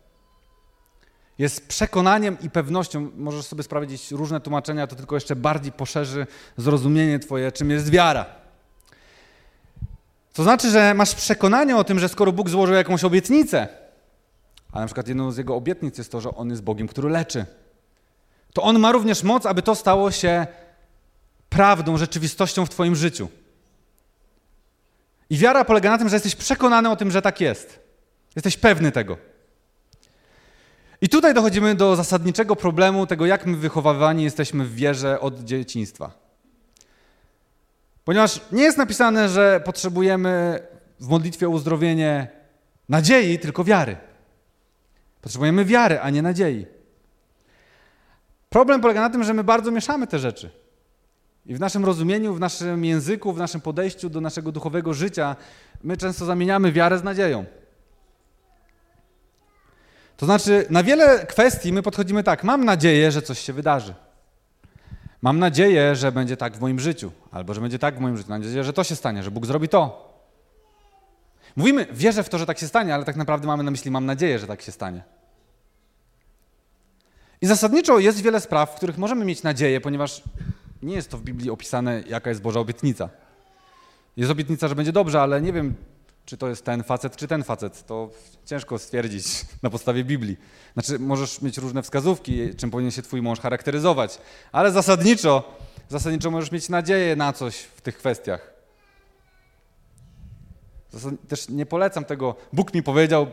jest 1.40 1.68
przekonaniem 1.68 2.37
i 2.42 2.50
pewnością. 2.50 3.11
Możesz 3.16 3.46
sobie 3.46 3.62
sprawdzić 3.62 4.11
różne 4.11 4.40
tłumaczenia, 4.40 4.87
to 4.87 4.96
tylko 4.96 5.16
jeszcze 5.16 5.37
bardziej 5.37 5.72
poszerzy 5.72 6.26
zrozumienie 6.57 7.18
Twoje, 7.18 7.53
czym 7.53 7.70
jest 7.70 7.90
wiara. 7.90 8.39
To 10.33 10.43
znaczy, 10.43 10.71
że 10.71 10.95
masz 10.95 11.14
przekonanie 11.14 11.77
o 11.77 11.85
tym, 11.85 11.99
że 11.99 12.09
skoro 12.09 12.33
Bóg 12.33 12.51
złożył 12.51 12.75
jakąś 12.75 13.05
obietnicę, 13.05 13.69
a 14.73 14.81
na 14.81 14.87
przykład 14.87 15.09
jedną 15.09 15.33
z 15.33 15.37
jego 15.37 15.55
obietnic 15.55 15.99
jest 15.99 16.12
to, 16.12 16.21
że 16.21 16.35
On 16.35 16.51
jest 16.51 16.62
Bogiem, 16.62 16.88
który 16.88 17.09
leczy, 17.09 17.47
to 18.53 18.62
On 18.62 18.79
ma 18.79 18.93
również 18.93 19.23
moc, 19.23 19.47
aby 19.47 19.62
to 19.62 19.75
stało 19.75 20.11
się 20.11 20.47
prawdą, 21.49 21.97
rzeczywistością 21.97 22.66
w 22.66 22.71
Twoim 22.71 22.97
życiu. 22.97 23.29
I 25.31 25.37
wiara 25.37 25.64
polega 25.64 25.90
na 25.90 25.99
tym, 25.99 26.09
że 26.09 26.16
jesteś 26.16 26.37
przekonany 26.37 26.90
o 26.90 26.97
tym, 26.97 27.11
że 27.11 27.23
tak 27.23 27.40
jest. 27.40 27.81
Jesteś 28.37 28.57
pewny 28.57 28.93
tego. 28.93 29.16
I 31.01 31.09
tutaj 31.09 31.35
dochodzimy 31.35 31.75
do 31.75 31.97
zasadniczego 31.97 32.57
problemu 32.57 33.07
tego, 33.07 33.27
jak 33.27 33.47
my 33.47 33.57
wychowywani 33.57 34.25
jesteśmy 34.25 34.64
w 34.64 34.75
wierze 34.75 35.21
od 35.21 35.45
dzieciństwa. 35.45 36.30
Ponieważ 38.11 38.40
nie 38.53 38.62
jest 38.62 38.79
napisane, 38.79 39.29
że 39.29 39.61
potrzebujemy 39.64 40.61
w 41.01 41.09
modlitwie 41.09 41.46
o 41.46 41.51
uzdrowienie 41.51 42.29
nadziei, 42.88 43.38
tylko 43.38 43.64
wiary. 43.64 43.96
Potrzebujemy 45.20 45.64
wiary, 45.64 46.01
a 46.01 46.11
nie 46.11 46.23
nadziei. 46.23 46.66
Problem 48.49 48.81
polega 48.81 49.01
na 49.01 49.11
tym, 49.11 49.25
że 49.25 49.35
my 49.35 49.44
bardzo 49.44 49.70
mieszamy 49.70 50.07
te 50.07 50.18
rzeczy. 50.18 50.51
I 51.46 51.55
w 51.55 51.61
naszym 51.61 51.85
rozumieniu, 51.85 52.35
w 52.35 52.40
naszym 52.40 52.85
języku, 52.85 53.33
w 53.33 53.38
naszym 53.38 53.61
podejściu 53.61 54.11
do 54.11 54.20
naszego 54.20 54.53
duchowego 54.53 54.94
życia, 54.94 55.37
my 55.85 55.96
często 55.96 56.25
zamieniamy 56.25 56.73
wiarę 56.73 56.99
z 56.99 57.03
nadzieją. 57.03 57.44
To 60.16 60.27
znaczy, 60.27 60.66
na 60.70 60.83
wiele 60.83 61.27
kwestii 61.27 61.73
my 61.73 61.83
podchodzimy 61.83 62.23
tak: 62.23 62.44
mam 62.44 62.64
nadzieję, 62.64 63.12
że 63.12 63.23
coś 63.23 63.38
się 63.38 63.53
wydarzy. 63.53 63.94
Mam 65.23 65.39
nadzieję, 65.39 65.97
że 65.97 66.13
będzie 66.13 66.37
tak 66.37 66.57
w 66.57 66.61
moim 66.61 66.81
życiu, 66.81 67.13
albo 67.31 67.55
że 67.55 67.61
będzie 67.61 67.79
tak 67.79 67.97
w 67.97 68.01
moim 68.01 68.17
życiu. 68.17 68.31
Mam 68.31 68.43
nadzieję, 68.43 68.65
że 68.65 68.73
to 68.73 68.85
się 68.85 68.97
stanie, 68.97 69.23
że 69.23 69.31
Bóg 69.31 69.47
zrobi 69.47 69.69
to. 69.69 70.11
Mówimy, 71.57 71.87
wierzę 71.93 72.23
w 72.23 72.29
to, 72.29 72.39
że 72.39 72.47
tak 72.47 72.59
się 72.59 72.69
stanie, 72.69 72.95
ale 72.95 73.05
tak 73.05 73.17
naprawdę 73.17 73.47
mamy 73.47 73.63
na 73.63 73.71
myśli, 73.71 73.91
mam 73.91 74.07
nadzieję, 74.07 74.39
że 74.39 74.47
tak 74.47 74.63
się 74.63 74.73
stanie. 74.73 75.03
I 77.41 77.47
zasadniczo 77.47 77.99
jest 77.99 78.23
wiele 78.23 78.41
spraw, 78.41 78.71
w 78.71 78.75
których 78.75 78.99
możemy 78.99 79.25
mieć 79.25 79.43
nadzieję, 79.43 79.81
ponieważ 79.81 80.23
nie 80.83 80.95
jest 80.95 81.11
to 81.11 81.19
w 81.19 81.23
Biblii 81.23 81.51
opisane, 81.51 82.03
jaka 82.07 82.31
jest 82.31 82.43
Boża 82.43 82.61
obietnica. 82.61 83.09
Jest 84.17 84.31
obietnica, 84.31 84.69
że 84.69 84.75
będzie 84.75 84.93
dobrze, 84.93 85.23
ale 85.23 85.43
nie 85.43 85.53
wiem, 85.53 85.75
czy 86.31 86.37
to 86.37 86.49
jest 86.49 86.64
ten 86.64 86.83
facet, 86.83 87.16
czy 87.16 87.29
ten 87.29 87.45
facet. 87.45 87.87
To 87.87 88.11
ciężko 88.45 88.79
stwierdzić 88.79 89.27
na 89.62 89.71
podstawie 89.71 90.05
Biblii. 90.05 90.37
Znaczy, 90.73 90.99
możesz 90.99 91.43
mieć 91.43 91.59
różne 91.59 91.83
wskazówki, 91.83 92.55
czym 92.55 92.71
powinien 92.71 92.90
się 92.90 93.03
twój 93.03 93.23
mąż 93.23 93.40
charakteryzować, 93.40 94.19
ale 94.53 94.73
zasadniczo, 94.73 95.59
zasadniczo 95.88 96.31
możesz 96.31 96.53
mieć 96.53 96.69
nadzieję 96.69 97.16
na 97.16 97.33
coś 97.33 97.57
w 97.57 97.81
tych 97.81 97.99
kwestiach. 97.99 98.53
Też 101.29 101.49
nie 101.49 101.66
polecam 101.66 102.05
tego, 102.05 102.35
Bóg 102.53 102.75
mi 102.75 102.83
powiedział, 102.83 103.27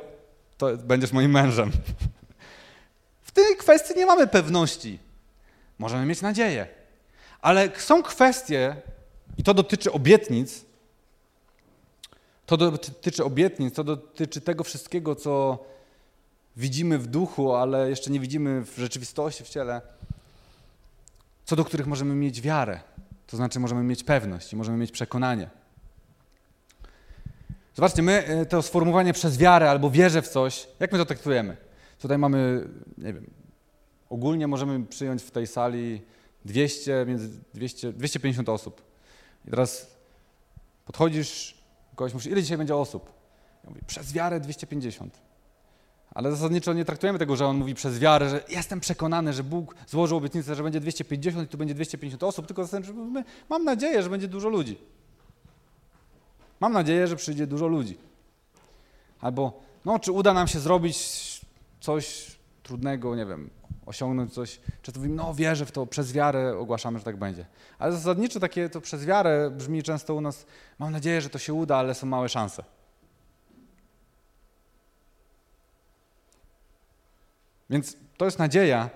to 0.57 0.77
będziesz 0.77 1.11
moim 1.11 1.31
mężem. 1.31 1.71
W 3.27 3.31
tej 3.31 3.57
kwestii 3.57 3.93
nie 3.97 4.05
mamy 4.05 4.27
pewności. 4.27 4.99
Możemy 5.79 6.05
mieć 6.05 6.21
nadzieję. 6.21 6.67
Ale 7.41 7.69
są 7.77 8.03
kwestie, 8.03 8.75
i 9.37 9.43
to 9.43 9.53
dotyczy 9.53 9.91
obietnic, 9.91 10.66
to 12.47 12.57
dotyczy 12.57 13.23
obietnic, 13.23 13.75
to 13.75 13.83
dotyczy 13.83 14.41
tego 14.41 14.63
wszystkiego, 14.63 15.15
co 15.15 15.65
widzimy 16.57 16.97
w 16.97 17.07
duchu, 17.07 17.55
ale 17.55 17.89
jeszcze 17.89 18.11
nie 18.11 18.19
widzimy 18.19 18.65
w 18.65 18.77
rzeczywistości, 18.77 19.43
w 19.43 19.49
ciele, 19.49 19.81
co 21.45 21.55
do 21.55 21.65
których 21.65 21.87
możemy 21.87 22.15
mieć 22.15 22.41
wiarę. 22.41 22.79
To 23.27 23.37
znaczy 23.37 23.59
możemy 23.59 23.83
mieć 23.83 24.03
pewność 24.03 24.53
i 24.53 24.55
możemy 24.55 24.77
mieć 24.77 24.91
przekonanie. 24.91 25.49
Zobaczcie, 27.75 28.01
my 28.01 28.25
e, 28.25 28.45
to 28.45 28.61
sformułowanie 28.61 29.13
przez 29.13 29.37
wiarę 29.37 29.69
albo 29.69 29.89
wierzę 29.89 30.21
w 30.21 30.27
coś, 30.27 30.67
jak 30.79 30.91
my 30.91 30.97
to 30.97 31.05
traktujemy? 31.05 31.57
Tutaj 31.99 32.17
mamy, 32.17 32.67
nie 32.97 33.13
wiem, 33.13 33.29
ogólnie 34.09 34.47
możemy 34.47 34.85
przyjąć 34.85 35.23
w 35.23 35.31
tej 35.31 35.47
sali 35.47 36.01
200, 36.45 37.05
między 37.07 37.29
200, 37.53 37.93
250 37.93 38.49
osób. 38.49 38.81
I 39.47 39.49
teraz 39.49 39.87
podchodzisz 40.85 41.56
Kogoś 41.97 42.13
mówi, 42.13 42.29
ile 42.31 42.41
dzisiaj 42.41 42.57
będzie 42.57 42.75
osób? 42.75 43.11
Ja 43.63 43.69
mówię, 43.69 43.81
przez 43.87 44.13
wiarę 44.13 44.39
250. 44.39 45.21
Ale 46.13 46.31
zasadniczo 46.31 46.73
nie 46.73 46.85
traktujemy 46.85 47.19
tego, 47.19 47.35
że 47.35 47.47
on 47.47 47.57
mówi 47.57 47.75
przez 47.75 47.99
wiarę, 47.99 48.29
że 48.29 48.43
jestem 48.49 48.79
przekonany, 48.79 49.33
że 49.33 49.43
Bóg 49.43 49.75
złożył 49.87 50.17
obietnicę, 50.17 50.55
że 50.55 50.63
będzie 50.63 50.79
250 50.79 51.47
i 51.47 51.51
tu 51.51 51.57
będzie 51.57 51.73
250 51.73 52.23
osób, 52.23 52.47
tylko 52.47 52.63
zasadniczo 52.63 52.93
mam 53.49 53.63
nadzieję, 53.63 54.03
że 54.03 54.09
będzie 54.09 54.27
dużo 54.27 54.49
ludzi. 54.49 54.77
Mam 56.59 56.73
nadzieję, 56.73 57.07
że 57.07 57.15
przyjdzie 57.15 57.47
dużo 57.47 57.67
ludzi. 57.67 57.97
Albo, 59.21 59.59
no, 59.85 59.99
czy 59.99 60.11
uda 60.11 60.33
nam 60.33 60.47
się 60.47 60.59
zrobić 60.59 60.97
coś 61.79 62.35
trudnego, 62.63 63.15
nie 63.15 63.25
wiem, 63.25 63.49
osiągnąć 63.87 64.33
coś. 64.33 64.59
Często 64.81 64.99
mówimy, 64.99 65.15
no 65.15 65.33
wierzę 65.33 65.65
w 65.65 65.71
to, 65.71 65.85
przez 65.85 66.13
wiarę 66.13 66.57
ogłaszamy, 66.57 66.99
że 66.99 67.05
tak 67.05 67.17
będzie. 67.17 67.45
Ale 67.79 67.91
zasadniczo 67.91 68.39
takie 68.39 68.69
to 68.69 68.81
przez 68.81 69.05
wiarę 69.05 69.51
brzmi 69.51 69.83
często 69.83 70.15
u 70.15 70.21
nas, 70.21 70.45
mam 70.79 70.91
nadzieję, 70.91 71.21
że 71.21 71.29
to 71.29 71.39
się 71.39 71.53
uda, 71.53 71.77
ale 71.77 71.95
są 71.95 72.07
małe 72.07 72.29
szanse. 72.29 72.63
Więc 77.69 77.97
to 78.17 78.25
jest 78.25 78.39
nadzieja 78.39 78.89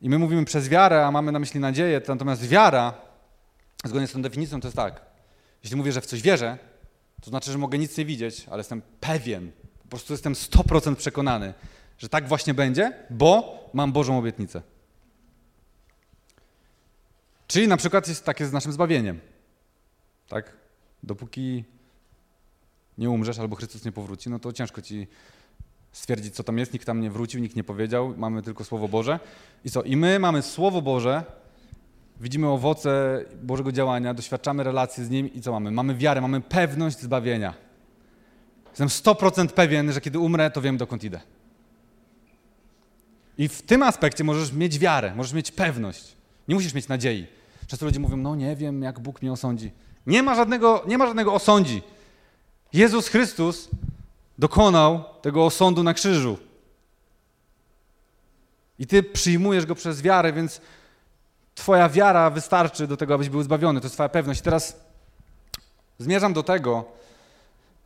i 0.00 0.08
my 0.08 0.18
mówimy 0.18 0.44
przez 0.44 0.68
wiarę, 0.68 1.06
a 1.06 1.10
mamy 1.10 1.32
na 1.32 1.38
myśli 1.38 1.60
nadzieję, 1.60 2.00
natomiast 2.08 2.46
wiara, 2.48 2.94
zgodnie 3.84 4.06
z 4.06 4.12
tą 4.12 4.22
definicją, 4.22 4.60
to 4.60 4.68
jest 4.68 4.76
tak. 4.76 5.00
Jeśli 5.62 5.76
mówię, 5.76 5.92
że 5.92 6.00
w 6.00 6.06
coś 6.06 6.22
wierzę, 6.22 6.58
to 7.20 7.30
znaczy, 7.30 7.52
że 7.52 7.58
mogę 7.58 7.78
nic 7.78 7.98
nie 7.98 8.04
widzieć, 8.04 8.46
ale 8.48 8.58
jestem 8.58 8.82
pewien, 9.00 9.52
po 9.82 9.88
prostu 9.88 10.12
jestem 10.12 10.32
100% 10.32 10.96
przekonany, 10.96 11.54
że 12.02 12.08
tak 12.08 12.28
właśnie 12.28 12.54
będzie, 12.54 12.92
bo 13.10 13.58
mam 13.72 13.92
Bożą 13.92 14.18
obietnicę. 14.18 14.62
Czyli 17.46 17.68
na 17.68 17.76
przykład 17.76 18.08
jest 18.08 18.24
takie 18.24 18.46
z 18.46 18.52
naszym 18.52 18.72
zbawieniem. 18.72 19.20
Tak? 20.28 20.56
Dopóki 21.02 21.64
nie 22.98 23.10
umrzesz 23.10 23.38
albo 23.38 23.56
Chrystus 23.56 23.84
nie 23.84 23.92
powróci, 23.92 24.30
no 24.30 24.38
to 24.38 24.52
ciężko 24.52 24.82
ci 24.82 25.06
stwierdzić, 25.92 26.34
co 26.34 26.44
tam 26.44 26.58
jest. 26.58 26.72
Nikt 26.72 26.86
tam 26.86 27.00
nie 27.00 27.10
wrócił, 27.10 27.40
nikt 27.40 27.56
nie 27.56 27.64
powiedział. 27.64 28.14
Mamy 28.16 28.42
tylko 28.42 28.64
Słowo 28.64 28.88
Boże. 28.88 29.20
I 29.64 29.70
co? 29.70 29.82
I 29.82 29.96
my 29.96 30.18
mamy 30.18 30.42
Słowo 30.42 30.82
Boże, 30.82 31.24
widzimy 32.20 32.48
owoce 32.48 33.24
Bożego 33.42 33.72
działania, 33.72 34.14
doświadczamy 34.14 34.62
relacji 34.62 35.04
z 35.04 35.10
Nim 35.10 35.34
i 35.34 35.40
co 35.40 35.52
mamy? 35.52 35.70
Mamy 35.70 35.94
wiarę, 35.94 36.20
mamy 36.20 36.40
pewność 36.40 36.98
zbawienia. 36.98 37.54
Jestem 38.68 38.88
100% 38.88 39.48
pewien, 39.48 39.92
że 39.92 40.00
kiedy 40.00 40.18
umrę, 40.18 40.50
to 40.50 40.60
wiem, 40.60 40.76
dokąd 40.76 41.04
idę. 41.04 41.20
I 43.42 43.48
w 43.48 43.62
tym 43.62 43.82
aspekcie 43.82 44.24
możesz 44.24 44.52
mieć 44.52 44.78
wiarę, 44.78 45.14
możesz 45.14 45.32
mieć 45.32 45.50
pewność. 45.50 46.16
Nie 46.48 46.54
musisz 46.54 46.74
mieć 46.74 46.88
nadziei. 46.88 47.26
Często 47.66 47.86
ludzie 47.86 48.00
mówią, 48.00 48.16
no 48.16 48.34
nie 48.36 48.56
wiem, 48.56 48.82
jak 48.82 49.00
Bóg 49.00 49.22
mnie 49.22 49.32
osądzi. 49.32 49.70
Nie 50.06 50.22
ma 50.22 50.34
żadnego, 50.34 50.84
nie 50.86 50.98
ma 50.98 51.06
żadnego 51.06 51.34
osądzi. 51.34 51.82
Jezus 52.72 53.08
Chrystus 53.08 53.68
dokonał 54.38 55.04
tego 55.22 55.46
osądu 55.46 55.82
na 55.82 55.94
krzyżu. 55.94 56.38
I 58.78 58.86
ty 58.86 59.02
przyjmujesz 59.02 59.66
go 59.66 59.74
przez 59.74 60.02
wiarę, 60.02 60.32
więc 60.32 60.60
twoja 61.54 61.88
wiara 61.88 62.30
wystarczy 62.30 62.86
do 62.86 62.96
tego, 62.96 63.14
abyś 63.14 63.28
był 63.28 63.42
zbawiony. 63.42 63.80
To 63.80 63.86
jest 63.86 63.96
twoja 63.96 64.08
pewność. 64.08 64.40
I 64.40 64.44
teraz 64.44 64.80
zmierzam 65.98 66.32
do 66.32 66.42
tego, 66.42 66.84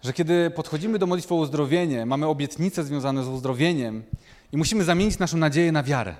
że 0.03 0.13
kiedy 0.13 0.51
podchodzimy 0.51 0.99
do 0.99 1.07
modlitwy 1.07 1.35
o 1.35 1.37
uzdrowienie, 1.37 2.07
mamy 2.07 2.27
obietnice 2.27 2.85
związane 2.85 3.25
z 3.25 3.29
uzdrowieniem, 3.29 4.03
i 4.53 4.57
musimy 4.57 4.85
zamienić 4.85 5.19
naszą 5.19 5.37
nadzieję 5.37 5.73
na 5.73 5.83
wiarę. 5.83 6.17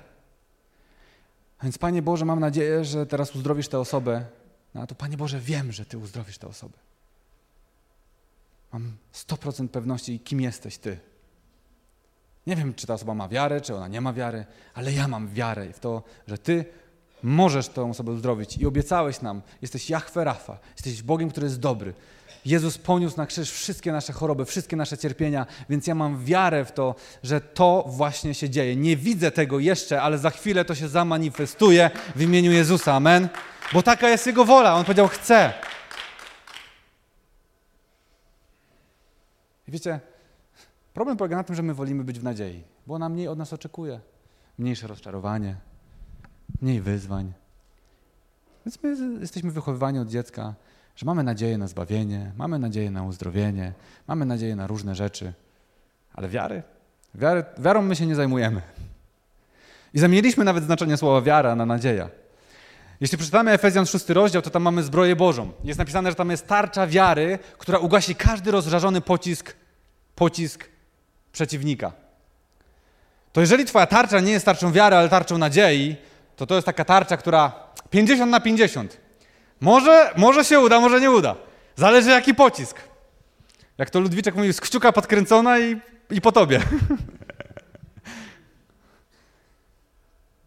A 1.59 1.63
więc 1.63 1.77
Panie 1.77 2.01
Boże, 2.01 2.25
mam 2.25 2.39
nadzieję, 2.39 2.85
że 2.85 3.05
teraz 3.05 3.35
uzdrowisz 3.35 3.67
tę 3.67 3.79
osobę. 3.79 4.25
No 4.73 4.87
to 4.87 4.95
Panie 4.95 5.17
Boże, 5.17 5.39
wiem, 5.39 5.71
że 5.71 5.85
Ty 5.85 5.97
uzdrowisz 5.97 6.37
tę 6.37 6.47
osobę. 6.47 6.77
Mam 8.73 8.97
100% 9.13 9.67
pewności, 9.67 10.19
kim 10.19 10.41
jesteś 10.41 10.77
Ty. 10.77 10.99
Nie 12.47 12.55
wiem, 12.55 12.73
czy 12.73 12.87
ta 12.87 12.93
osoba 12.93 13.13
ma 13.13 13.27
wiarę, 13.27 13.61
czy 13.61 13.75
ona 13.75 13.87
nie 13.87 14.01
ma 14.01 14.13
wiary, 14.13 14.45
ale 14.73 14.93
ja 14.93 15.07
mam 15.07 15.27
wiarę 15.27 15.73
w 15.73 15.79
to, 15.79 16.03
że 16.27 16.37
Ty 16.37 16.65
możesz 17.23 17.67
tę 17.67 17.89
osobę 17.89 18.11
uzdrowić. 18.11 18.57
I 18.57 18.65
obiecałeś 18.65 19.21
nam, 19.21 19.41
jesteś 19.61 19.89
Jahwe 19.89 20.23
Rafa, 20.23 20.59
jesteś 20.75 21.03
Bogiem, 21.03 21.29
który 21.29 21.45
jest 21.45 21.59
dobry. 21.59 21.93
Jezus 22.47 22.77
poniósł 22.77 23.17
na 23.17 23.25
krzyż 23.25 23.51
wszystkie 23.51 23.91
nasze 23.91 24.13
choroby, 24.13 24.45
wszystkie 24.45 24.75
nasze 24.75 24.97
cierpienia, 24.97 25.45
więc 25.69 25.87
ja 25.87 25.95
mam 25.95 26.25
wiarę 26.25 26.65
w 26.65 26.71
to, 26.71 26.95
że 27.23 27.41
to 27.41 27.85
właśnie 27.87 28.33
się 28.33 28.49
dzieje. 28.49 28.75
Nie 28.75 28.97
widzę 28.97 29.31
tego 29.31 29.59
jeszcze, 29.59 30.01
ale 30.01 30.17
za 30.17 30.29
chwilę 30.29 30.65
to 30.65 30.75
się 30.75 30.87
zamanifestuje 30.87 31.89
w 32.15 32.21
imieniu 32.21 32.51
Jezusa. 32.51 32.93
Amen. 32.93 33.29
Bo 33.73 33.83
taka 33.83 34.09
jest 34.09 34.27
Jego 34.27 34.45
wola. 34.45 34.75
On 34.75 34.83
powiedział, 34.83 35.07
chcę. 35.07 35.53
Wiecie, 39.67 39.99
problem 40.93 41.17
polega 41.17 41.35
na 41.35 41.43
tym, 41.43 41.55
że 41.55 41.63
my 41.63 41.73
wolimy 41.73 42.03
być 42.03 42.19
w 42.19 42.23
nadziei, 42.23 42.63
bo 42.87 42.93
ona 42.93 43.09
mniej 43.09 43.27
od 43.27 43.37
nas 43.37 43.53
oczekuje. 43.53 43.99
Mniejsze 44.57 44.87
rozczarowanie, 44.87 45.55
mniej 46.61 46.81
wyzwań. 46.81 47.33
Więc 48.65 48.83
my 48.83 49.19
jesteśmy 49.19 49.51
wychowywani 49.51 49.99
od 49.99 50.07
dziecka, 50.07 50.53
że 50.97 51.05
mamy 51.05 51.23
nadzieję 51.23 51.57
na 51.57 51.67
zbawienie, 51.67 52.31
mamy 52.37 52.59
nadzieję 52.59 52.91
na 52.91 53.03
uzdrowienie, 53.03 53.73
mamy 54.07 54.25
nadzieję 54.25 54.55
na 54.55 54.67
różne 54.67 54.95
rzeczy, 54.95 55.33
ale 56.13 56.29
wiary? 56.29 56.63
wiary 57.15 57.43
wiarą 57.57 57.81
my 57.81 57.95
się 57.95 58.05
nie 58.05 58.15
zajmujemy. 58.15 58.61
I 59.93 59.99
zamieniliśmy 59.99 60.45
nawet 60.45 60.63
znaczenie 60.63 60.97
słowa 60.97 61.21
wiara 61.21 61.55
na 61.55 61.65
nadzieja. 61.65 62.09
Jeśli 63.01 63.17
przeczytamy 63.17 63.51
Efezjan 63.51 63.85
6 63.85 64.09
rozdział, 64.09 64.41
to 64.41 64.49
tam 64.49 64.63
mamy 64.63 64.83
zbroję 64.83 65.15
Bożą. 65.15 65.51
Jest 65.63 65.79
napisane, 65.79 66.09
że 66.09 66.15
tam 66.15 66.29
jest 66.29 66.47
tarcza 66.47 66.87
wiary, 66.87 67.39
która 67.57 67.79
ugasi 67.79 68.15
każdy 68.15 68.51
rozżarzony 68.51 69.01
pocisk, 69.01 69.55
pocisk 70.15 70.69
przeciwnika. 71.31 71.91
To 73.33 73.41
jeżeli 73.41 73.65
twoja 73.65 73.87
tarcza 73.87 74.19
nie 74.19 74.31
jest 74.31 74.45
tarczą 74.45 74.71
wiary, 74.71 74.95
ale 74.95 75.09
tarczą 75.09 75.37
nadziei, 75.37 75.95
to 76.35 76.45
to 76.45 76.55
jest 76.55 76.65
taka 76.65 76.85
tarcza, 76.85 77.17
która 77.17 77.51
50 77.89 78.31
na 78.31 78.39
50. 78.39 79.06
Może, 79.61 80.13
może 80.17 80.45
się 80.45 80.59
uda, 80.59 80.79
może 80.79 81.01
nie 81.01 81.11
uda. 81.11 81.35
Zależy 81.75 82.09
jaki 82.09 82.35
pocisk. 82.35 82.79
Jak 83.77 83.89
to 83.89 83.99
Ludwiczek 83.99 84.35
mówił, 84.35 84.53
z 84.53 84.61
kciuka 84.61 84.91
podkręcona 84.91 85.59
i, 85.59 85.81
i 86.11 86.21
po 86.21 86.31
tobie. 86.31 86.59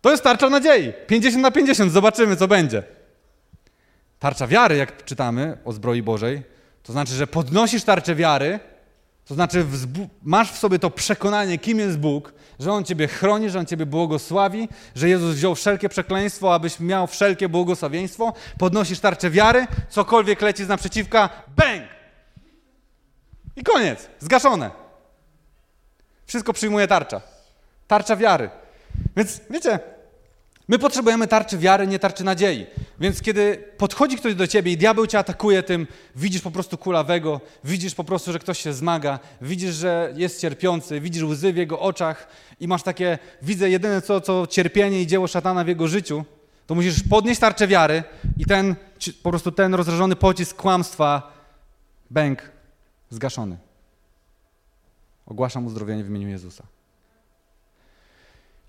To 0.01 0.11
jest 0.11 0.23
tarcza 0.23 0.51
nadziei. 0.51 0.93
50 1.07 1.43
na 1.43 1.51
50, 1.51 1.93
zobaczymy, 1.93 2.37
co 2.37 2.49
będzie. 2.49 2.83
Tarcza 4.19 4.47
wiary, 4.47 4.77
jak 4.77 5.05
czytamy 5.05 5.59
o 5.65 5.73
zbroi 5.73 6.03
Bożej, 6.03 6.43
to 6.83 6.93
znaczy, 6.93 7.13
że 7.13 7.27
podnosisz 7.27 7.85
tarczę 7.85 8.15
wiary, 8.15 8.61
to 9.31 9.35
znaczy 9.35 9.67
masz 10.23 10.53
w 10.53 10.59
sobie 10.59 10.79
to 10.79 10.91
przekonanie, 10.91 11.59
kim 11.59 11.79
jest 11.79 11.99
Bóg, 11.99 12.33
że 12.59 12.73
On 12.73 12.85
Ciebie 12.85 13.09
chroni, 13.09 13.51
że 13.51 13.59
On 13.59 13.67
Ciebie 13.67 13.87
błogosławi, 13.87 14.69
że 14.95 15.09
Jezus 15.09 15.35
wziął 15.35 15.55
wszelkie 15.55 15.89
przekleństwo, 15.89 16.55
abyś 16.55 16.81
miał 16.81 17.07
wszelkie 17.07 17.49
błogosławieństwo. 17.49 18.33
Podnosisz 18.59 19.01
tarczę 19.01 19.31
wiary, 19.31 19.67
cokolwiek 19.89 20.41
leci 20.41 20.65
z 20.65 20.69
naprzeciwka, 20.69 21.29
bang! 21.57 21.83
I 23.57 23.63
koniec, 23.63 24.09
zgaszone. 24.19 24.71
Wszystko 26.27 26.53
przyjmuje 26.53 26.89
tarcza. 26.89 27.21
Tarcza 27.87 28.17
wiary. 28.17 28.51
Więc 29.17 29.41
wiecie, 29.51 29.79
my 30.71 30.79
potrzebujemy 30.79 31.29
tarczy 31.29 31.59
wiary, 31.59 31.87
nie 31.87 31.99
tarczy 31.99 32.25
nadziei. 32.25 32.67
Więc 33.01 33.23
kiedy 33.23 33.65
podchodzi 33.77 34.17
ktoś 34.17 34.35
do 34.35 34.47
ciebie 34.47 34.73
i 34.73 34.77
diabeł 34.77 35.07
cię 35.07 35.19
atakuje 35.19 35.63
tym, 35.63 35.87
widzisz 36.17 36.43
po 36.43 36.51
prostu 36.51 36.79
kulawego, 36.79 37.41
widzisz 37.65 37.95
po 37.95 38.05
prostu, 38.05 38.33
że 38.33 38.39
ktoś 38.39 38.59
się 38.59 38.73
zmaga, 38.73 39.19
widzisz, 39.43 39.75
że 39.75 40.13
jest 40.17 40.41
cierpiący, 40.41 41.01
widzisz 41.01 41.23
łzy 41.23 41.53
w 41.53 41.57
jego 41.57 41.81
oczach 41.81 42.29
i 42.61 42.69
masz 42.69 42.83
takie, 42.83 43.19
widzę 43.43 43.71
jedyne 43.71 44.03
co, 44.03 44.21
co 44.21 44.47
cierpienie 44.47 45.03
i 45.03 45.07
dzieło 45.07 45.27
szatana 45.27 45.65
w 45.65 45.69
jego 45.69 45.89
życiu, 45.89 46.25
to 46.67 46.75
musisz 46.75 47.03
podnieść 47.03 47.41
tarczę 47.41 47.67
wiary 47.67 48.03
i 48.39 48.45
ten, 48.45 48.77
po 49.23 49.31
prostu 49.31 49.53
ten 49.53 49.75
rozrażony 49.75 50.17
pocisk 50.17 50.57
kłamstwa, 50.57 51.33
bęk, 52.11 52.51
zgaszony. 53.11 53.57
Ogłaszam 55.27 55.67
uzdrowienie 55.67 56.05
w 56.05 56.09
imieniu 56.09 56.29
Jezusa. 56.29 56.80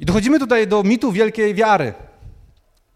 I 0.02 0.06
dochodzimy 0.06 0.40
tutaj 0.40 0.68
do 0.68 0.84
mitu 0.84 1.12
wielkiej 1.12 1.56
wiary. 1.56 1.94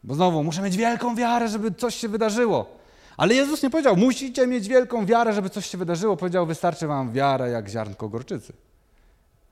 Bo 0.03 0.15
znowu, 0.15 0.43
muszę 0.43 0.61
mieć 0.61 0.77
wielką 0.77 1.15
wiarę, 1.15 1.47
żeby 1.47 1.71
coś 1.71 1.95
się 1.95 2.09
wydarzyło. 2.09 2.79
Ale 3.17 3.35
Jezus 3.35 3.63
nie 3.63 3.69
powiedział, 3.69 3.97
musicie 3.97 4.47
mieć 4.47 4.67
wielką 4.67 5.05
wiarę, 5.05 5.33
żeby 5.33 5.49
coś 5.49 5.65
się 5.65 5.77
wydarzyło. 5.77 6.17
Powiedział, 6.17 6.45
wystarczy 6.45 6.87
wam 6.87 7.11
wiara 7.11 7.47
jak 7.47 7.69
ziarnko 7.69 8.09
gorczycy. 8.09 8.53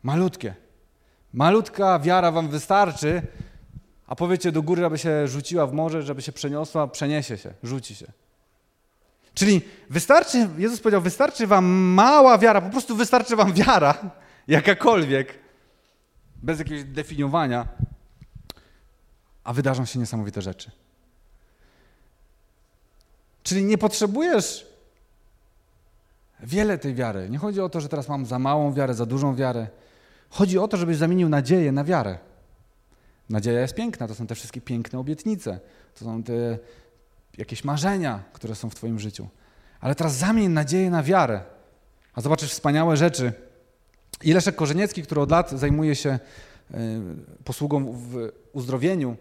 Malutkie. 0.03 0.55
Malutka 1.33 1.99
wiara 1.99 2.31
wam 2.31 2.47
wystarczy, 2.47 3.21
a 4.07 4.15
powiecie 4.15 4.51
do 4.51 4.61
góry, 4.61 4.85
aby 4.85 4.97
się 4.97 5.27
rzuciła 5.27 5.67
w 5.67 5.73
morze, 5.73 6.03
żeby 6.03 6.21
się 6.21 6.31
przeniosła, 6.31 6.87
przeniesie 6.87 7.37
się, 7.37 7.53
rzuci 7.63 7.95
się. 7.95 8.05
Czyli 9.33 9.61
wystarczy, 9.89 10.49
Jezus 10.57 10.79
powiedział, 10.79 11.01
wystarczy 11.01 11.47
wam 11.47 11.65
mała 11.65 12.37
wiara, 12.37 12.61
po 12.61 12.69
prostu 12.69 12.95
wystarczy 12.95 13.35
wam 13.35 13.53
wiara, 13.53 13.97
jakakolwiek, 14.47 15.42
bez 16.43 16.59
jakiegoś 16.59 16.83
definiowania, 16.83 17.67
a 19.43 19.53
wydarzą 19.53 19.85
się 19.85 19.99
niesamowite 19.99 20.41
rzeczy. 20.41 20.71
Czyli 23.43 23.65
nie 23.65 23.77
potrzebujesz 23.77 24.67
wiele 26.39 26.77
tej 26.77 26.95
wiary. 26.95 27.29
Nie 27.29 27.37
chodzi 27.37 27.61
o 27.61 27.69
to, 27.69 27.81
że 27.81 27.89
teraz 27.89 28.09
mam 28.09 28.25
za 28.25 28.39
małą 28.39 28.73
wiarę, 28.73 28.93
za 28.93 29.05
dużą 29.05 29.35
wiarę. 29.35 29.67
Chodzi 30.29 30.59
o 30.59 30.67
to, 30.67 30.77
żebyś 30.77 30.97
zamienił 30.97 31.29
nadzieję 31.29 31.71
na 31.71 31.83
wiarę. 31.83 32.17
Nadzieja 33.29 33.61
jest 33.61 33.75
piękna, 33.75 34.07
to 34.07 34.15
są 34.15 34.27
te 34.27 34.35
wszystkie 34.35 34.61
piękne 34.61 34.99
obietnice, 34.99 35.59
to 35.95 36.05
są 36.05 36.23
te 36.23 36.57
jakieś 37.37 37.63
marzenia, 37.63 38.23
które 38.33 38.55
są 38.55 38.69
w 38.69 38.75
Twoim 38.75 38.99
życiu. 38.99 39.27
Ale 39.79 39.95
teraz 39.95 40.15
zamień 40.15 40.47
nadzieję 40.47 40.89
na 40.89 41.03
wiarę, 41.03 41.41
a 42.13 42.21
zobaczysz 42.21 42.51
wspaniałe 42.51 42.97
rzeczy, 42.97 43.33
i 44.23 44.33
Leszek 44.33 44.55
Korzeniecki, 44.55 45.03
który 45.03 45.21
od 45.21 45.31
lat 45.31 45.51
zajmuje 45.51 45.95
się 45.95 46.09
e, 46.09 46.19
posługą 47.43 47.91
w 47.91 48.31
uzdrowieniu, 48.53 49.15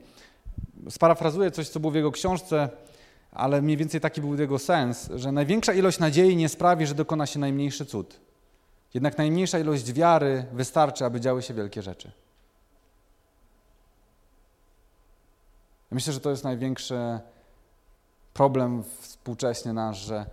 sparafrazuje 0.90 1.50
coś, 1.50 1.68
co 1.68 1.80
było 1.80 1.90
w 1.90 1.94
jego 1.94 2.12
książce, 2.12 2.68
ale 3.32 3.62
mniej 3.62 3.76
więcej 3.76 4.00
taki 4.00 4.20
był 4.20 4.40
jego 4.40 4.58
sens, 4.58 5.10
że 5.14 5.32
największa 5.32 5.72
ilość 5.72 5.98
nadziei 5.98 6.36
nie 6.36 6.48
sprawi, 6.48 6.86
że 6.86 6.94
dokona 6.94 7.26
się 7.26 7.38
najmniejszy 7.38 7.86
cud. 7.86 8.20
Jednak 8.94 9.18
najmniejsza 9.18 9.58
ilość 9.58 9.92
wiary 9.92 10.44
wystarczy, 10.52 11.04
aby 11.04 11.20
działy 11.20 11.42
się 11.42 11.54
wielkie 11.54 11.82
rzeczy. 11.82 12.12
myślę, 15.92 16.12
że 16.12 16.20
to 16.20 16.30
jest 16.30 16.44
największy 16.44 17.20
problem 18.34 18.84
współcześnie 19.00 19.72
nasz, 19.72 19.98
że 19.98 20.26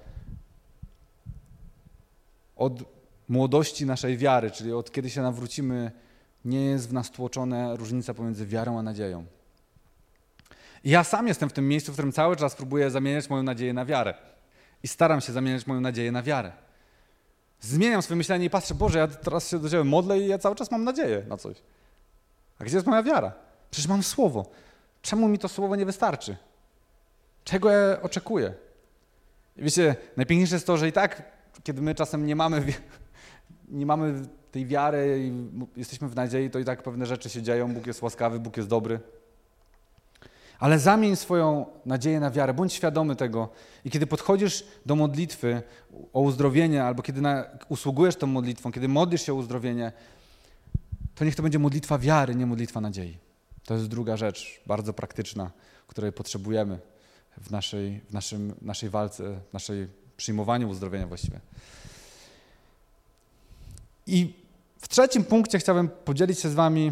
od 2.55 2.98
młodości 3.29 3.85
naszej 3.85 4.17
wiary, 4.17 4.51
czyli 4.51 4.73
od 4.73 4.91
kiedy 4.91 5.09
się 5.09 5.21
nawrócimy, 5.21 5.91
nie 6.45 6.65
jest 6.65 6.89
w 6.89 6.93
nas 6.93 7.11
tłoczona 7.11 7.75
różnica 7.75 8.13
pomiędzy 8.13 8.45
wiarą 8.45 8.79
a 8.79 8.83
nadzieją. 8.83 9.25
I 10.83 10.89
ja 10.89 11.03
sam 11.03 11.27
jestem 11.27 11.49
w 11.49 11.53
tym 11.53 11.67
miejscu, 11.67 11.91
w 11.91 11.95
którym 11.95 12.11
cały 12.11 12.35
czas 12.35 12.55
próbuję 12.55 12.91
zamieniać 12.91 13.29
moją 13.29 13.43
nadzieję 13.43 13.73
na 13.73 13.85
wiarę. 13.85 14.13
I 14.83 14.87
staram 14.87 15.21
się 15.21 15.33
zamieniać 15.33 15.67
moją 15.67 15.81
nadzieję 15.81 16.11
na 16.11 16.23
wiarę. 16.23 16.51
Zmieniam 17.61 18.01
swoje 18.01 18.17
myślenie 18.17 18.45
i 18.45 18.49
patrzę, 18.49 18.75
Boże, 18.75 18.99
ja 18.99 19.07
teraz 19.07 19.49
się 19.49 19.59
do 19.59 19.69
Ciebie 19.69 19.83
modlę 19.83 20.19
i 20.19 20.27
ja 20.27 20.37
cały 20.37 20.55
czas 20.55 20.71
mam 20.71 20.83
nadzieję 20.83 21.23
na 21.27 21.37
coś. 21.37 21.57
A 22.59 22.63
gdzie 22.63 22.77
jest 22.77 22.87
moja 22.87 23.03
wiara? 23.03 23.33
Przecież 23.71 23.87
mam 23.87 24.03
słowo. 24.03 24.49
Czemu 25.01 25.27
mi 25.27 25.39
to 25.39 25.47
słowo 25.47 25.75
nie 25.75 25.85
wystarczy? 25.85 26.37
Czego 27.43 27.69
ja 27.69 28.01
oczekuję? 28.01 28.53
I 29.57 29.63
wiecie, 29.63 29.95
najpiękniejsze 30.17 30.55
jest 30.55 30.67
to, 30.67 30.77
że 30.77 30.87
i 30.87 30.91
tak, 30.91 31.23
kiedy 31.63 31.81
my 31.81 31.95
czasem 31.95 32.25
nie 32.25 32.35
mamy 32.35 32.73
nie 33.69 33.85
mamy 33.85 34.21
tej 34.51 34.65
wiary 34.65 35.19
i 35.23 35.33
jesteśmy 35.79 36.07
w 36.07 36.15
nadziei, 36.15 36.49
to 36.49 36.59
i 36.59 36.65
tak 36.65 36.83
pewne 36.83 37.05
rzeczy 37.05 37.29
się 37.29 37.41
dzieją. 37.41 37.73
Bóg 37.73 37.87
jest 37.87 38.01
łaskawy, 38.01 38.39
Bóg 38.39 38.57
jest 38.57 38.69
dobry. 38.69 38.99
Ale 40.59 40.79
zamień 40.79 41.15
swoją 41.15 41.65
nadzieję 41.85 42.19
na 42.19 42.31
wiarę, 42.31 42.53
bądź 42.53 42.73
świadomy 42.73 43.15
tego. 43.15 43.49
I 43.85 43.89
kiedy 43.89 44.07
podchodzisz 44.07 44.65
do 44.85 44.95
modlitwy 44.95 45.61
o 46.13 46.21
uzdrowienie, 46.21 46.83
albo 46.83 47.03
kiedy 47.03 47.21
na, 47.21 47.45
usługujesz 47.69 48.15
tą 48.15 48.27
modlitwą, 48.27 48.71
kiedy 48.71 48.87
modlisz 48.87 49.25
się 49.25 49.33
o 49.33 49.35
uzdrowienie, 49.35 49.91
to 51.15 51.25
niech 51.25 51.35
to 51.35 51.43
będzie 51.43 51.59
modlitwa 51.59 51.97
wiary, 51.97 52.35
nie 52.35 52.45
modlitwa 52.45 52.81
nadziei. 52.81 53.17
To 53.65 53.73
jest 53.73 53.87
druga 53.87 54.17
rzecz, 54.17 54.61
bardzo 54.65 54.93
praktyczna, 54.93 55.51
której 55.87 56.11
potrzebujemy 56.11 56.79
w 57.37 57.51
naszej, 57.51 57.99
w 58.09 58.13
naszym, 58.13 58.53
naszej 58.61 58.89
walce, 58.89 59.39
w 59.49 59.53
naszej 59.53 59.87
przyjmowaniu 60.17 60.69
uzdrowienia 60.69 61.07
właściwie. 61.07 61.39
I 64.09 64.33
w 64.79 64.87
trzecim 64.87 65.23
punkcie 65.23 65.59
chciałbym 65.59 65.89
podzielić 65.89 66.39
się 66.39 66.49
z 66.49 66.53
Wami 66.53 66.91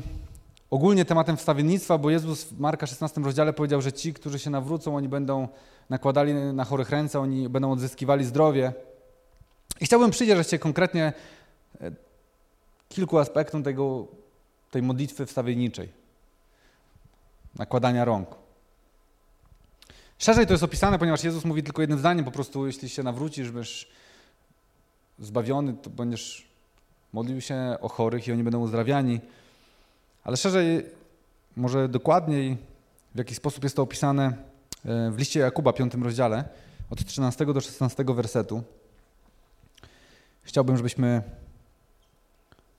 ogólnie 0.69 1.05
tematem 1.05 1.37
wstawiennictwa, 1.37 1.97
bo 1.97 2.09
Jezus 2.09 2.43
w 2.43 2.59
Marka 2.59 2.87
16 2.87 3.21
rozdziale 3.21 3.53
powiedział, 3.53 3.81
że 3.81 3.93
ci, 3.93 4.13
którzy 4.13 4.39
się 4.39 4.49
nawrócą, 4.49 4.95
oni 4.95 5.09
będą 5.09 5.47
nakładali 5.89 6.33
na 6.33 6.63
chorych 6.63 6.89
ręce, 6.89 7.19
oni 7.19 7.49
będą 7.49 7.71
odzyskiwali 7.71 8.25
zdrowie. 8.25 8.73
I 9.81 9.85
chciałbym 9.85 10.11
przyjrzeć 10.11 10.49
się 10.49 10.59
konkretnie 10.59 11.13
e, 11.81 11.91
kilku 12.89 13.17
aspektom 13.17 13.63
tego, 13.63 14.07
tej 14.71 14.81
modlitwy 14.81 15.25
wstawienniczej, 15.25 15.89
nakładania 17.55 18.05
rąk. 18.05 18.29
Szerzej 20.17 20.47
to 20.47 20.53
jest 20.53 20.63
opisane, 20.63 20.99
ponieważ 20.99 21.23
Jezus 21.23 21.45
mówi 21.45 21.63
tylko 21.63 21.81
jednym 21.81 21.99
zdaniem, 21.99 22.25
po 22.25 22.31
prostu 22.31 22.67
jeśli 22.67 22.89
się 22.89 23.03
nawrócisz, 23.03 23.51
będziesz 23.51 23.91
zbawiony, 25.19 25.73
to 25.73 25.89
będziesz 25.89 26.46
modlił 27.17 27.41
się 27.41 27.77
o 27.81 27.89
chorych 27.89 28.27
i 28.27 28.31
oni 28.31 28.43
będą 28.43 28.59
uzdrawiani. 28.59 29.19
Ale 30.23 30.37
szerzej, 30.37 30.85
może 31.55 31.89
dokładniej, 31.89 32.57
w 33.15 33.17
jaki 33.17 33.35
sposób 33.35 33.63
jest 33.63 33.75
to 33.75 33.81
opisane 33.81 34.25
e, 34.85 35.11
w 35.11 35.17
liście 35.17 35.39
Jakuba, 35.39 35.73
piątym 35.73 36.03
rozdziale, 36.03 36.43
od 36.89 37.05
13 37.05 37.45
do 37.45 37.61
16 37.61 38.03
wersetu. 38.03 38.63
Chciałbym, 40.43 40.77
żebyśmy 40.77 41.21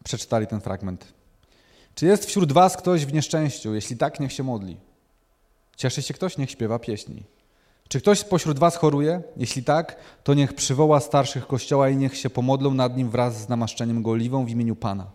przeczytali 0.04 0.46
ten 0.46 0.60
fragment. 0.60 1.12
Czy 1.94 2.06
jest 2.06 2.26
wśród 2.26 2.52
was 2.52 2.76
ktoś 2.76 3.06
w 3.06 3.12
nieszczęściu? 3.12 3.74
Jeśli 3.74 3.96
tak, 3.96 4.20
niech 4.20 4.32
się 4.32 4.42
modli. 4.42 4.76
Cieszy 5.76 6.02
się 6.02 6.14
ktoś? 6.14 6.38
Niech 6.38 6.50
śpiewa 6.50 6.78
pieśni. 6.78 7.22
Czy 7.88 8.00
ktoś 8.00 8.18
spośród 8.18 8.58
was 8.58 8.76
choruje? 8.76 9.22
Jeśli 9.36 9.64
tak, 9.64 9.96
to 10.24 10.34
niech 10.34 10.54
przywoła 10.54 11.00
starszych 11.00 11.46
kościoła 11.46 11.88
i 11.88 11.96
niech 11.96 12.16
się 12.16 12.30
pomodlą 12.30 12.74
nad 12.74 12.96
nim 12.96 13.10
wraz 13.10 13.42
z 13.42 13.48
namaszczeniem 13.48 14.02
go 14.02 14.10
oliwą 14.10 14.44
w 14.44 14.50
imieniu 14.50 14.76
Pana. 14.76 15.06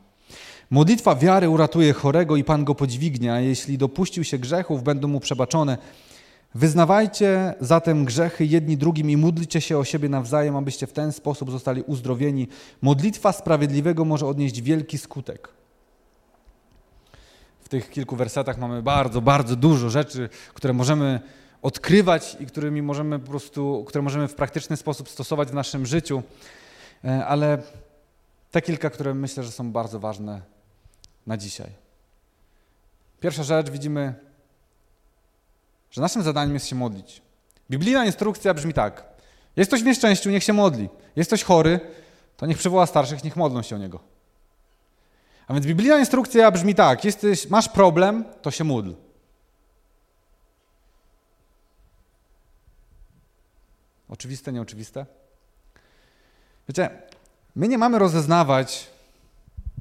Modlitwa 0.70 1.16
wiary 1.16 1.50
uratuje 1.50 1.94
chorego 1.94 2.36
i 2.36 2.44
Pan 2.44 2.64
go 2.64 2.76
podźwignie, 2.76 3.34
a 3.34 3.40
jeśli 3.40 3.78
dopuścił 3.78 4.24
się 4.24 4.38
grzechów, 4.38 4.84
będą 4.84 5.08
mu 5.08 5.20
przebaczone. 5.20 5.78
Wyznawajcie 6.56 7.54
zatem 7.60 8.06
grzechy 8.06 8.46
jedni 8.46 8.78
drugim 8.78 9.10
i 9.10 9.18
módlcie 9.18 9.62
się 9.62 9.78
o 9.78 9.84
siebie 9.84 10.10
nawzajem, 10.10 10.56
abyście 10.56 10.88
w 10.88 10.94
ten 10.94 11.12
sposób 11.12 11.52
zostali 11.52 11.82
uzdrowieni. 11.82 12.48
Modlitwa 12.82 13.32
sprawiedliwego 13.32 14.06
może 14.06 14.28
odnieść 14.28 14.62
wielki 14.62 14.98
skutek. 14.98 15.50
W 17.62 17.70
tych 17.70 17.90
kilku 17.90 18.16
wersetach 18.16 18.58
mamy 18.58 18.82
bardzo, 18.82 19.22
bardzo 19.22 19.56
dużo 19.56 19.90
rzeczy, 19.90 20.30
które 20.54 20.74
możemy 20.74 21.20
odkrywać 21.64 22.38
i 22.40 22.46
którymi 22.46 22.82
możemy 22.82 23.20
po 23.20 23.28
prostu, 23.28 23.86
które 23.88 24.02
możemy 24.02 24.28
w 24.28 24.36
praktyczny 24.36 24.78
sposób 24.78 25.10
stosować 25.10 25.50
w 25.50 25.54
naszym 25.54 25.86
życiu, 25.86 26.24
e, 27.04 27.26
ale 27.26 27.58
te 28.52 28.62
kilka, 28.62 28.90
które 28.90 29.14
myślę, 29.14 29.44
że 29.44 29.52
są 29.52 29.72
bardzo 29.72 30.00
ważne 30.00 30.42
na 31.28 31.38
dzisiaj. 31.38 31.70
Pierwsza 33.20 33.44
rzecz, 33.44 33.70
widzimy, 33.70 34.14
że 35.92 36.02
naszym 36.02 36.24
zadaniem 36.24 36.54
jest 36.54 36.68
się 36.68 36.76
modlić. 36.76 37.22
Biblijna 37.70 38.06
instrukcja 38.06 38.54
brzmi 38.54 38.74
tak. 38.74 39.04
Jest 39.56 39.70
ktoś 39.70 39.84
w 39.84 39.86
nieszczęściu, 39.86 40.30
niech 40.30 40.44
się 40.44 40.54
modli. 40.54 40.90
Jest 41.16 41.30
ktoś 41.30 41.44
chory, 41.44 41.80
to 42.38 42.46
niech 42.46 42.58
przywoła 42.58 42.86
starszych, 42.86 43.24
niech 43.24 43.36
modlą 43.36 43.62
się 43.62 43.76
o 43.76 43.80
niego. 43.80 44.00
A 45.48 45.54
więc 45.54 45.66
biblijna 45.66 46.00
instrukcja 46.00 46.52
brzmi 46.52 46.76
tak. 46.76 47.06
Jesteś, 47.06 47.50
masz 47.50 47.70
problem, 47.70 48.26
to 48.42 48.52
się 48.52 48.64
módl. 48.64 48.92
Oczywiste, 54.14 54.54
nieoczywiste? 54.54 55.06
Wiecie, 56.70 56.90
my 57.56 57.68
nie 57.68 57.78
mamy 57.78 58.00
rozeznawać, 58.00 58.90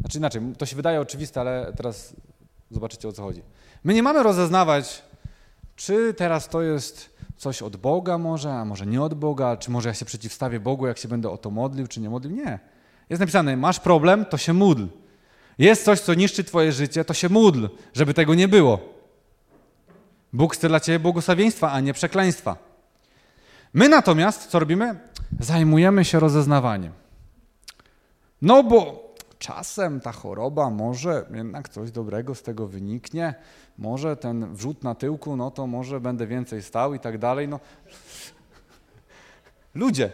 znaczy 0.01 0.18
inaczej, 0.18 0.42
to 0.59 0.66
się 0.66 0.77
wydaje 0.77 1.01
oczywiste, 1.01 1.40
ale 1.40 1.73
teraz 1.77 2.16
zobaczycie 2.71 3.09
o 3.09 3.12
co 3.12 3.23
chodzi. 3.23 3.42
My 3.85 3.95
nie 3.95 4.03
mamy 4.03 4.23
rozeznawać, 4.23 5.03
czy 5.77 6.14
teraz 6.14 6.49
to 6.49 6.62
jest 6.62 7.11
coś 7.37 7.62
od 7.62 7.77
Boga 7.77 8.18
może, 8.18 8.53
a 8.53 8.64
może 8.64 8.87
nie 8.87 9.03
od 9.03 9.14
Boga, 9.14 9.57
czy 9.57 9.71
może 9.71 9.88
ja 9.88 9.95
się 9.95 10.05
przeciwstawię 10.05 10.61
Bogu, 10.61 10.87
jak 10.87 10.99
się 10.99 11.09
będę 11.09 11.31
o 11.31 11.38
to 11.38 11.51
modlił, 11.51 11.87
czy 11.87 12.01
nie 12.01 12.11
modlił. 12.11 12.37
Nie. 12.37 12.59
Jest 13.11 13.21
napisane, 13.21 13.57
masz 13.57 13.81
problem, 13.81 14.25
to 14.25 14.38
się 14.38 14.53
módl. 14.53 14.87
Jest 15.59 15.85
coś, 15.85 16.01
co 16.01 16.14
niszczy 16.14 16.45
twoje 16.45 16.73
życie, 16.73 17.05
to 17.05 17.14
się 17.14 17.29
módl, 17.29 17.68
żeby 17.95 18.14
tego 18.14 18.35
nie 18.35 18.49
było. 18.49 18.79
Bóg 20.33 20.55
chce 20.55 20.68
dla 20.68 20.81
ciebie 20.81 20.99
błogosławieństwa, 20.99 21.73
a 21.73 21.81
nie 21.81 21.92
przekleństwa. 21.92 22.71
My 23.74 23.88
natomiast, 23.88 24.46
co 24.46 24.58
robimy? 24.58 25.00
Zajmujemy 25.40 26.04
się 26.04 26.20
rozeznawaniem. 26.20 26.92
No 28.42 28.62
bo 28.62 29.14
czasem 29.38 30.00
ta 30.00 30.12
choroba 30.12 30.70
może 30.70 31.26
jednak 31.35 31.68
coś 31.68 31.90
dobrego 31.90 32.35
z 32.35 32.42
tego 32.42 32.66
wyniknie, 32.66 33.35
może 33.78 34.16
ten 34.16 34.54
wrzut 34.54 34.85
na 34.85 34.94
tyłku, 34.94 35.37
no 35.37 35.50
to 35.50 35.66
może 35.66 36.00
będę 36.00 36.26
więcej 36.26 36.62
stał 36.62 36.94
i 36.94 37.00
tak 37.00 37.18
dalej. 37.18 37.48
No. 37.48 37.61
Ludzie, 39.74 40.12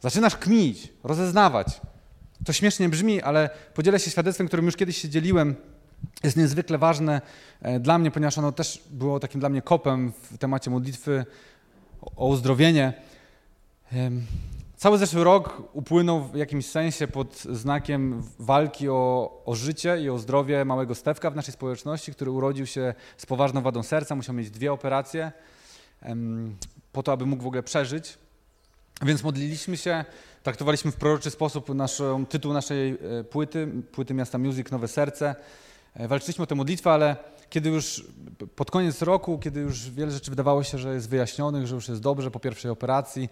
zaczynasz 0.00 0.36
kmić, 0.36 0.92
rozeznawać. 1.04 1.80
To 2.44 2.52
śmiesznie 2.52 2.88
brzmi, 2.88 3.22
ale 3.22 3.50
podzielę 3.74 4.00
się 4.00 4.10
świadectwem, 4.10 4.46
którym 4.46 4.66
już 4.66 4.76
kiedyś 4.76 4.96
się 4.96 5.08
dzieliłem. 5.08 5.54
Jest 6.24 6.36
niezwykle 6.36 6.78
ważne 6.78 7.20
e, 7.62 7.80
dla 7.80 7.98
mnie, 7.98 8.10
ponieważ 8.10 8.38
ono 8.38 8.52
też 8.52 8.82
było 8.90 9.20
takim 9.20 9.40
dla 9.40 9.48
mnie 9.48 9.62
kopem 9.62 10.12
w 10.12 10.38
temacie 10.38 10.70
modlitwy 10.70 11.26
o 12.16 12.26
uzdrowienie. 12.26 12.92
Cały 14.76 14.98
zeszły 14.98 15.24
rok 15.24 15.62
upłynął 15.72 16.24
w 16.24 16.36
jakimś 16.36 16.66
sensie 16.66 17.08
pod 17.08 17.36
znakiem 17.36 18.22
walki 18.38 18.88
o, 18.88 19.30
o 19.46 19.54
życie 19.54 20.00
i 20.02 20.10
o 20.10 20.18
zdrowie 20.18 20.64
małego 20.64 20.94
Stewka 20.94 21.30
w 21.30 21.36
naszej 21.36 21.54
społeczności, 21.54 22.12
który 22.12 22.30
urodził 22.30 22.66
się 22.66 22.94
z 23.16 23.26
poważną 23.26 23.60
wadą 23.60 23.82
serca, 23.82 24.14
musiał 24.14 24.34
mieć 24.34 24.50
dwie 24.50 24.72
operacje 24.72 25.32
po 26.92 27.02
to, 27.02 27.12
aby 27.12 27.26
mógł 27.26 27.42
w 27.42 27.46
ogóle 27.46 27.62
przeżyć. 27.62 28.18
Więc 29.02 29.22
modliliśmy 29.22 29.76
się, 29.76 30.04
traktowaliśmy 30.42 30.90
w 30.90 30.96
proroczy 30.96 31.30
sposób 31.30 31.68
naszą, 31.68 32.26
tytuł 32.26 32.52
naszej 32.52 32.90
e, 32.90 33.24
płyty, 33.24 33.68
płyty 33.92 34.14
Miasta 34.14 34.38
Music, 34.38 34.70
Nowe 34.70 34.88
Serce. 34.88 35.34
E, 35.94 36.08
walczyliśmy 36.08 36.42
o 36.42 36.46
tę 36.46 36.54
modlitwę, 36.54 36.90
ale 36.90 37.16
kiedy 37.54 37.70
już 37.70 38.04
pod 38.56 38.70
koniec 38.70 39.02
roku, 39.02 39.38
kiedy 39.38 39.60
już 39.60 39.90
wiele 39.90 40.12
rzeczy 40.12 40.30
wydawało 40.30 40.62
się, 40.62 40.78
że 40.78 40.94
jest 40.94 41.08
wyjaśnionych, 41.08 41.66
że 41.66 41.74
już 41.74 41.88
jest 41.88 42.00
dobrze 42.00 42.30
po 42.30 42.40
pierwszej 42.40 42.70
operacji, 42.70 43.28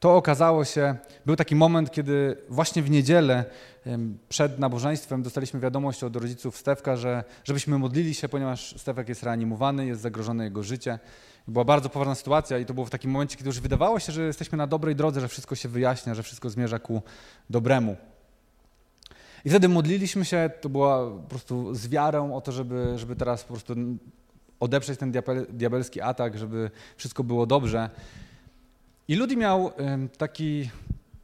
to 0.00 0.16
okazało 0.16 0.64
się, 0.64 0.96
był 1.26 1.36
taki 1.36 1.54
moment, 1.54 1.90
kiedy 1.90 2.36
właśnie 2.48 2.82
w 2.82 2.90
niedzielę 2.90 3.44
przed 4.28 4.58
nabożeństwem 4.58 5.22
dostaliśmy 5.22 5.60
wiadomość 5.60 6.04
od 6.04 6.16
rodziców 6.16 6.56
Stefka, 6.56 6.96
że 6.96 7.24
żebyśmy 7.44 7.78
modlili 7.78 8.14
się, 8.14 8.28
ponieważ 8.28 8.74
Stefek 8.78 9.08
jest 9.08 9.22
reanimowany, 9.22 9.86
jest 9.86 10.00
zagrożone 10.00 10.44
jego 10.44 10.62
życie. 10.62 10.98
Była 11.48 11.64
bardzo 11.64 11.88
poważna 11.88 12.14
sytuacja 12.14 12.58
i 12.58 12.66
to 12.66 12.74
było 12.74 12.86
w 12.86 12.90
takim 12.90 13.10
momencie, 13.10 13.36
kiedy 13.36 13.48
już 13.48 13.60
wydawało 13.60 13.98
się, 13.98 14.12
że 14.12 14.22
jesteśmy 14.22 14.58
na 14.58 14.66
dobrej 14.66 14.96
drodze, 14.96 15.20
że 15.20 15.28
wszystko 15.28 15.54
się 15.54 15.68
wyjaśnia, 15.68 16.14
że 16.14 16.22
wszystko 16.22 16.50
zmierza 16.50 16.78
ku 16.78 17.02
dobremu. 17.50 17.96
I 19.46 19.50
wtedy 19.50 19.68
modliliśmy 19.68 20.24
się, 20.24 20.50
to 20.60 20.68
była 20.68 21.10
po 21.10 21.28
prostu 21.28 21.74
z 21.74 21.88
wiarą 21.88 22.36
o 22.36 22.40
to, 22.40 22.52
żeby, 22.52 22.98
żeby 22.98 23.16
teraz 23.16 23.44
po 23.44 23.52
prostu 23.54 23.74
odeprzeć 24.60 24.98
ten 24.98 25.12
diabelski 25.50 26.00
atak, 26.00 26.38
żeby 26.38 26.70
wszystko 26.96 27.24
było 27.24 27.46
dobrze. 27.46 27.90
I 29.08 29.14
Ludi 29.14 29.36
miał 29.36 29.72
taki, 30.18 30.70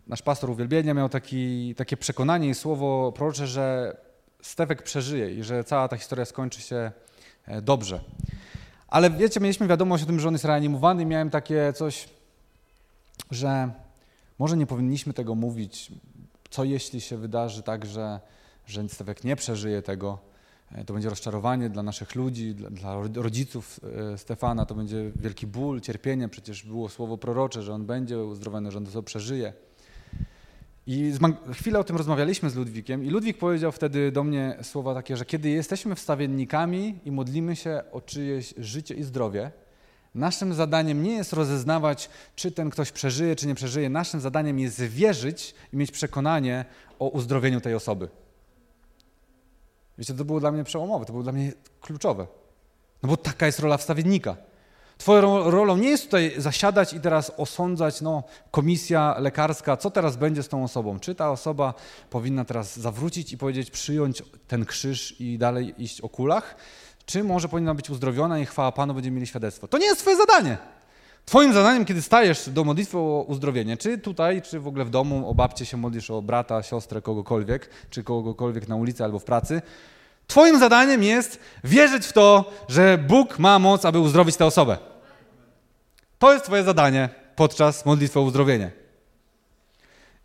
nasz 0.07 0.23
pastor 0.23 0.51
uwielbienia 0.51 0.95
miał 0.95 1.09
taki, 1.09 1.75
takie 1.75 1.97
przekonanie 1.97 2.49
i 2.49 2.55
słowo 2.55 3.13
prorocze, 3.13 3.47
że 3.47 3.97
Stefek 4.43 4.83
przeżyje 4.83 5.35
i 5.35 5.43
że 5.43 5.65
cała 5.65 5.89
ta 5.89 5.97
historia 5.97 6.25
skończy 6.25 6.61
się 6.61 6.93
e, 7.47 7.63
dobrze. 7.63 8.01
Ale 8.89 9.11
wiecie, 9.11 9.41
mieliśmy 9.41 9.67
wiadomość 9.67 10.03
o 10.05 10.07
tym, 10.07 10.21
że 10.21 10.29
on 10.29 10.35
jest 10.35 10.45
reanimowany 10.45 11.03
i 11.03 11.07
miałem 11.07 11.31
takie 11.31 11.73
coś, 11.73 12.09
że 13.31 13.71
może 14.39 14.57
nie 14.57 14.67
powinniśmy 14.67 15.13
tego 15.13 15.35
mówić, 15.35 15.93
co 16.53 16.65
jeśli 16.65 17.01
się 17.01 17.17
wydarzy 17.17 17.63
tak, 17.63 17.87
że, 17.87 18.21
że 18.67 18.85
nie 19.25 19.37
przeżyje 19.37 19.83
tego, 19.83 20.19
e, 20.73 20.85
to 20.85 20.93
będzie 20.93 21.09
rozczarowanie 21.09 21.71
dla 21.71 21.83
naszych 21.83 22.15
ludzi, 22.15 22.55
dla, 22.55 22.71
dla 22.71 22.97
rodziców 23.15 23.81
e, 24.13 24.19
Stefana, 24.19 24.67
to 24.67 24.75
będzie 24.75 25.11
wielki 25.17 25.47
ból, 25.47 25.81
cierpienie, 25.81 26.29
przecież 26.29 26.63
było 26.63 26.89
słowo 26.89 27.19
prorocze, 27.19 27.63
że 27.63 27.75
on 27.75 27.87
będzie 27.87 28.19
uzdrowiony, 28.19 28.71
że 28.71 28.79
on 28.79 28.87
to 28.87 29.03
przeżyje. 29.03 29.53
I 30.87 31.13
chwilę 31.53 31.79
o 31.79 31.85
tym 31.85 31.97
rozmawialiśmy 31.97 32.51
z 32.51 32.55
Ludwikiem 32.55 33.05
i 33.05 33.11
Ludwik 33.11 33.39
powiedział 33.39 33.73
wtedy 33.73 34.13
do 34.13 34.25
mnie 34.25 34.57
słowa 34.63 34.95
takie, 34.95 35.17
że 35.17 35.25
kiedy 35.25 35.51
jesteśmy 35.51 35.95
wstawiennikami 35.95 36.99
i 37.05 37.13
modlimy 37.13 37.57
się 37.57 37.83
o 37.93 38.01
czyjeś 38.01 38.55
życie 38.59 38.95
i 38.95 39.03
zdrowie, 39.03 39.51
Naszym 40.15 40.55
zadaniem 40.55 41.03
nie 41.03 41.13
jest 41.13 41.33
rozeznawać, 41.33 42.11
czy 42.35 42.53
ten 42.53 42.71
ktoś 42.71 42.93
przeżyje, 42.93 43.37
czy 43.37 43.47
nie 43.47 43.55
przeżyje. 43.55 43.91
Naszym 43.91 44.21
zadaniem 44.21 44.59
jest 44.59 44.81
wierzyć 44.81 45.55
i 45.73 45.77
mieć 45.77 45.91
przekonanie 45.91 46.65
o 46.99 47.09
uzdrowieniu 47.09 47.61
tej 47.61 47.75
osoby. 47.75 48.09
Wiecie, 49.99 50.15
to 50.15 50.25
było 50.25 50.41
dla 50.41 50.53
mnie 50.53 50.65
przełomowe, 50.65 51.05
to 51.05 51.13
było 51.13 51.23
dla 51.23 51.33
mnie 51.33 51.53
kluczowe. 51.81 52.27
No 53.03 53.09
bo 53.09 53.17
taka 53.17 53.47
jest 53.47 53.59
rola 53.59 53.77
wstawiennika. 53.77 54.37
Twoją 54.99 55.51
rolą 55.51 55.77
nie 55.77 55.89
jest 55.89 56.05
tutaj 56.05 56.35
zasiadać 56.37 56.93
i 56.93 57.01
teraz 57.01 57.33
osądzać, 57.37 58.01
no, 58.01 58.23
komisja 58.51 59.17
lekarska, 59.19 59.77
co 59.77 59.91
teraz 59.91 60.17
będzie 60.17 60.43
z 60.43 60.49
tą 60.49 60.65
osobą. 60.65 61.01
Czy 61.01 61.15
ta 61.15 61.31
osoba 61.31 61.75
powinna 62.11 62.45
teraz 62.45 62.77
zawrócić 62.77 63.33
i 63.33 63.39
powiedzieć, 63.39 63.71
przyjąć 63.71 64.23
ten 64.49 64.65
krzyż 64.65 65.21
i 65.21 65.39
dalej 65.39 65.75
iść 65.79 66.01
o 66.01 66.09
kulach, 66.09 66.57
czy 67.07 67.25
może 67.25 67.49
powinna 67.49 67.75
być 67.75 67.91
uzdrowiona 67.91 68.39
i 68.39 68.47
chwała 68.47 68.73
Panu, 68.73 68.95
będziemy 68.95 69.15
mieli 69.15 69.27
świadectwo. 69.27 69.69
To 69.69 69.79
nie 69.79 69.87
jest 69.87 70.01
Twoje 70.01 70.17
zadanie. 70.17 70.59
Twoim 71.25 71.53
zadaniem, 71.53 71.85
kiedy 71.85 72.03
stajesz 72.03 72.49
do 72.49 72.65
modlitwy 72.65 72.99
o 72.99 73.25
uzdrowienie, 73.29 73.77
czy 73.77 73.99
tutaj, 73.99 74.43
czy 74.43 74.61
w 74.61 74.67
ogóle 74.67 74.85
w 74.85 74.91
domu, 74.91 75.31
o 75.31 75.35
babcie 75.35 75.67
się 75.67 75.77
modlisz, 75.77 76.11
o 76.11 76.23
brata, 76.23 76.63
siostrę, 76.63 77.03
kogokolwiek, 77.03 77.71
czy 77.91 78.05
kogokolwiek 78.05 78.69
na 78.69 78.77
ulicy 78.77 79.05
albo 79.05 79.19
w 79.19 79.25
pracy, 79.25 79.63
Twoim 80.27 80.59
zadaniem 80.59 81.03
jest 81.03 81.39
wierzyć 81.65 82.07
w 82.07 82.13
to, 82.13 82.53
że 82.69 82.99
Bóg 82.99 83.39
ma 83.39 83.59
moc, 83.59 83.85
aby 83.85 83.99
uzdrowić 83.99 84.37
tę 84.37 84.47
osobę. 84.47 84.79
To 86.19 86.33
jest 86.33 86.45
Twoje 86.45 86.65
zadanie 86.65 87.09
podczas 87.37 87.87
modlitwy 87.87 88.19
o 88.19 88.23
uzdrowienie. 88.23 88.71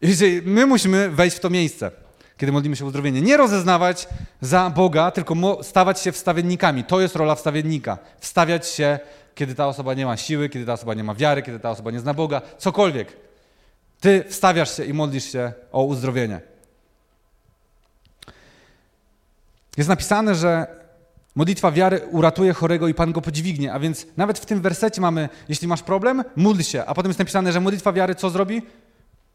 I 0.01 0.15
my 0.45 0.65
musimy 0.65 1.09
wejść 1.09 1.37
w 1.37 1.39
to 1.39 1.49
miejsce, 1.49 1.91
kiedy 2.37 2.51
modlimy 2.51 2.75
się 2.75 2.83
o 2.83 2.87
uzdrowienie. 2.87 3.21
Nie 3.21 3.37
rozeznawać 3.37 4.07
za 4.41 4.69
Boga, 4.69 5.11
tylko 5.11 5.63
stawać 5.63 5.99
się 5.99 6.11
wstawiennikami. 6.11 6.83
To 6.83 6.99
jest 6.99 7.15
rola 7.15 7.35
wstawiennika. 7.35 7.97
Wstawiać 8.19 8.67
się, 8.67 8.99
kiedy 9.35 9.55
ta 9.55 9.67
osoba 9.67 9.93
nie 9.93 10.05
ma 10.05 10.17
siły, 10.17 10.49
kiedy 10.49 10.65
ta 10.65 10.73
osoba 10.73 10.93
nie 10.93 11.03
ma 11.03 11.15
wiary, 11.15 11.41
kiedy 11.41 11.59
ta 11.59 11.69
osoba 11.69 11.91
nie 11.91 11.99
zna 11.99 12.13
Boga, 12.13 12.41
cokolwiek. 12.57 13.17
Ty 13.99 14.23
wstawiasz 14.29 14.77
się 14.77 14.85
i 14.85 14.93
modlisz 14.93 15.31
się 15.31 15.53
o 15.71 15.83
uzdrowienie. 15.83 16.41
Jest 19.77 19.89
napisane, 19.89 20.35
że 20.35 20.67
modlitwa 21.35 21.71
wiary 21.71 22.01
uratuje 22.11 22.53
chorego 22.53 22.87
i 22.87 22.93
Pan 22.93 23.11
go 23.11 23.21
podźwignie. 23.21 23.73
A 23.73 23.79
więc 23.79 24.07
nawet 24.17 24.39
w 24.39 24.45
tym 24.45 24.61
wersecie 24.61 25.01
mamy, 25.01 25.29
jeśli 25.49 25.67
masz 25.67 25.83
problem, 25.83 26.23
módl 26.35 26.61
się. 26.61 26.85
A 26.85 26.93
potem 26.93 27.09
jest 27.09 27.19
napisane, 27.19 27.51
że 27.51 27.61
modlitwa 27.61 27.93
wiary 27.93 28.15
co 28.15 28.29
zrobi? 28.29 28.61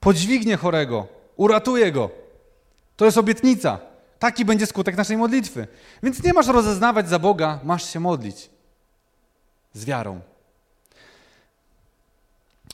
Podźwignie 0.01 0.57
chorego, 0.57 1.07
uratuje 1.37 1.93
go. 1.93 2.22
To 3.03 3.07
jest 3.07 3.19
obietnica. 3.19 3.79
Taki 4.19 4.45
będzie 4.45 4.67
skutek 4.67 4.97
naszej 4.97 5.17
modlitwy. 5.17 5.67
Więc 6.03 6.23
nie 6.23 6.33
masz 6.33 6.47
rozeznawać 6.47 7.09
za 7.09 7.19
Boga, 7.19 7.61
masz 7.65 7.93
się 7.93 8.01
modlić. 8.01 8.51
Z 9.73 9.85
wiarą. 9.85 10.21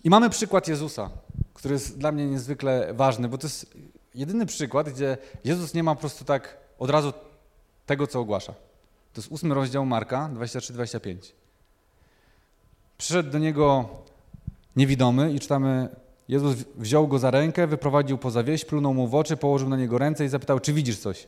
I 0.04 0.10
mamy 0.10 0.30
przykład 0.30 0.68
Jezusa, 0.68 1.10
który 1.54 1.74
jest 1.74 1.98
dla 1.98 2.12
mnie 2.12 2.26
niezwykle 2.26 2.94
ważny, 2.94 3.28
bo 3.28 3.38
to 3.38 3.46
jest 3.46 3.76
jedyny 4.14 4.46
przykład, 4.46 4.90
gdzie 4.90 5.18
Jezus 5.44 5.74
nie 5.74 5.82
ma 5.82 5.94
po 5.94 6.00
prostu 6.00 6.24
tak 6.24 6.56
od 6.78 6.90
razu 6.90 7.12
tego, 7.86 8.06
co 8.06 8.20
ogłasza. 8.20 8.52
To 9.12 9.20
jest 9.20 9.32
ósmy 9.32 9.54
rozdział 9.54 9.86
Marka, 9.86 10.30
23-25. 10.34 11.16
Przyszedł 12.98 13.30
do 13.30 13.38
niego 13.38 13.88
niewidomy 14.76 15.32
i 15.32 15.40
czytamy, 15.40 15.88
Jezus 16.28 16.56
wziął 16.76 17.08
go 17.08 17.18
za 17.18 17.30
rękę, 17.30 17.66
wyprowadził 17.66 18.18
poza 18.18 18.42
wieś, 18.42 18.64
plunął 18.64 18.94
mu 18.94 19.08
w 19.08 19.14
oczy, 19.14 19.36
położył 19.36 19.68
na 19.68 19.76
niego 19.76 19.98
ręce 19.98 20.24
i 20.24 20.28
zapytał, 20.28 20.60
czy 20.60 20.72
widzisz 20.72 20.98
coś? 20.98 21.26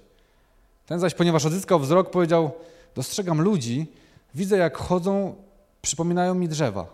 Ten 0.87 1.01
zaś, 1.01 1.15
ponieważ 1.15 1.47
odzyskał 1.47 1.81
wzrok, 1.81 2.11
powiedział, 2.11 2.51
dostrzegam 2.95 3.41
ludzi, 3.41 3.93
widzę 4.35 4.57
jak 4.59 4.77
chodzą, 4.77 5.35
przypominają 5.83 6.35
mi 6.35 6.49
drzewa. 6.49 6.87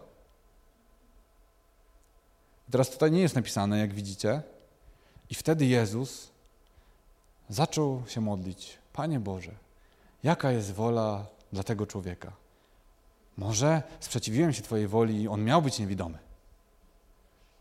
Teraz 2.71 2.91
tutaj 2.91 3.11
nie 3.11 3.21
jest 3.21 3.35
napisane, 3.35 3.79
jak 3.79 3.95
widzicie. 3.95 4.43
I 5.31 5.35
wtedy 5.35 5.67
Jezus 5.67 6.31
zaczął 7.49 8.03
się 8.07 8.21
modlić. 8.21 8.79
Panie 8.93 9.21
Boże, 9.21 9.53
jaka 10.23 10.53
jest 10.53 10.73
wola 10.73 11.27
dla 11.53 11.63
tego 11.63 11.87
człowieka? 11.87 12.33
Może 13.37 13.83
sprzeciwiłem 14.01 14.53
się 14.53 14.63
Twojej 14.63 14.89
woli 14.89 15.23
i 15.23 15.29
on 15.29 15.45
miał 15.45 15.63
być 15.63 15.79
niewidomy. 15.79 16.26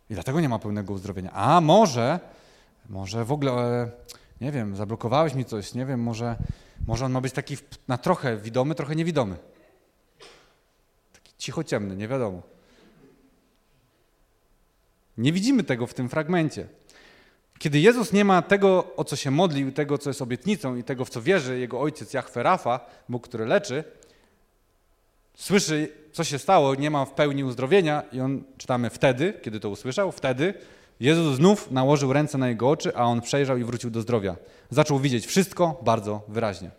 I 0.10 0.14
dlatego 0.14 0.42
nie 0.42 0.50
ma 0.50 0.60
pełnego 0.60 0.94
uzdrowienia. 0.94 1.32
A 1.32 1.62
może, 1.62 2.20
może 2.90 3.26
w 3.26 3.32
ogóle, 3.32 3.52
e, 3.52 3.92
nie 4.42 4.52
wiem, 4.52 4.76
zablokowałeś 4.76 5.34
mi 5.34 5.46
coś, 5.46 5.74
nie 5.74 5.86
wiem, 5.86 6.00
może, 6.00 6.36
może 6.88 7.06
on 7.06 7.12
ma 7.12 7.22
być 7.22 7.34
taki 7.34 7.58
na 7.88 7.98
trochę 7.98 8.38
widomy, 8.38 8.76
trochę 8.76 8.96
niewidomy. 8.96 9.38
Taki 11.14 11.34
cicho 11.38 11.64
ciemny, 11.64 11.96
nie 11.96 12.08
wiadomo. 12.08 12.42
Nie 15.18 15.34
widzimy 15.34 15.64
tego 15.64 15.88
w 15.88 15.94
tym 15.94 16.10
fragmencie. 16.10 16.68
Kiedy 17.60 17.80
Jezus 17.80 18.14
nie 18.14 18.26
ma 18.26 18.42
tego, 18.42 18.96
o 18.96 19.04
co 19.04 19.16
się 19.16 19.32
modlił, 19.32 19.72
tego, 19.72 19.98
co 19.98 20.10
jest 20.10 20.22
obietnicą 20.22 20.76
i 20.76 20.84
tego, 20.84 21.06
w 21.06 21.10
co 21.10 21.22
wierzy 21.22 21.60
jego 21.60 21.82
ojciec 21.82 22.14
Jahwe 22.14 22.44
Rafa, 22.44 22.80
Bóg, 23.10 23.28
który 23.28 23.46
leczy, 23.46 23.84
słyszy, 25.36 25.92
co 26.16 26.24
się 26.24 26.40
stało, 26.40 26.76
nie 26.76 26.92
ma 26.92 27.06
w 27.06 27.12
pełni 27.12 27.44
uzdrowienia 27.44 28.04
i 28.12 28.20
on, 28.20 28.44
czytamy 28.58 28.90
wtedy, 28.90 29.34
kiedy 29.42 29.60
to 29.60 29.70
usłyszał, 29.70 30.12
wtedy 30.12 30.54
Jezus 31.00 31.36
znów 31.36 31.72
nałożył 31.72 32.14
ręce 32.14 32.38
na 32.38 32.50
jego 32.50 32.70
oczy, 32.70 32.96
a 32.96 33.04
on 33.04 33.22
przejrzał 33.22 33.58
i 33.58 33.64
wrócił 33.64 33.90
do 33.90 34.02
zdrowia. 34.02 34.36
Zaczął 34.70 35.00
widzieć 35.00 35.26
wszystko 35.26 35.82
bardzo 35.84 36.22
wyraźnie. 36.28 36.72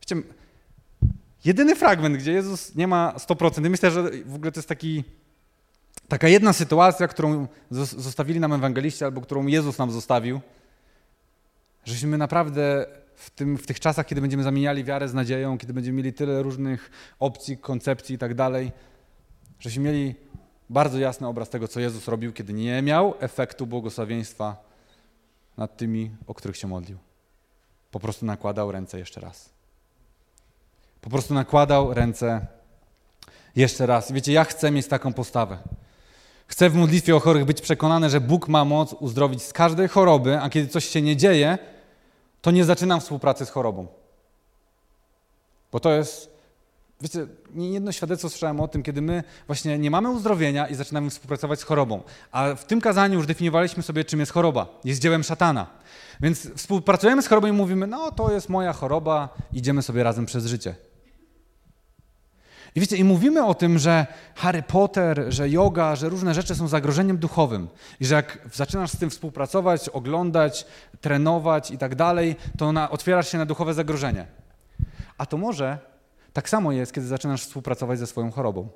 Wiecie, 0.00 0.22
jedyny 1.44 1.76
fragment, 1.76 2.16
gdzie 2.16 2.32
Jezus 2.32 2.74
nie 2.74 2.88
ma 2.88 3.14
100%, 3.16 3.70
myślę, 3.70 3.90
że 3.90 4.02
w 4.24 4.34
ogóle 4.34 4.52
to 4.52 4.58
jest 4.58 4.68
taki 4.68 5.04
Taka 6.08 6.28
jedna 6.28 6.52
sytuacja, 6.52 7.08
którą 7.08 7.46
zostawili 7.70 8.40
nam 8.40 8.52
ewangeliści, 8.52 9.04
albo 9.04 9.20
którą 9.20 9.46
Jezus 9.46 9.78
nam 9.78 9.90
zostawił, 9.90 10.40
żeśmy 11.84 12.18
naprawdę 12.18 12.86
w, 13.16 13.30
tym, 13.30 13.58
w 13.58 13.66
tych 13.66 13.80
czasach, 13.80 14.06
kiedy 14.06 14.20
będziemy 14.20 14.42
zamieniali 14.42 14.84
wiarę 14.84 15.08
z 15.08 15.14
nadzieją, 15.14 15.58
kiedy 15.58 15.72
będziemy 15.72 15.96
mieli 15.96 16.12
tyle 16.12 16.42
różnych 16.42 16.90
opcji, 17.18 17.58
koncepcji 17.58 18.14
i 18.14 18.18
tak 18.18 18.34
dalej, 18.34 18.72
żeśmy 19.60 19.84
mieli 19.84 20.14
bardzo 20.70 20.98
jasny 20.98 21.26
obraz 21.26 21.48
tego, 21.48 21.68
co 21.68 21.80
Jezus 21.80 22.08
robił, 22.08 22.32
kiedy 22.32 22.52
nie 22.52 22.82
miał 22.82 23.14
efektu 23.20 23.66
błogosławieństwa 23.66 24.56
nad 25.56 25.76
tymi, 25.76 26.10
o 26.26 26.34
których 26.34 26.56
się 26.56 26.66
modlił. 26.66 26.98
Po 27.90 28.00
prostu 28.00 28.26
nakładał 28.26 28.72
ręce 28.72 28.98
jeszcze 28.98 29.20
raz. 29.20 29.50
Po 31.00 31.10
prostu 31.10 31.34
nakładał 31.34 31.94
ręce 31.94 32.46
jeszcze 33.56 33.86
raz. 33.86 34.12
Wiecie, 34.12 34.32
ja 34.32 34.44
chcę 34.44 34.70
mieć 34.70 34.86
taką 34.86 35.12
postawę. 35.12 35.58
Chcę 36.46 36.70
w 36.70 36.74
modlitwie 36.74 37.16
o 37.16 37.20
chorych 37.20 37.44
być 37.44 37.60
przekonany, 37.60 38.10
że 38.10 38.20
Bóg 38.20 38.48
ma 38.48 38.64
moc 38.64 38.92
uzdrowić 38.92 39.42
z 39.42 39.52
każdej 39.52 39.88
choroby, 39.88 40.40
a 40.40 40.50
kiedy 40.50 40.68
coś 40.68 40.84
się 40.84 41.02
nie 41.02 41.16
dzieje, 41.16 41.58
to 42.42 42.50
nie 42.50 42.64
zaczynam 42.64 43.00
współpracy 43.00 43.46
z 43.46 43.50
chorobą. 43.50 43.86
Bo 45.72 45.80
to 45.80 45.90
jest, 45.90 46.30
wiecie, 47.00 47.26
nie 47.54 47.70
jedno 47.70 47.92
świadectwo 47.92 48.28
słyszałem 48.28 48.60
o 48.60 48.68
tym, 48.68 48.82
kiedy 48.82 49.02
my 49.02 49.24
właśnie 49.46 49.78
nie 49.78 49.90
mamy 49.90 50.10
uzdrowienia 50.10 50.68
i 50.68 50.74
zaczynamy 50.74 51.10
współpracować 51.10 51.60
z 51.60 51.62
chorobą. 51.62 52.02
A 52.32 52.54
w 52.54 52.64
tym 52.64 52.80
kazaniu 52.80 53.14
już 53.14 53.26
definiowaliśmy 53.26 53.82
sobie, 53.82 54.04
czym 54.04 54.20
jest 54.20 54.32
choroba. 54.32 54.66
Jest 54.84 55.00
dziełem 55.00 55.22
szatana. 55.22 55.66
Więc 56.20 56.50
współpracujemy 56.54 57.22
z 57.22 57.26
chorobą 57.26 57.46
i 57.46 57.52
mówimy, 57.52 57.86
no 57.86 58.10
to 58.10 58.32
jest 58.32 58.48
moja 58.48 58.72
choroba, 58.72 59.28
idziemy 59.52 59.82
sobie 59.82 60.02
razem 60.02 60.26
przez 60.26 60.46
życie. 60.46 60.74
I 62.76 62.80
wiecie, 62.80 62.96
i 62.96 63.04
mówimy 63.04 63.44
o 63.44 63.54
tym, 63.54 63.78
że 63.78 64.06
Harry 64.34 64.62
Potter, 64.62 65.24
że 65.28 65.48
yoga, 65.48 65.96
że 65.96 66.08
różne 66.08 66.34
rzeczy 66.34 66.54
są 66.54 66.68
zagrożeniem 66.68 67.18
duchowym. 67.18 67.68
I 68.00 68.06
że 68.06 68.14
jak 68.14 68.38
zaczynasz 68.52 68.90
z 68.90 68.96
tym 68.96 69.10
współpracować, 69.10 69.88
oglądać, 69.88 70.66
trenować 71.00 71.70
i 71.70 71.78
tak 71.78 71.94
dalej, 71.94 72.36
to 72.58 72.72
otwierasz 72.90 73.28
się 73.28 73.38
na 73.38 73.46
duchowe 73.46 73.74
zagrożenie. 73.74 74.26
A 75.18 75.26
to 75.26 75.36
może 75.36 75.78
tak 76.32 76.48
samo 76.48 76.72
jest, 76.72 76.92
kiedy 76.92 77.06
zaczynasz 77.06 77.42
współpracować 77.42 77.98
ze 77.98 78.06
swoją 78.06 78.30
chorobą. 78.30 78.68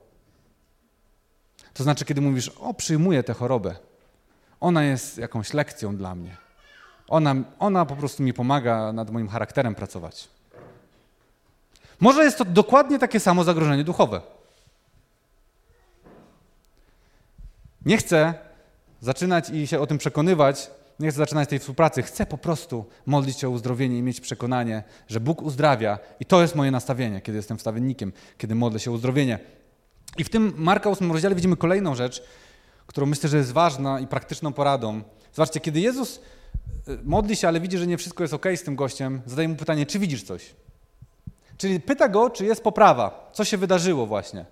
To 1.74 1.82
znaczy, 1.82 2.04
kiedy 2.04 2.20
mówisz, 2.20 2.48
o, 2.48 2.74
przyjmuję 2.74 3.22
tę 3.22 3.34
chorobę. 3.34 3.76
Ona 4.60 4.84
jest 4.84 5.18
jakąś 5.18 5.54
lekcją 5.54 5.96
dla 5.96 6.14
mnie. 6.14 6.36
Ona, 7.08 7.34
ona 7.58 7.86
po 7.86 7.96
prostu 7.96 8.22
mi 8.22 8.32
pomaga 8.32 8.92
nad 8.92 9.10
moim 9.10 9.28
charakterem 9.28 9.74
pracować. 9.74 10.28
Może 12.00 12.24
jest 12.24 12.38
to 12.38 12.44
dokładnie 12.44 12.98
takie 12.98 13.20
samo 13.20 13.44
zagrożenie 13.44 13.84
duchowe. 13.84 14.20
Nie 17.86 17.96
chcę 17.96 18.34
zaczynać 19.00 19.50
i 19.50 19.66
się 19.66 19.80
o 19.80 19.86
tym 19.86 19.98
przekonywać, 19.98 20.70
nie 21.00 21.10
chcę 21.10 21.18
zaczynać 21.18 21.48
tej 21.48 21.58
współpracy. 21.58 22.02
Chcę 22.02 22.26
po 22.26 22.38
prostu 22.38 22.84
modlić 23.06 23.38
się 23.38 23.48
o 23.48 23.50
uzdrowienie 23.50 23.98
i 23.98 24.02
mieć 24.02 24.20
przekonanie, 24.20 24.82
że 25.08 25.20
Bóg 25.20 25.42
uzdrawia. 25.42 25.98
I 26.20 26.24
to 26.24 26.42
jest 26.42 26.54
moje 26.54 26.70
nastawienie, 26.70 27.20
kiedy 27.20 27.36
jestem 27.38 27.58
wstawiennikiem, 27.58 28.12
kiedy 28.38 28.54
modlę 28.54 28.80
się 28.80 28.90
o 28.90 28.94
uzdrowienie. 28.94 29.38
I 30.18 30.24
w 30.24 30.28
tym 30.28 30.52
Marka 30.56 30.90
8 30.90 31.12
rozdziale 31.12 31.34
widzimy 31.34 31.56
kolejną 31.56 31.94
rzecz, 31.94 32.22
którą 32.86 33.06
myślę, 33.06 33.28
że 33.28 33.36
jest 33.36 33.52
ważna 33.52 34.00
i 34.00 34.06
praktyczną 34.06 34.52
poradą. 34.52 35.02
Zobaczcie, 35.32 35.60
kiedy 35.60 35.80
Jezus 35.80 36.20
y, 36.88 36.98
modli 37.04 37.36
się, 37.36 37.48
ale 37.48 37.60
widzi, 37.60 37.78
że 37.78 37.86
nie 37.86 37.98
wszystko 37.98 38.24
jest 38.24 38.34
ok 38.34 38.46
z 38.56 38.62
tym 38.62 38.76
gościem, 38.76 39.22
zadaje 39.26 39.48
mu 39.48 39.56
pytanie, 39.56 39.86
czy 39.86 39.98
widzisz 39.98 40.22
coś? 40.22 40.54
Czyli 41.60 41.80
pyta 41.80 42.08
go, 42.08 42.30
czy 42.30 42.44
jest 42.44 42.62
poprawa, 42.62 43.30
co 43.32 43.44
się 43.44 43.56
wydarzyło 43.56 44.06
właśnie. 44.06 44.44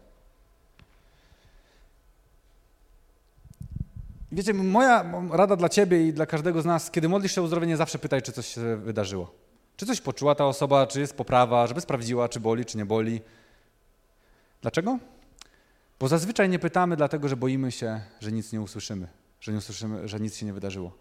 Wiecie, 4.33 4.55
moja 4.55 5.13
rada 5.31 5.57
dla 5.57 5.69
ciebie 5.69 6.09
i 6.09 6.13
dla 6.13 6.27
każdego 6.27 6.63
z 6.63 6.65
nas, 6.65 6.91
kiedy 6.91 7.09
modlisz 7.09 7.35
się 7.35 7.41
o 7.41 7.45
uzdrowienie, 7.45 7.77
zawsze 7.77 7.99
pytaj, 7.99 8.23
czy 8.23 8.33
coś 8.33 8.47
się 8.47 8.77
wydarzyło. 8.77 9.35
Czy 9.77 9.87
coś 9.87 10.01
poczuła 10.01 10.35
ta 10.35 10.47
osoba, 10.47 10.87
czy 10.87 11.01
jest 11.01 11.17
poprawa, 11.17 11.67
żeby 11.67 11.81
sprawdziła, 11.81 12.29
czy 12.29 12.41
boli, 12.41 12.65
czy 12.65 12.79
nie 12.79 12.87
boli. 12.87 13.21
Dlaczego? 14.63 14.99
Bo 16.01 16.09
zazwyczaj 16.09 16.49
nie 16.49 16.59
pytamy, 16.59 16.97
dlatego 16.97 17.29
że 17.29 17.37
boimy 17.37 17.73
się, 17.73 18.01
że 18.21 18.33
nic 18.33 18.53
nie 18.53 18.61
usłyszymy, 18.61 19.09
że 19.41 19.53
nie 19.53 19.59
usłyszymy, 19.59 20.09
że 20.09 20.21
nic 20.21 20.37
się 20.37 20.47
nie 20.47 20.53
wydarzyło. 20.53 20.93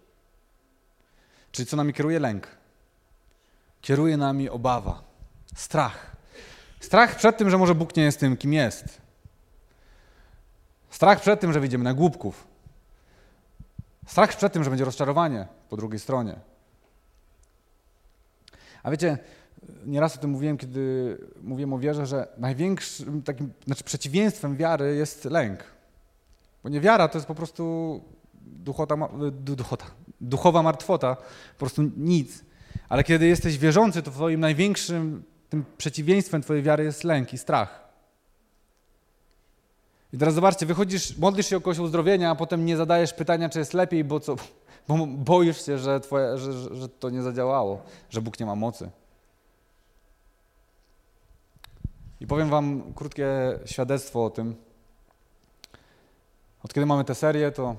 Czyli 1.51 1.65
co 1.65 1.77
nami 1.77 1.93
kieruje 1.93 2.19
lęk? 2.19 2.47
Kieruje 3.81 4.17
nami 4.17 4.49
obawa, 4.49 5.06
strach. 5.57 6.15
Strach 6.79 7.15
przed 7.15 7.37
tym, 7.37 7.49
że 7.49 7.57
może 7.57 7.75
Bóg 7.75 7.95
nie 7.95 8.03
jest 8.03 8.19
tym, 8.19 8.37
kim 8.37 8.53
jest. 8.53 9.01
Strach 10.89 11.21
przed 11.21 11.39
tym, 11.39 11.53
że 11.53 11.59
wyjdziemy 11.59 11.83
na 11.83 11.93
głupków. 11.93 12.47
Strach 14.05 14.37
przed 14.37 14.53
tym, 14.53 14.63
że 14.63 14.69
będzie 14.69 14.85
rozczarowanie 14.85 15.47
po 15.69 15.77
drugiej 15.77 15.99
stronie. 15.99 16.35
A 18.83 18.91
wiecie, 18.91 19.17
nieraz 19.85 20.15
o 20.15 20.19
tym 20.19 20.29
mówiłem, 20.29 20.57
kiedy 20.57 21.17
mówiłem 21.41 21.73
o 21.73 21.79
wierze, 21.79 22.05
że 22.05 22.27
największym 22.37 23.21
takim, 23.21 23.53
znaczy 23.65 23.83
przeciwieństwem 23.83 24.57
wiary 24.57 24.95
jest 24.95 25.25
lęk. 25.25 25.63
Bo 26.63 26.69
nie 26.69 26.81
wiara 26.81 27.07
to 27.07 27.17
jest 27.17 27.27
po 27.27 27.35
prostu 27.35 28.03
duchota, 28.41 28.95
duchota, 29.31 29.85
duchowa 30.21 30.63
martwota, 30.63 31.15
po 31.15 31.59
prostu 31.59 31.81
nic. 31.97 32.43
Ale 32.89 33.03
kiedy 33.03 33.27
jesteś 33.27 33.57
wierzący, 33.57 34.01
to 34.01 34.11
twoim 34.11 34.39
największym 34.39 35.23
tym 35.49 35.65
przeciwieństwem 35.77 36.41
twojej 36.41 36.63
wiary 36.63 36.83
jest 36.83 37.03
lęk 37.03 37.33
i 37.33 37.37
strach. 37.37 37.87
I 40.13 40.17
teraz 40.17 40.33
zobaczcie, 40.33 40.65
wychodzisz, 40.65 41.17
modlisz 41.17 41.47
się 41.47 41.57
o 41.57 41.61
kogoś 41.61 41.79
uzdrowienia, 41.79 42.31
a 42.31 42.35
potem 42.35 42.65
nie 42.65 42.77
zadajesz 42.77 43.13
pytania, 43.13 43.49
czy 43.49 43.59
jest 43.59 43.73
lepiej, 43.73 44.03
bo 44.03 44.19
co, 44.19 44.35
bo 44.87 45.07
boisz 45.07 45.65
się, 45.65 45.77
że, 45.77 45.99
twoje, 45.99 46.37
że, 46.37 46.75
że, 46.75 46.89
to 46.89 47.09
nie 47.09 47.21
zadziałało, 47.21 47.81
że 48.09 48.21
Bóg 48.21 48.39
nie 48.39 48.45
ma 48.45 48.55
mocy. 48.55 48.89
I 52.19 52.27
powiem 52.27 52.49
Wam 52.49 52.93
krótkie 52.93 53.27
świadectwo 53.65 54.25
o 54.25 54.29
tym. 54.29 54.55
Od 56.63 56.73
kiedy 56.73 56.85
mamy 56.85 57.03
tę 57.03 57.15
serię, 57.15 57.51
to 57.51 57.75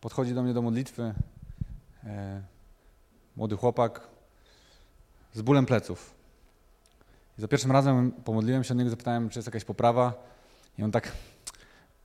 podchodzi 0.00 0.34
do 0.34 0.42
mnie 0.42 0.54
do 0.54 0.62
modlitwy 0.62 1.14
e, 2.04 2.42
młody 3.36 3.56
chłopak 3.56 4.00
z 5.34 5.42
bólem 5.42 5.66
pleców. 5.66 6.21
I 7.38 7.40
za 7.40 7.48
pierwszym 7.48 7.72
razem 7.72 8.12
pomodliłem 8.12 8.64
się 8.64 8.74
o 8.74 8.76
niego, 8.76 8.90
zapytałem, 8.90 9.28
czy 9.28 9.38
jest 9.38 9.46
jakaś 9.46 9.64
poprawa. 9.64 10.14
I 10.78 10.82
on 10.82 10.90
tak 10.90 11.12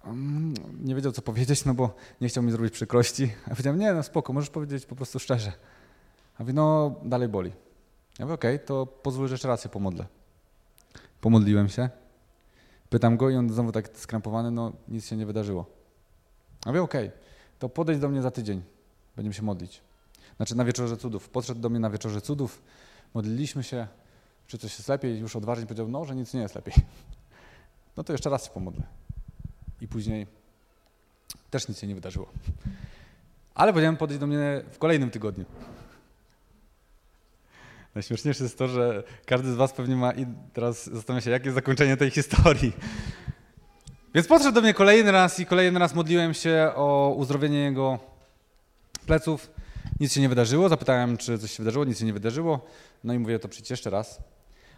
mm, 0.05 0.53
nie 0.83 0.95
wiedział, 0.95 1.11
co 1.11 1.21
powiedzieć, 1.21 1.65
no 1.65 1.73
bo 1.73 1.95
nie 2.21 2.29
chciał 2.29 2.43
mi 2.43 2.51
zrobić 2.51 2.73
przykrości. 2.73 3.23
A 3.23 3.49
ja 3.49 3.49
powiedziałem, 3.49 3.79
nie, 3.79 3.93
no 3.93 4.03
spoko, 4.03 4.33
możesz 4.33 4.49
powiedzieć 4.49 4.85
po 4.85 4.95
prostu 4.95 5.19
szczerze. 5.19 5.51
A 6.39 6.43
mówi, 6.43 6.53
no 6.53 6.95
dalej 7.03 7.27
boli. 7.27 7.51
Ja 8.19 8.25
mówię, 8.25 8.35
okej, 8.35 8.55
okay, 8.55 8.67
to 8.67 8.85
pozwól, 8.85 9.27
że 9.27 9.33
jeszcze 9.33 9.47
raz 9.47 9.63
się 9.63 9.69
pomodlę. 9.69 10.05
Pomodliłem 11.21 11.69
się. 11.69 11.89
Pytam 12.89 13.17
go 13.17 13.29
i 13.29 13.35
on 13.35 13.49
znowu 13.49 13.71
tak 13.71 13.89
skrampowany, 13.97 14.51
no 14.51 14.71
nic 14.87 15.05
się 15.05 15.15
nie 15.15 15.25
wydarzyło. 15.25 15.65
A 16.65 16.69
mówię, 16.69 16.81
okej, 16.81 17.07
okay, 17.07 17.19
to 17.59 17.69
podejdź 17.69 17.99
do 17.99 18.09
mnie 18.09 18.21
za 18.21 18.31
tydzień. 18.31 18.61
Będziemy 19.15 19.33
się 19.33 19.43
modlić. 19.43 19.81
Znaczy 20.37 20.55
na 20.55 20.65
Wieczorze 20.65 20.97
Cudów. 20.97 21.29
Podszedł 21.29 21.61
do 21.61 21.69
mnie 21.69 21.79
na 21.79 21.89
Wieczorze 21.89 22.21
Cudów, 22.21 22.61
modliliśmy 23.13 23.63
się, 23.63 23.87
czy 24.47 24.57
coś 24.57 24.77
jest 24.77 24.89
lepiej. 24.89 25.19
Już 25.19 25.35
odważnie 25.35 25.65
powiedział, 25.65 25.87
no, 25.87 26.05
że 26.05 26.15
nic 26.15 26.33
nie 26.33 26.41
jest 26.41 26.55
lepiej. 26.55 26.73
No 27.97 28.03
to 28.03 28.13
jeszcze 28.13 28.29
raz 28.29 28.45
się 28.45 28.51
pomodlę. 28.51 28.83
I 29.81 29.87
później 29.87 30.27
też 31.49 31.67
nic 31.67 31.79
się 31.79 31.87
nie 31.87 31.95
wydarzyło. 31.95 32.27
Ale 33.55 33.73
powiedziałem 33.73 33.97
podejść 33.97 34.19
do 34.19 34.27
mnie 34.27 34.61
w 34.71 34.77
kolejnym 34.77 35.11
tygodniu. 35.11 35.45
Najśmieszniejsze 37.95 38.43
jest 38.43 38.57
to, 38.57 38.67
że 38.67 39.03
każdy 39.25 39.53
z 39.53 39.55
was 39.55 39.73
pewnie 39.73 39.95
ma 39.95 40.11
i 40.11 40.25
teraz 40.53 40.89
zastanawia 40.89 41.21
się, 41.21 41.31
jakie 41.31 41.45
jest 41.45 41.55
zakończenie 41.55 41.97
tej 41.97 42.11
historii. 42.11 42.73
Więc 44.15 44.27
podszedł 44.27 44.55
do 44.55 44.61
mnie 44.61 44.73
kolejny 44.73 45.11
raz 45.11 45.39
i 45.39 45.45
kolejny 45.45 45.79
raz 45.79 45.95
modliłem 45.95 46.33
się 46.33 46.71
o 46.75 47.13
uzdrowienie 47.17 47.59
jego 47.59 47.99
pleców. 49.05 49.51
Nic 49.99 50.13
się 50.13 50.21
nie 50.21 50.29
wydarzyło. 50.29 50.69
Zapytałem, 50.69 51.17
czy 51.17 51.37
coś 51.39 51.51
się 51.51 51.63
wydarzyło. 51.63 51.85
Nic 51.85 51.99
się 51.99 52.05
nie 52.05 52.13
wydarzyło. 52.13 52.65
No 53.03 53.13
i 53.13 53.19
mówię, 53.19 53.39
to 53.39 53.47
przyjdź 53.47 53.69
jeszcze 53.69 53.89
raz. 53.89 54.19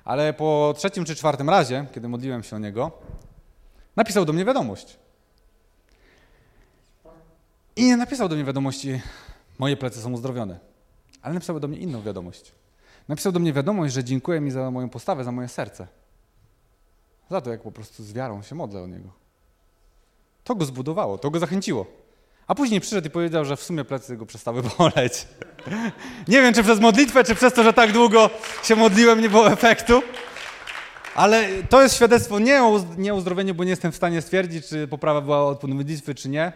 Ale 0.09 0.33
po 0.33 0.73
trzecim 0.77 1.05
czy 1.05 1.15
czwartym 1.15 1.49
razie, 1.49 1.85
kiedy 1.93 2.07
modliłem 2.07 2.43
się 2.43 2.55
o 2.55 2.59
niego, 2.59 2.91
napisał 3.95 4.25
do 4.25 4.33
mnie 4.33 4.45
wiadomość. 4.45 4.99
I 7.75 7.85
nie 7.85 7.97
napisał 7.97 8.29
do 8.29 8.35
mnie 8.35 8.43
wiadomości, 8.43 9.01
moje 9.59 9.77
plecy 9.77 10.01
są 10.01 10.13
uzdrowione. 10.13 10.59
Ale 11.21 11.33
napisał 11.33 11.59
do 11.59 11.67
mnie 11.67 11.77
inną 11.77 12.01
wiadomość. 12.01 12.51
Napisał 13.07 13.31
do 13.31 13.39
mnie 13.39 13.53
wiadomość, 13.53 13.93
że 13.93 14.03
dziękuję 14.03 14.41
mi 14.41 14.51
za 14.51 14.71
moją 14.71 14.89
postawę, 14.89 15.23
za 15.23 15.31
moje 15.31 15.47
serce. 15.47 15.87
Za 17.29 17.41
to, 17.41 17.49
jak 17.49 17.61
po 17.61 17.71
prostu 17.71 18.03
z 18.03 18.13
wiarą 18.13 18.41
się 18.41 18.55
modlę 18.55 18.81
o 18.81 18.87
niego. 18.87 19.09
To 20.43 20.55
go 20.55 20.65
zbudowało, 20.65 21.17
to 21.17 21.31
go 21.31 21.39
zachęciło. 21.39 21.85
A 22.49 22.55
później 22.55 22.81
przyszedł 22.81 23.07
i 23.07 23.09
powiedział, 23.09 23.45
że 23.45 23.55
w 23.55 23.63
sumie 23.63 23.85
plecy 23.85 24.17
go 24.17 24.25
przestały 24.25 24.63
boleć. 24.77 25.27
nie 26.27 26.41
wiem, 26.41 26.53
czy 26.53 26.63
przez 26.63 26.79
modlitwę, 26.79 27.23
czy 27.23 27.35
przez 27.35 27.53
to, 27.53 27.63
że 27.63 27.73
tak 27.73 27.91
długo 27.91 28.29
się 28.63 28.75
modliłem, 28.75 29.21
nie 29.21 29.29
było 29.29 29.51
efektu. 29.51 30.03
Ale 31.15 31.47
to 31.69 31.81
jest 31.81 31.95
świadectwo 31.95 32.39
nie 32.39 32.63
o, 32.63 32.85
nie 32.97 33.13
o 33.13 33.15
uzdrowieniu, 33.15 33.55
bo 33.55 33.63
nie 33.63 33.69
jestem 33.69 33.91
w 33.91 33.95
stanie 33.95 34.21
stwierdzić, 34.21 34.67
czy 34.67 34.87
poprawa 34.87 35.21
była 35.21 35.45
od 35.45 35.63
modlitwy, 35.63 36.15
czy 36.15 36.29
nie. 36.29 36.51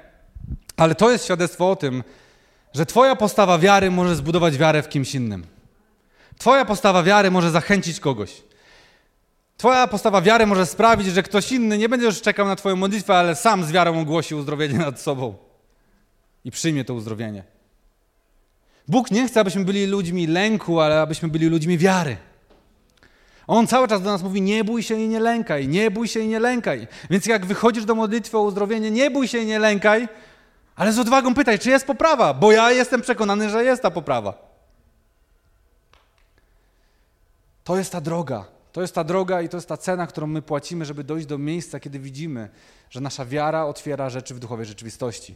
Ale 0.77 0.95
to 0.95 1.11
jest 1.11 1.25
świadectwo 1.25 1.71
o 1.71 1.75
tym, 1.75 2.03
że 2.73 2.85
Twoja 2.85 3.15
postawa 3.15 3.59
wiary 3.59 3.91
może 3.91 4.15
zbudować 4.15 4.57
wiarę 4.57 4.81
w 4.81 4.89
kimś 4.89 5.15
innym. 5.15 5.45
Twoja 6.37 6.65
postawa 6.65 7.03
wiary 7.03 7.31
może 7.31 7.51
zachęcić 7.51 7.99
kogoś. 7.99 8.43
Twoja 9.57 9.87
postawa 9.87 10.21
wiary 10.21 10.45
może 10.45 10.65
sprawić, 10.65 11.07
że 11.07 11.23
ktoś 11.23 11.51
inny 11.51 11.77
nie 11.77 11.89
będzie 11.89 12.05
już 12.05 12.21
czekał 12.21 12.47
na 12.47 12.55
Twoją 12.55 12.75
modlitwę, 12.75 13.17
ale 13.17 13.35
sam 13.35 13.63
z 13.63 13.71
wiarą 13.71 13.99
ogłosi 13.99 14.35
uzdrowienie 14.35 14.77
nad 14.77 15.01
sobą 15.01 15.52
i 16.45 16.51
przyjmie 16.51 16.85
to 16.85 16.93
uzdrowienie. 16.93 17.43
Bóg 18.87 19.11
nie 19.11 19.27
chce, 19.27 19.39
abyśmy 19.39 19.65
byli 19.65 19.85
ludźmi 19.85 20.27
lęku, 20.27 20.79
ale 20.79 21.01
abyśmy 21.01 21.29
byli 21.29 21.47
ludźmi 21.47 21.77
wiary. 21.77 22.17
On 23.47 23.67
cały 23.67 23.87
czas 23.87 24.01
do 24.01 24.11
nas 24.11 24.23
mówi: 24.23 24.41
nie 24.41 24.63
bój 24.63 24.83
się 24.83 24.99
i 24.99 25.07
nie 25.07 25.19
lękaj, 25.19 25.67
nie 25.67 25.91
bój 25.91 26.07
się 26.07 26.19
i 26.19 26.27
nie 26.27 26.39
lękaj. 26.39 26.87
Więc 27.09 27.25
jak 27.25 27.45
wychodzisz 27.45 27.85
do 27.85 27.95
modlitwy 27.95 28.37
o 28.37 28.41
uzdrowienie, 28.41 28.91
nie 28.91 29.11
bój 29.11 29.27
się 29.27 29.37
i 29.37 29.45
nie 29.45 29.59
lękaj, 29.59 30.07
ale 30.75 30.93
z 30.93 30.99
odwagą 30.99 31.33
pytaj, 31.33 31.59
czy 31.59 31.69
jest 31.69 31.85
poprawa, 31.85 32.33
bo 32.33 32.51
ja 32.51 32.71
jestem 32.71 33.01
przekonany, 33.01 33.49
że 33.49 33.63
jest 33.63 33.81
ta 33.81 33.91
poprawa. 33.91 34.53
To 37.63 37.77
jest 37.77 37.91
ta 37.91 38.01
droga. 38.01 38.45
To 38.71 38.81
jest 38.81 38.95
ta 38.95 39.03
droga 39.03 39.41
i 39.41 39.49
to 39.49 39.57
jest 39.57 39.67
ta 39.67 39.77
cena, 39.77 40.07
którą 40.07 40.27
my 40.27 40.41
płacimy, 40.41 40.85
żeby 40.85 41.03
dojść 41.03 41.27
do 41.27 41.37
miejsca, 41.37 41.79
kiedy 41.79 41.99
widzimy, 41.99 42.49
że 42.89 43.01
nasza 43.01 43.25
wiara 43.25 43.65
otwiera 43.65 44.09
rzeczy 44.09 44.33
w 44.33 44.39
duchowej 44.39 44.65
rzeczywistości. 44.65 45.35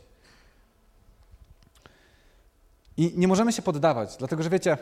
I 2.97 3.13
nie 3.15 3.27
możemy 3.27 3.53
się 3.53 3.61
poddawać, 3.61 4.17
dlatego 4.17 4.43
że 4.43 4.49
wiecie, 4.49 4.77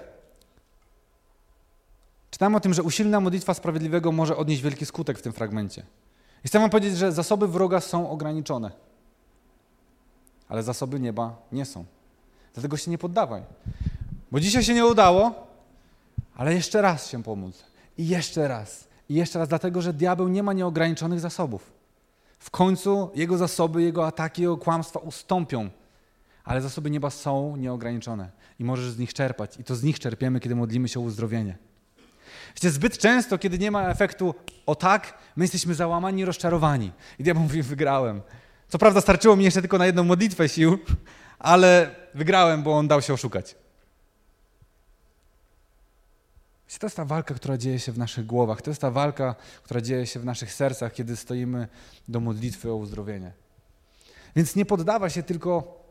czytamy 2.32 2.58
o 2.58 2.60
tym, 2.60 2.74
że 2.74 2.84
usilna 2.84 3.20
modlitwa 3.20 3.54
sprawiedliwego 3.54 4.12
może 4.12 4.38
odnieść 4.38 4.62
wielki 4.62 4.86
skutek 4.86 5.20
w 5.20 5.22
tym 5.22 5.34
fragmencie. 5.34 5.86
I 6.46 6.48
chcę 6.48 6.60
wam 6.60 6.70
powiedzieć, 6.70 6.98
że 6.98 7.12
zasoby 7.12 7.48
wroga 7.48 7.82
są 7.82 8.10
ograniczone, 8.10 8.72
ale 10.48 10.64
zasoby 10.64 11.00
nieba 11.00 11.36
nie 11.52 11.66
są. 11.66 11.86
Dlatego 12.54 12.78
się 12.78 12.92
nie 12.92 12.98
poddawaj. 12.98 13.44
Bo 14.32 14.40
dzisiaj 14.40 14.64
się 14.64 14.74
nie 14.74 14.86
udało, 14.86 15.48
ale 16.36 16.54
jeszcze 16.54 16.82
raz 16.82 17.10
się 17.10 17.24
pomóc. 17.24 17.64
I 17.98 18.08
jeszcze 18.08 18.48
raz. 18.48 18.88
I 19.10 19.14
jeszcze 19.14 19.40
raz, 19.40 19.50
dlatego 19.50 19.82
że 19.82 19.94
diabeł 19.94 20.28
nie 20.28 20.44
ma 20.44 20.54
nieograniczonych 20.54 21.20
zasobów. 21.20 21.72
W 22.40 22.52
końcu 22.52 23.10
jego 23.16 23.38
zasoby, 23.38 23.82
jego 23.82 24.08
ataki, 24.08 24.42
jego 24.42 24.58
kłamstwa 24.58 25.00
ustąpią. 25.00 25.70
Ale 26.46 26.62
zasoby 26.62 26.92
nieba 26.92 27.10
są 27.10 27.56
nieograniczone 27.56 28.32
i 28.60 28.64
możesz 28.64 28.92
z 28.92 28.98
nich 28.98 29.14
czerpać. 29.14 29.60
I 29.60 29.64
to 29.64 29.76
z 29.76 29.84
nich 29.84 30.00
czerpiemy, 30.00 30.40
kiedy 30.40 30.56
modlimy 30.56 30.88
się 30.88 31.00
o 31.00 31.04
uzdrowienie. 31.04 31.58
Wiecie, 32.56 32.70
zbyt 32.70 32.98
często, 32.98 33.38
kiedy 33.38 33.60
nie 33.60 33.72
ma 33.72 33.90
efektu 33.90 34.36
o 34.66 34.76
tak, 34.76 35.18
my 35.36 35.44
jesteśmy 35.44 35.76
załamani 35.76 36.22
i 36.22 36.26
rozczarowani. 36.26 36.92
I 37.20 37.24
diabeł 37.24 37.44
mówi, 37.44 37.62
wygrałem. 37.62 38.22
Co 38.68 38.78
prawda 38.78 39.02
starczyło 39.02 39.36
mi 39.36 39.44
jeszcze 39.44 39.62
tylko 39.62 39.78
na 39.78 39.86
jedną 39.86 40.04
modlitwę 40.04 40.50
sił, 40.50 40.78
ale 41.40 41.96
wygrałem, 42.14 42.64
bo 42.64 42.78
on 42.78 42.88
dał 42.88 43.02
się 43.02 43.14
oszukać. 43.14 43.56
To 46.80 46.86
jest 46.86 46.98
ta 46.98 47.06
walka, 47.06 47.34
która 47.34 47.58
dzieje 47.58 47.80
się 47.80 47.92
w 47.92 47.98
naszych 47.98 48.26
głowach. 48.26 48.62
To 48.62 48.72
jest 48.72 48.82
ta 48.82 48.92
walka, 48.92 49.36
która 49.64 49.82
dzieje 49.82 50.08
się 50.08 50.20
w 50.20 50.26
naszych 50.26 50.54
sercach, 50.54 50.94
kiedy 50.94 51.16
stoimy 51.16 51.68
do 52.08 52.20
modlitwy 52.20 52.72
o 52.72 52.76
uzdrowienie. 52.76 53.32
Więc 54.36 54.56
nie 54.56 54.66
poddawaj 54.66 55.10
się, 55.10 55.24
tylko 55.24 55.85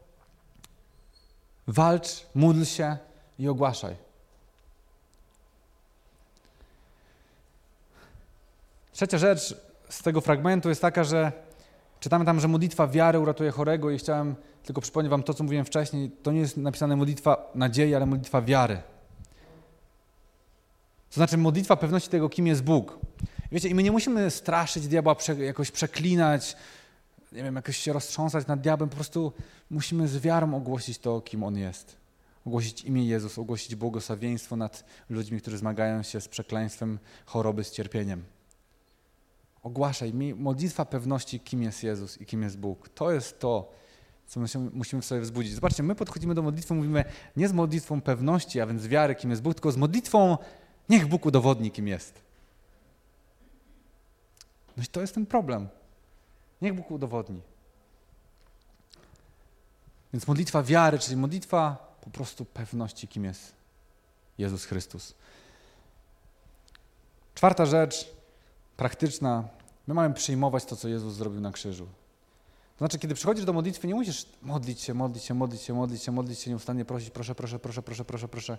walcz, 1.66 2.26
módl 2.34 2.64
się 2.64 2.96
i 3.38 3.48
ogłaszaj. 3.48 3.96
Trzecia 8.92 9.18
rzecz 9.18 9.56
z 9.88 10.02
tego 10.02 10.20
fragmentu 10.20 10.68
jest 10.68 10.82
taka, 10.82 11.04
że 11.04 11.32
czytamy 12.00 12.24
tam, 12.24 12.40
że 12.40 12.48
modlitwa 12.48 12.88
wiary 12.88 13.20
uratuje 13.20 13.50
chorego 13.50 13.90
i 13.90 13.98
chciałem 13.98 14.34
tylko 14.64 14.80
przypomnieć 14.80 15.10
wam 15.10 15.22
to, 15.22 15.34
co 15.34 15.44
mówiłem 15.44 15.64
wcześniej. 15.64 16.10
To 16.22 16.32
nie 16.32 16.40
jest 16.40 16.56
napisane 16.56 16.96
modlitwa 16.96 17.50
nadziei, 17.54 17.94
ale 17.94 18.06
modlitwa 18.06 18.42
wiary. 18.42 18.82
To 21.10 21.14
znaczy 21.14 21.36
modlitwa 21.36 21.76
pewności 21.76 22.10
tego, 22.10 22.28
kim 22.28 22.46
jest 22.46 22.62
Bóg. 22.62 22.98
Wiecie, 23.52 23.68
i 23.68 23.74
my 23.74 23.82
nie 23.82 23.92
musimy 23.92 24.30
straszyć 24.30 24.88
diabła, 24.88 25.16
jakoś 25.38 25.70
przeklinać, 25.70 26.56
nie 27.35 27.43
wiem, 27.43 27.57
jakoś 27.57 27.76
się 27.76 27.93
roztrząsać 27.93 28.47
nad 28.47 28.61
diabłem, 28.61 28.91
po 28.91 28.97
prostu 28.97 29.32
musimy 29.70 30.09
z 30.09 30.18
wiarą 30.18 30.55
ogłosić 30.55 30.99
to, 30.99 31.20
kim 31.20 31.43
on 31.43 31.57
jest. 31.57 31.97
Ogłosić 32.47 32.85
imię 32.85 33.05
Jezus, 33.07 33.39
ogłosić 33.39 33.74
błogosławieństwo 33.74 34.57
nad 34.57 34.85
ludźmi, 35.09 35.41
którzy 35.41 35.59
zmagają 35.59 36.03
się 36.03 36.20
z 36.20 36.28
przekleństwem 36.28 36.99
choroby, 37.26 37.64
z 37.64 37.70
cierpieniem. 37.70 38.24
Ogłaszaj 39.62 40.12
modlitwa 40.37 40.85
pewności, 40.85 41.41
kim 41.41 41.62
jest 41.62 41.82
Jezus 41.82 42.20
i 42.20 42.26
kim 42.26 42.43
jest 42.43 42.59
Bóg. 42.59 42.89
To 42.89 43.12
jest 43.12 43.39
to, 43.39 43.72
co 44.26 44.41
musimy 44.72 45.03
w 45.03 45.05
sobie 45.05 45.20
wzbudzić. 45.20 45.55
Zobaczcie, 45.55 45.82
my 45.82 45.95
podchodzimy 45.95 46.35
do 46.35 46.43
modlitwy, 46.43 46.74
mówimy 46.74 47.05
nie 47.37 47.49
z 47.49 47.53
modlitwą 47.53 48.01
pewności, 48.01 48.61
a 48.61 48.66
więc 48.66 48.87
wiary, 48.87 49.14
kim 49.14 49.30
jest 49.30 49.43
Bóg, 49.43 49.55
tylko 49.55 49.72
z 49.72 49.76
modlitwą 49.76 50.39
niech 50.89 51.07
Bóg 51.07 51.26
udowodni, 51.26 51.70
kim 51.70 51.89
jest. 51.89 52.22
No 54.76 54.82
i 54.82 54.87
to 54.87 55.01
jest 55.01 55.14
ten 55.14 55.26
problem. 55.26 55.68
Niech 56.64 56.74
Bóg 56.74 56.90
udowodni. 56.90 57.40
Więc 60.12 60.26
modlitwa 60.26 60.62
wiary, 60.62 60.98
czyli 60.98 61.16
modlitwa 61.16 61.94
po 62.00 62.10
prostu 62.10 62.44
pewności, 62.44 63.08
kim 63.08 63.24
jest 63.24 63.52
Jezus 64.38 64.64
Chrystus. 64.64 65.14
Czwarta 67.34 67.66
rzecz, 67.66 68.10
praktyczna. 68.76 69.48
My 69.86 69.94
mamy 69.94 70.14
przyjmować 70.14 70.64
to, 70.64 70.76
co 70.76 70.88
Jezus 70.88 71.14
zrobił 71.14 71.40
na 71.40 71.52
krzyżu. 71.52 71.86
To 72.74 72.78
znaczy, 72.78 72.98
kiedy 72.98 73.14
przychodzisz 73.14 73.44
do 73.44 73.52
modlitwy, 73.52 73.86
nie 73.86 73.94
musisz 73.94 74.26
modlić 74.42 74.80
się, 74.80 74.94
modlić 74.94 75.24
się, 75.24 75.34
modlić 75.34 75.62
się, 75.62 75.74
modlić 75.74 76.02
się, 76.02 76.12
modlić 76.12 76.38
się, 76.38 76.50
nieustannie 76.50 76.84
prosić, 76.84 77.10
proszę, 77.10 77.34
proszę, 77.34 77.58
proszę, 77.58 77.82
proszę, 77.82 78.04
proszę, 78.04 78.28
proszę, 78.28 78.58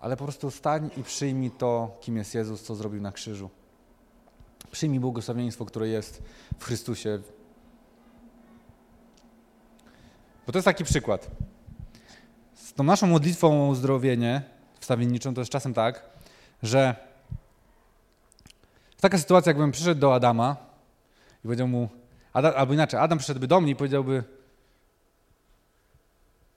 ale 0.00 0.16
po 0.16 0.24
prostu 0.24 0.50
stań 0.50 0.90
i 0.96 1.02
przyjmij 1.02 1.50
to, 1.50 1.98
kim 2.00 2.16
jest 2.16 2.34
Jezus, 2.34 2.62
co 2.62 2.74
zrobił 2.74 3.00
na 3.00 3.12
krzyżu. 3.12 3.50
Przyjmij 4.70 5.00
błogosławieństwo, 5.00 5.64
które 5.64 5.88
jest 5.88 6.22
w 6.58 6.64
Chrystusie. 6.64 7.22
Bo 10.50 10.52
to 10.52 10.58
jest 10.58 10.64
taki 10.64 10.84
przykład. 10.84 11.30
Z 12.54 12.72
tą 12.72 12.84
naszą 12.84 13.06
modlitwą 13.06 13.64
o 13.64 13.68
uzdrowienie 13.68 14.42
wstawienniczą 14.80 15.34
to 15.34 15.40
jest 15.40 15.50
czasem 15.50 15.74
tak, 15.74 16.04
że 16.62 16.94
taka 19.00 19.18
sytuacja, 19.18 19.50
jakbym 19.50 19.72
przyszedł 19.72 20.00
do 20.00 20.14
Adama 20.14 20.56
i 21.38 21.42
powiedział 21.42 21.68
mu, 21.68 21.88
albo 22.32 22.74
inaczej, 22.74 23.00
Adam 23.00 23.18
przyszedłby 23.18 23.46
do 23.46 23.60
mnie 23.60 23.72
i 23.72 23.76
powiedziałby 23.76 24.24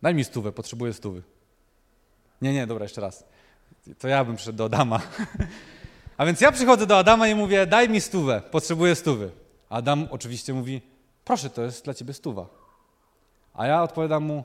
daj 0.02 0.16
mi 0.16 0.24
stówę, 0.24 0.52
potrzebuję 0.52 0.94
stówy. 0.94 1.22
Nie, 2.42 2.54
nie, 2.54 2.68
dobra, 2.68 2.86
jeszcze 2.86 3.02
raz. 3.02 3.24
To 4.00 4.08
ja 4.08 4.26
bym 4.26 4.36
przyszedł 4.36 4.58
do 4.58 4.66
Adama. 4.66 5.02
A 6.18 6.26
więc 6.26 6.42
ja 6.42 6.52
przychodzę 6.52 6.88
do 6.88 6.98
Adama 6.98 7.28
i 7.28 7.36
mówię, 7.36 7.68
daj 7.68 7.90
mi 7.90 8.02
stówę, 8.02 8.42
potrzebuję 8.52 8.96
stówy. 8.96 9.32
Adam 9.70 10.08
oczywiście 10.12 10.54
mówi, 10.54 10.82
proszę, 11.26 11.50
to 11.50 11.62
jest 11.62 11.86
dla 11.86 11.94
ciebie 11.94 12.14
stuwa. 12.14 12.63
A 13.54 13.68
ja 13.68 13.84
odpowiadam 13.84 14.24
mu, 14.24 14.44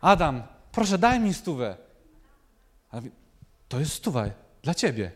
Adam, 0.00 0.42
proszę, 0.72 0.98
daj 0.98 1.20
mi 1.20 1.34
stówę. 1.34 1.76
A 2.90 3.00
to 3.68 3.80
jest 3.80 3.92
stuwa 3.92 4.26
dla 4.62 4.74
ciebie. 4.74 5.10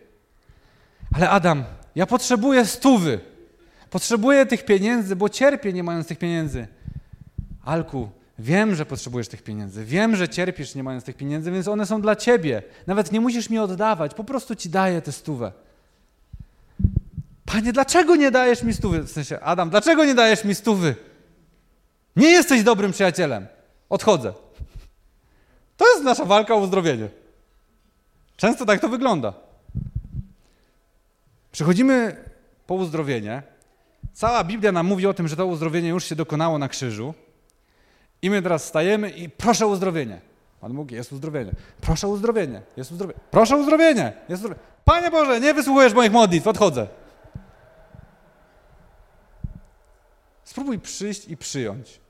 Ale 1.13 1.31
Adam, 1.31 1.65
ja 1.95 2.07
potrzebuję 2.07 2.67
stówy. 2.67 3.21
Potrzebuję 3.91 4.47
tych 4.47 4.65
pieniędzy, 4.65 5.17
bo 5.17 5.29
cierpię 5.29 5.73
nie 5.73 5.83
mając 5.83 6.07
tych 6.07 6.19
pieniędzy. 6.19 6.67
Alku, 7.65 8.11
wiem, 8.39 8.75
że 8.75 8.87
potrzebujesz 8.87 9.29
tych 9.29 9.43
pieniędzy. 9.43 9.85
Wiem, 9.85 10.17
że 10.17 10.29
cierpisz 10.29 10.75
nie 10.75 10.83
mając 10.83 11.05
tych 11.05 11.17
pieniędzy, 11.17 11.51
więc 11.51 11.69
one 11.69 11.87
są 11.87 12.01
dla 12.01 12.17
ciebie. 12.17 12.63
Nawet 12.87 13.13
nie 13.13 13.21
musisz 13.21 13.51
mi 13.51 13.59
oddawać, 13.59 14.15
po 14.15 14.25
prostu 14.25 14.55
ci 14.55 14.71
daję 14.71 15.03
tę 15.03 15.13
stówę. 15.13 15.53
Panie, 17.45 17.73
dlaczego 17.73 18.17
nie 18.17 18.31
dajesz 18.31 18.63
mi 18.63 18.75
stówy? 18.75 19.03
W 19.03 19.11
sensie, 19.11 19.41
Adam, 19.41 19.71
dlaczego 19.71 20.05
nie 20.05 20.15
dajesz 20.15 20.45
mi 20.45 20.55
stówy? 20.55 20.95
Nie 22.17 22.29
jesteś 22.29 22.63
dobrym 22.63 22.93
przyjacielem. 22.93 23.47
Odchodzę. 23.89 24.33
To 25.77 25.93
jest 25.93 26.05
nasza 26.05 26.25
walka 26.25 26.55
o 26.55 26.59
uzdrowienie. 26.59 27.09
Często 28.37 28.67
tak 28.67 28.81
to 28.81 28.89
wygląda. 28.89 29.33
Przychodzimy 31.53 32.25
po 32.67 32.75
uzdrowienie. 32.75 33.43
Cała 34.13 34.45
Biblia 34.45 34.73
nam 34.73 34.87
mówi 34.87 35.07
o 35.07 35.15
tym, 35.15 35.29
że 35.29 35.37
to 35.37 35.47
uzdrowienie 35.47 35.89
już 35.89 36.05
się 36.05 36.17
dokonało 36.17 36.59
na 36.59 36.69
krzyżu. 36.69 37.15
I 38.23 38.31
my 38.31 38.43
teraz 38.43 38.65
stajemy 38.65 39.11
i 39.11 39.29
proszę 39.29 39.67
o 39.67 39.69
uzdrowienie. 39.69 40.21
Pan 40.61 40.73
mówi, 40.73 40.95
jest 40.95 41.13
uzdrowienie. 41.13 41.53
Proszę 41.81 42.07
o 42.07 42.11
uzdrowienie. 42.11 42.63
Jest 42.77 42.93
uzdrowienie. 42.93 43.21
Proszę 43.31 43.55
o 43.55 43.59
uzdrowienie. 43.59 44.13
Jest 44.29 44.43
uzdrowienie. 44.43 44.69
Panie 44.85 45.11
Boże, 45.11 45.41
nie 45.41 45.55
wysłuchujesz 45.55 45.95
moich 45.95 46.13
modlitw, 46.13 46.47
odchodzę. 46.47 46.87
Spróbuj 50.45 50.79
przyjść 50.79 51.29
i 51.29 51.37
przyjąć. 51.37 52.01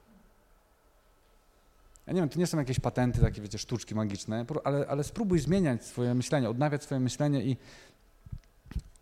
Ja 2.06 2.12
nie 2.12 2.20
wiem, 2.20 2.28
to 2.28 2.38
nie 2.38 2.46
są 2.46 2.58
jakieś 2.58 2.80
patenty, 2.80 3.20
takie 3.20 3.42
wiecie, 3.42 3.58
sztuczki 3.58 3.94
magiczne, 3.94 4.46
ale, 4.64 4.86
ale 4.86 5.04
spróbuj 5.04 5.38
zmieniać 5.38 5.84
swoje 5.84 6.14
myślenie, 6.14 6.50
odnawiać 6.50 6.82
swoje 6.82 7.00
myślenie 7.00 7.44
i, 7.44 7.56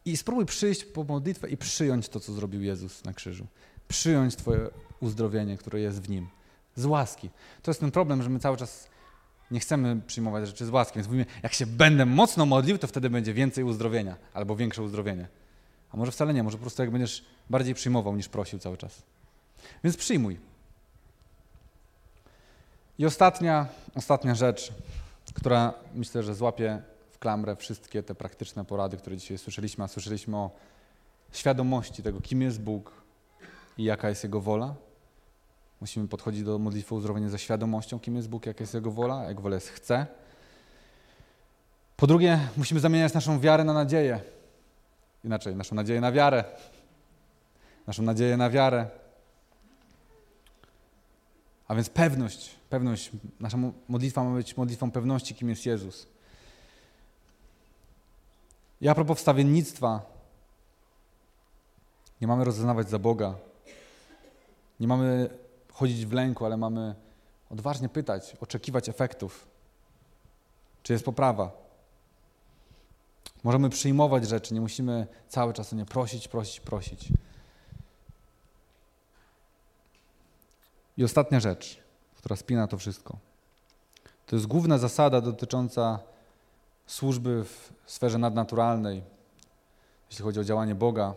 i 0.05 0.17
spróbuj 0.17 0.47
przyjść 0.47 0.85
po 0.85 1.05
modlitwę 1.05 1.51
i 1.51 1.57
przyjąć 1.57 2.09
to, 2.09 2.21
co 2.21 2.33
zrobił 2.33 2.63
Jezus 2.63 3.05
na 3.05 3.13
krzyżu. 3.13 3.47
Przyjąć 3.89 4.37
Twoje 4.37 4.71
uzdrowienie, 5.01 5.57
które 5.57 5.81
jest 5.81 6.03
w 6.03 6.09
Nim. 6.09 6.29
Z 6.77 6.85
łaski. 6.85 7.31
To 7.63 7.71
jest 7.71 7.81
ten 7.81 7.91
problem, 7.91 8.23
że 8.23 8.31
my 8.31 8.39
cały 8.39 8.57
czas 8.57 8.89
nie 9.51 9.61
chcemy 9.61 10.01
przyjmować 10.07 10.47
rzeczy 10.47 10.67
z 10.67 10.69
łaski, 10.69 10.95
więc 10.95 11.07
mówimy, 11.07 11.27
jak 11.43 11.53
się 11.53 11.67
będę 11.67 12.07
mocno 12.07 12.47
modlił, 12.47 12.79
to 12.79 12.87
wtedy 12.87 13.11
będzie 13.11 13.35
więcej 13.35 13.65
uzdrowienia 13.65 14.17
albo 14.35 14.57
większe 14.57 14.83
uzdrowienie. 14.83 15.29
A 15.91 15.97
może 15.97 16.13
wcale 16.13 16.35
nie, 16.35 16.43
może 16.43 16.57
po 16.57 16.61
prostu 16.61 16.83
jak 16.83 16.91
będziesz 16.91 17.25
bardziej 17.51 17.75
przyjmował 17.75 18.17
niż 18.17 18.29
prosił 18.29 18.59
cały 18.59 18.77
czas. 18.77 19.03
Więc 19.85 19.97
przyjmuj. 19.97 20.52
I 23.03 23.07
ostatnia, 23.07 23.67
ostatnia 23.95 24.35
rzecz, 24.35 24.73
która 25.35 25.75
myślę, 25.95 26.23
że 26.23 26.35
złapie 26.35 26.83
w 27.11 27.19
klamrę 27.19 27.57
wszystkie 27.57 28.03
te 28.03 28.15
praktyczne 28.15 28.65
porady, 28.65 28.97
które 28.97 29.17
dzisiaj 29.17 29.39
słyszeliśmy, 29.39 29.85
a 29.85 29.89
słyszeliśmy 29.89 30.37
o 30.37 30.51
świadomości 31.33 32.03
tego, 32.03 32.21
kim 32.21 32.43
jest 32.43 32.61
Bóg 32.61 32.93
i 33.79 33.85
jaka 33.85 34.09
jest 34.09 34.25
Jego 34.25 34.41
wola. 34.41 34.75
Musimy 35.81 36.09
podchodzić 36.09 36.43
do 36.43 36.59
modlitwy 36.59 36.95
uzdrowienia 36.95 37.29
ze 37.29 37.39
świadomością, 37.39 38.01
kim 38.01 38.17
jest 38.17 38.29
Bóg, 38.29 38.47
jaka 38.47 38.63
jest 38.63 38.75
Jego 38.75 38.91
wola, 38.91 39.25
jak 39.25 39.41
wola 39.41 39.55
jest 39.55 39.69
chce. 39.69 40.07
Po 41.97 42.07
drugie, 42.07 42.39
musimy 42.57 42.81
zamieniać 42.81 43.15
naszą 43.15 43.41
wiarę 43.41 43.65
na 43.65 43.73
nadzieję. 43.73 44.21
Inaczej, 45.25 45.57
naszą 45.57 45.75
nadzieję 45.75 46.01
na 46.01 46.13
wiarę. 46.13 46.45
Naszą 47.87 48.03
nadzieję 48.03 48.37
na 48.37 48.51
wiarę. 48.51 48.87
A 51.69 51.75
więc 51.75 51.91
pewność, 51.91 52.62
pewność, 52.73 53.11
nasza 53.41 53.59
modlitwa 53.89 54.25
ma 54.25 54.35
być 54.35 54.57
modlitwą 54.57 54.91
pewności, 54.91 55.35
kim 55.35 55.49
jest 55.49 55.67
Jezus. 55.67 56.07
I 58.81 58.89
a 58.89 58.95
propos 58.95 59.19
wstawiennictwa, 59.19 60.03
nie 62.21 62.27
mamy 62.27 62.45
rozeznawać 62.45 62.91
za 62.91 62.99
Boga. 62.99 63.35
Nie 64.81 64.89
mamy 64.89 65.31
chodzić 65.73 66.07
w 66.07 66.13
lęku, 66.13 66.47
ale 66.47 66.57
mamy 66.57 66.95
odważnie 67.51 67.89
pytać, 67.89 68.37
oczekiwać 68.41 68.89
efektów. 68.89 69.47
Czy 70.83 70.93
jest 70.93 71.05
poprawa? 71.05 71.51
Możemy 73.45 73.71
przyjmować 73.71 74.29
rzeczy, 74.29 74.55
nie 74.55 74.61
musimy 74.61 75.07
cały 75.29 75.53
czas 75.53 75.73
o 75.73 75.77
nie 75.77 75.85
prosić, 75.85 76.29
prosić, 76.29 76.61
prosić. 76.61 77.09
I 80.97 81.05
ostatnia 81.05 81.41
rzecz, 81.41 81.82
która 82.23 82.37
spina 82.37 82.67
to 82.67 82.79
wszystko. 82.79 83.17
To 84.27 84.37
jest 84.37 84.47
główna 84.47 84.79
zasada 84.79 85.21
dotycząca 85.21 85.99
służby 86.87 87.45
w 87.45 87.73
sferze 87.87 88.19
nadnaturalnej, 88.19 89.03
jeśli 90.11 90.25
chodzi 90.25 90.41
o 90.41 90.45
działanie 90.45 90.75
Boga. 90.75 91.15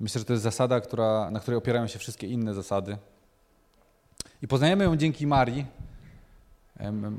Myślę, 0.00 0.18
że 0.18 0.24
to 0.24 0.32
jest 0.32 0.42
zasada, 0.42 0.80
która, 0.80 1.30
na 1.30 1.40
której 1.40 1.58
opierają 1.58 1.86
się 1.86 1.98
wszystkie 1.98 2.26
inne 2.26 2.54
zasady. 2.54 2.98
I 4.42 4.48
poznajemy 4.48 4.84
ją 4.84 4.96
dzięki 4.96 5.26
Marii, 5.26 5.66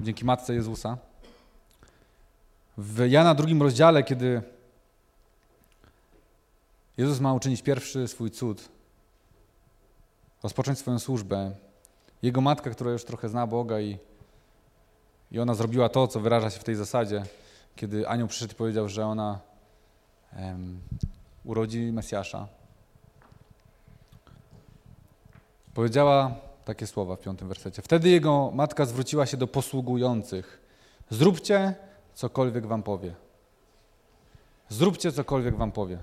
dzięki 0.02 0.26
Matce 0.26 0.54
Jezusa. 0.54 0.98
W 2.78 3.06
Jana 3.10 3.36
drugim 3.36 3.62
rozdziale, 3.62 4.04
kiedy 4.04 4.42
Jezus 6.98 7.20
ma 7.20 7.34
uczynić 7.34 7.62
pierwszy 7.62 8.08
swój 8.08 8.32
cud, 8.32 8.70
rozpocząć 10.44 10.80
swoją 10.80 11.00
służbę. 11.00 11.56
Jego 12.24 12.42
matka, 12.42 12.70
która 12.70 12.92
już 12.92 13.06
trochę 13.06 13.30
zna 13.30 13.48
Boga 13.48 13.80
i, 13.80 13.98
i 15.32 15.40
ona 15.40 15.54
zrobiła 15.54 15.90
to, 15.90 16.08
co 16.08 16.20
wyraża 16.20 16.50
się 16.50 16.60
w 16.60 16.64
tej 16.64 16.76
zasadzie, 16.76 17.24
kiedy 17.76 18.08
anioł 18.08 18.28
przyszedł 18.28 18.54
i 18.54 18.56
powiedział, 18.56 18.90
że 18.90 19.06
ona 19.06 19.40
um, 20.38 20.80
urodzi 21.46 21.92
Mesjasza. 21.92 22.48
Powiedziała 25.74 26.36
takie 26.66 26.88
słowa 26.88 27.16
w 27.16 27.20
piątym 27.20 27.48
wersecie. 27.48 27.82
Wtedy 27.82 28.10
jego 28.10 28.52
matka 28.52 28.86
zwróciła 28.86 29.26
się 29.26 29.38
do 29.38 29.48
posługujących. 29.48 30.62
Zróbcie 31.10 31.76
cokolwiek 32.14 32.66
wam 32.66 32.84
powie. 32.84 33.14
Zróbcie 34.70 35.12
cokolwiek 35.12 35.56
wam 35.56 35.72
powie. 35.72 36.00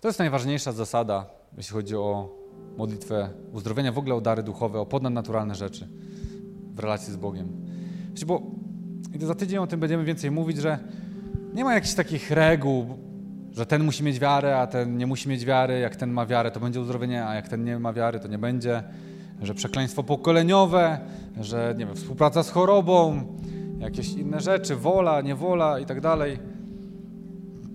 To 0.00 0.08
jest 0.08 0.18
najważniejsza 0.18 0.72
zasada, 0.72 1.26
jeśli 1.56 1.72
chodzi 1.72 1.96
o 1.96 2.43
modlitwę 2.76 3.28
uzdrowienia, 3.52 3.92
w 3.92 3.98
ogóle 3.98 4.14
o 4.14 4.20
dary 4.20 4.42
duchowe, 4.42 4.80
o 4.80 4.86
ponadnaturalne 4.86 5.54
rzeczy 5.54 5.88
w 6.74 6.78
relacji 6.78 7.12
z 7.12 7.16
Bogiem. 7.16 7.48
Wiecie, 8.10 8.26
bo 8.26 8.42
i 9.14 9.24
za 9.24 9.34
tydzień 9.34 9.58
o 9.58 9.66
tym 9.66 9.80
będziemy 9.80 10.04
więcej 10.04 10.30
mówić, 10.30 10.56
że 10.56 10.78
nie 11.54 11.64
ma 11.64 11.74
jakichś 11.74 11.94
takich 11.94 12.30
reguł, 12.30 12.86
że 13.52 13.66
ten 13.66 13.84
musi 13.84 14.04
mieć 14.04 14.18
wiarę, 14.18 14.58
a 14.58 14.66
ten 14.66 14.96
nie 14.96 15.06
musi 15.06 15.28
mieć 15.28 15.44
wiary. 15.44 15.78
Jak 15.78 15.96
ten 15.96 16.10
ma 16.10 16.26
wiarę, 16.26 16.50
to 16.50 16.60
będzie 16.60 16.80
uzdrowienie, 16.80 17.26
a 17.26 17.34
jak 17.34 17.48
ten 17.48 17.64
nie 17.64 17.78
ma 17.78 17.92
wiary, 17.92 18.20
to 18.20 18.28
nie 18.28 18.38
będzie. 18.38 18.82
Że 19.42 19.54
przekleństwo 19.54 20.02
pokoleniowe, 20.02 20.98
że 21.40 21.74
nie 21.78 21.86
wiem, 21.86 21.94
współpraca 21.94 22.42
z 22.42 22.50
chorobą, 22.50 23.24
jakieś 23.78 24.12
inne 24.12 24.40
rzeczy, 24.40 24.76
wola, 24.76 25.20
niewola 25.20 25.78
i 25.78 25.86
tak 25.86 26.00
dalej. 26.00 26.38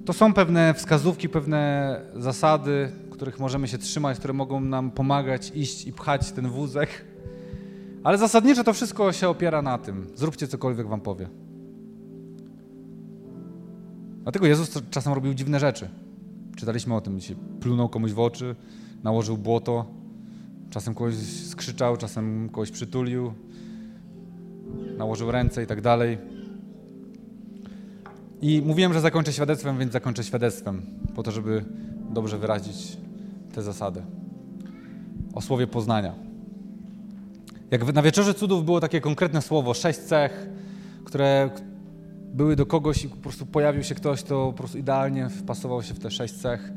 To 0.05 0.13
są 0.13 0.33
pewne 0.33 0.73
wskazówki, 0.73 1.29
pewne 1.29 2.01
zasady, 2.15 2.91
których 3.19 3.39
możemy 3.39 3.67
się 3.67 3.77
trzymać, 3.77 4.19
które 4.19 4.33
mogą 4.33 4.61
nam 4.61 4.91
pomagać 4.91 5.51
iść 5.55 5.87
i 5.87 5.93
pchać 5.93 6.31
ten 6.31 6.47
wózek. 6.47 7.05
Ale 8.03 8.17
zasadniczo 8.17 8.63
to 8.63 8.73
wszystko 8.73 9.11
się 9.11 9.29
opiera 9.29 9.61
na 9.61 9.77
tym. 9.77 10.07
Zróbcie 10.15 10.47
cokolwiek 10.47 10.87
wam 10.87 11.01
powie. 11.01 11.29
Dlatego 14.23 14.45
Jezus 14.45 14.81
czasem 14.89 15.13
robił 15.13 15.33
dziwne 15.33 15.59
rzeczy. 15.59 15.89
Czytaliśmy 16.55 16.95
o 16.95 17.01
tym 17.01 17.19
dzisiaj. 17.19 17.35
Plunął 17.59 17.89
komuś 17.89 18.11
w 18.11 18.19
oczy, 18.19 18.55
nałożył 19.03 19.37
błoto, 19.37 19.85
czasem 20.69 20.93
kogoś 20.93 21.15
skrzyczał, 21.47 21.97
czasem 21.97 22.49
kogoś 22.49 22.71
przytulił, 22.71 23.33
nałożył 24.97 25.31
ręce 25.31 25.63
i 25.63 25.67
tak 25.67 25.81
dalej. 25.81 26.17
I 28.41 28.61
mówiłem, 28.65 28.93
że 28.93 29.01
zakończę 29.01 29.33
świadectwem, 29.33 29.77
więc 29.77 29.91
zakończę 29.91 30.23
świadectwem, 30.23 30.81
po 31.15 31.23
to, 31.23 31.31
żeby 31.31 31.65
dobrze 32.09 32.37
wyrazić 32.37 33.08
tę 33.59 33.63
zasadę. 33.63 34.01
O 35.33 35.41
słowie 35.41 35.67
poznania. 35.67 36.13
Jak 37.71 37.93
na 37.93 38.01
Wieczorze 38.01 38.33
Cudów 38.33 38.65
było 38.65 38.79
takie 38.79 39.01
konkretne 39.01 39.41
słowo, 39.41 39.73
sześć 39.73 39.99
cech, 39.99 40.49
które 41.05 41.49
były 42.33 42.55
do 42.55 42.65
kogoś 42.65 43.03
i 43.03 43.09
po 43.09 43.15
prostu 43.15 43.45
pojawił 43.45 43.83
się 43.83 43.95
ktoś, 43.95 44.23
to 44.23 44.47
po 44.47 44.53
prostu 44.53 44.77
idealnie 44.77 45.29
wpasował 45.29 45.83
się 45.83 45.93
w 45.93 45.99
te 45.99 46.11
sześć 46.11 46.33
cech. 46.33 46.71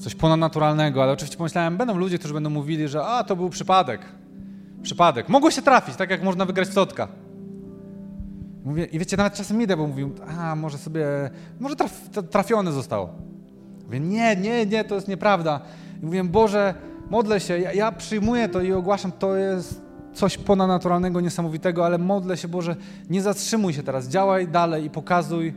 Coś 0.00 0.14
ponadnaturalnego, 0.14 1.02
ale 1.02 1.12
oczywiście 1.12 1.36
pomyślałem, 1.36 1.76
będą 1.76 1.96
ludzie, 1.96 2.18
którzy 2.18 2.34
będą 2.34 2.50
mówili, 2.50 2.88
że 2.88 3.06
a, 3.06 3.24
to 3.24 3.36
był 3.36 3.50
przypadek. 3.50 4.00
Przypadek. 4.82 5.28
Mogło 5.28 5.50
się 5.50 5.62
trafić, 5.62 5.96
tak 5.96 6.10
jak 6.10 6.22
można 6.22 6.44
wygrać 6.44 6.68
w 6.68 6.74
Mówię, 8.64 8.84
I 8.84 8.98
wiecie, 8.98 9.16
nawet 9.16 9.34
czasem 9.34 9.62
idę, 9.62 9.76
bo 9.76 9.86
mówił, 9.86 10.14
a 10.38 10.56
może 10.56 10.78
sobie, 10.78 11.06
może 11.60 11.76
traf, 11.76 12.08
trafione 12.30 12.72
zostało. 12.72 13.08
Mówię, 13.84 14.00
nie, 14.00 14.36
nie, 14.36 14.66
nie, 14.66 14.84
to 14.84 14.94
jest 14.94 15.08
nieprawda. 15.08 15.60
I 16.04 16.06
mówię, 16.06 16.24
Boże, 16.24 16.74
modlę 17.10 17.40
się, 17.40 17.58
ja, 17.58 17.72
ja 17.72 17.92
przyjmuję 17.92 18.48
to 18.48 18.62
i 18.62 18.72
ogłaszam, 18.72 19.12
to 19.12 19.36
jest 19.36 19.80
coś 20.14 20.38
ponadnaturalnego, 20.38 21.20
niesamowitego, 21.20 21.86
ale 21.86 21.98
modlę 21.98 22.36
się, 22.36 22.48
Boże, 22.48 22.76
nie 23.10 23.22
zatrzymuj 23.22 23.72
się 23.72 23.82
teraz, 23.82 24.08
działaj 24.08 24.48
dalej 24.48 24.84
i 24.84 24.90
pokazuj 24.90 25.54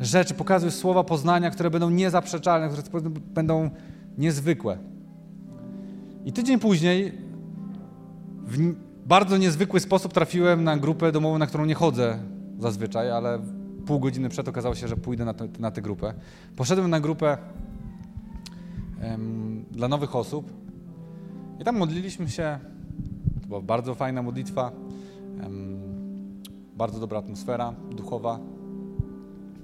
rzeczy, 0.00 0.34
pokazuj 0.34 0.70
słowa 0.70 1.04
poznania, 1.04 1.50
które 1.50 1.70
będą 1.70 1.90
niezaprzeczalne, 1.90 2.68
które 2.68 3.10
będą 3.10 3.70
niezwykłe. 4.18 4.78
I 6.24 6.32
tydzień 6.32 6.58
później 6.58 7.12
w 8.46 8.74
bardzo 9.06 9.36
niezwykły 9.36 9.80
sposób 9.80 10.12
trafiłem 10.12 10.64
na 10.64 10.76
grupę 10.76 11.12
domową, 11.12 11.38
na 11.38 11.46
którą 11.46 11.64
nie 11.64 11.74
chodzę 11.74 12.18
zazwyczaj, 12.58 13.10
ale 13.10 13.38
pół 13.86 14.00
godziny 14.00 14.28
przed 14.28 14.48
okazało 14.48 14.74
się, 14.74 14.88
że 14.88 14.96
pójdę 14.96 15.24
na, 15.24 15.34
te, 15.34 15.48
na 15.58 15.70
tę 15.70 15.82
grupę. 15.82 16.14
Poszedłem 16.56 16.90
na 16.90 17.00
grupę 17.00 17.38
dla 19.70 19.88
nowych 19.88 20.16
osób 20.16 20.52
i 21.60 21.64
tam 21.64 21.76
modliliśmy 21.76 22.28
się 22.28 22.58
to 23.42 23.48
była 23.48 23.60
bardzo 23.60 23.94
fajna 23.94 24.22
modlitwa, 24.22 24.72
bardzo 26.76 27.00
dobra 27.00 27.18
atmosfera 27.18 27.74
duchowa. 27.96 28.38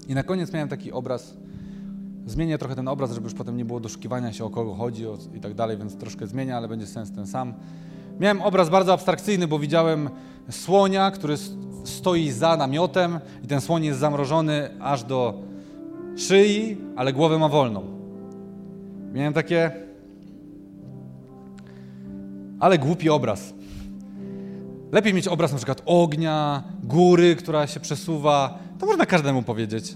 I 0.09 0.15
na 0.15 0.23
koniec 0.23 0.53
miałem 0.53 0.69
taki 0.69 0.93
obraz, 0.93 1.37
zmienię 2.27 2.59
trochę 2.59 2.75
ten 2.77 2.89
obraz, 2.89 3.13
żeby 3.13 3.25
już 3.25 3.35
potem 3.35 3.57
nie 3.57 3.65
było 3.65 3.81
doszukiwania 3.81 4.33
się 4.33 4.45
o 4.45 4.51
kogo 4.51 4.75
chodzi 4.75 5.05
i 5.35 5.41
tak 5.41 5.55
dalej, 5.55 5.77
więc 5.77 5.97
troszkę 5.97 6.27
zmienię, 6.27 6.57
ale 6.57 6.69
będzie 6.69 6.87
sens 6.87 7.13
ten 7.13 7.27
sam. 7.27 7.55
Miałem 8.21 8.43
obraz 8.43 8.71
bardzo 8.71 8.93
abstrakcyjny, 8.93 9.49
bo 9.49 9.59
widziałem 9.59 10.11
słonia, 10.51 11.11
który 11.11 11.35
stoi 11.85 12.31
za 12.31 12.57
namiotem 12.57 13.19
i 13.45 13.47
ten 13.47 13.61
słoń 13.61 13.85
jest 13.85 14.01
zamrożony 14.01 14.71
aż 14.81 15.05
do 15.05 15.43
szyi, 16.17 16.77
ale 16.97 17.13
głowę 17.13 17.39
ma 17.39 17.49
wolną. 17.49 18.00
Miałem 19.13 19.33
takie... 19.33 19.71
Ale 22.61 22.79
głupi 22.79 23.11
obraz. 23.11 23.55
Lepiej 24.93 25.15
mieć 25.15 25.29
obraz 25.29 25.53
na 25.53 25.57
przykład 25.57 25.83
ognia, 25.87 26.63
góry, 26.83 27.37
która 27.37 27.67
się 27.67 27.81
przesuwa. 27.81 28.59
To 28.79 28.87
można 28.87 29.07
każdemu 29.07 29.43
powiedzieć. 29.43 29.95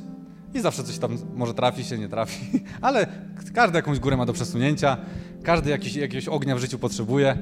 I 0.55 0.61
zawsze 0.61 0.85
coś 0.85 0.99
tam 0.99 1.19
może 1.35 1.55
trafi 1.55 1.85
się, 1.85 1.99
nie 1.99 2.09
trafi. 2.09 2.63
Ale 2.81 3.07
każdy 3.55 3.77
jakąś 3.77 3.99
górę 3.99 4.17
ma 4.17 4.27
do 4.27 4.33
przesunięcia. 4.33 4.97
Każdy 5.43 5.71
jakiś, 5.71 5.97
jakiegoś 5.97 6.29
ognia 6.29 6.57
w 6.57 6.59
życiu 6.59 6.79
potrzebuje. 6.79 7.39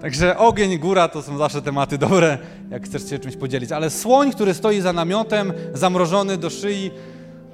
Także 0.00 0.38
ogień, 0.38 0.78
góra 0.78 1.08
to 1.08 1.22
są 1.22 1.38
zawsze 1.38 1.62
tematy 1.62 1.98
dobre, 1.98 2.38
jak 2.70 2.84
chcesz 2.84 3.10
się 3.10 3.18
czymś 3.18 3.36
podzielić. 3.36 3.72
Ale 3.72 3.90
słoń, 3.90 4.32
który 4.32 4.54
stoi 4.54 4.80
za 4.80 4.92
namiotem, 4.92 5.52
zamrożony 5.74 6.36
do 6.36 6.50
szyi, 6.50 6.90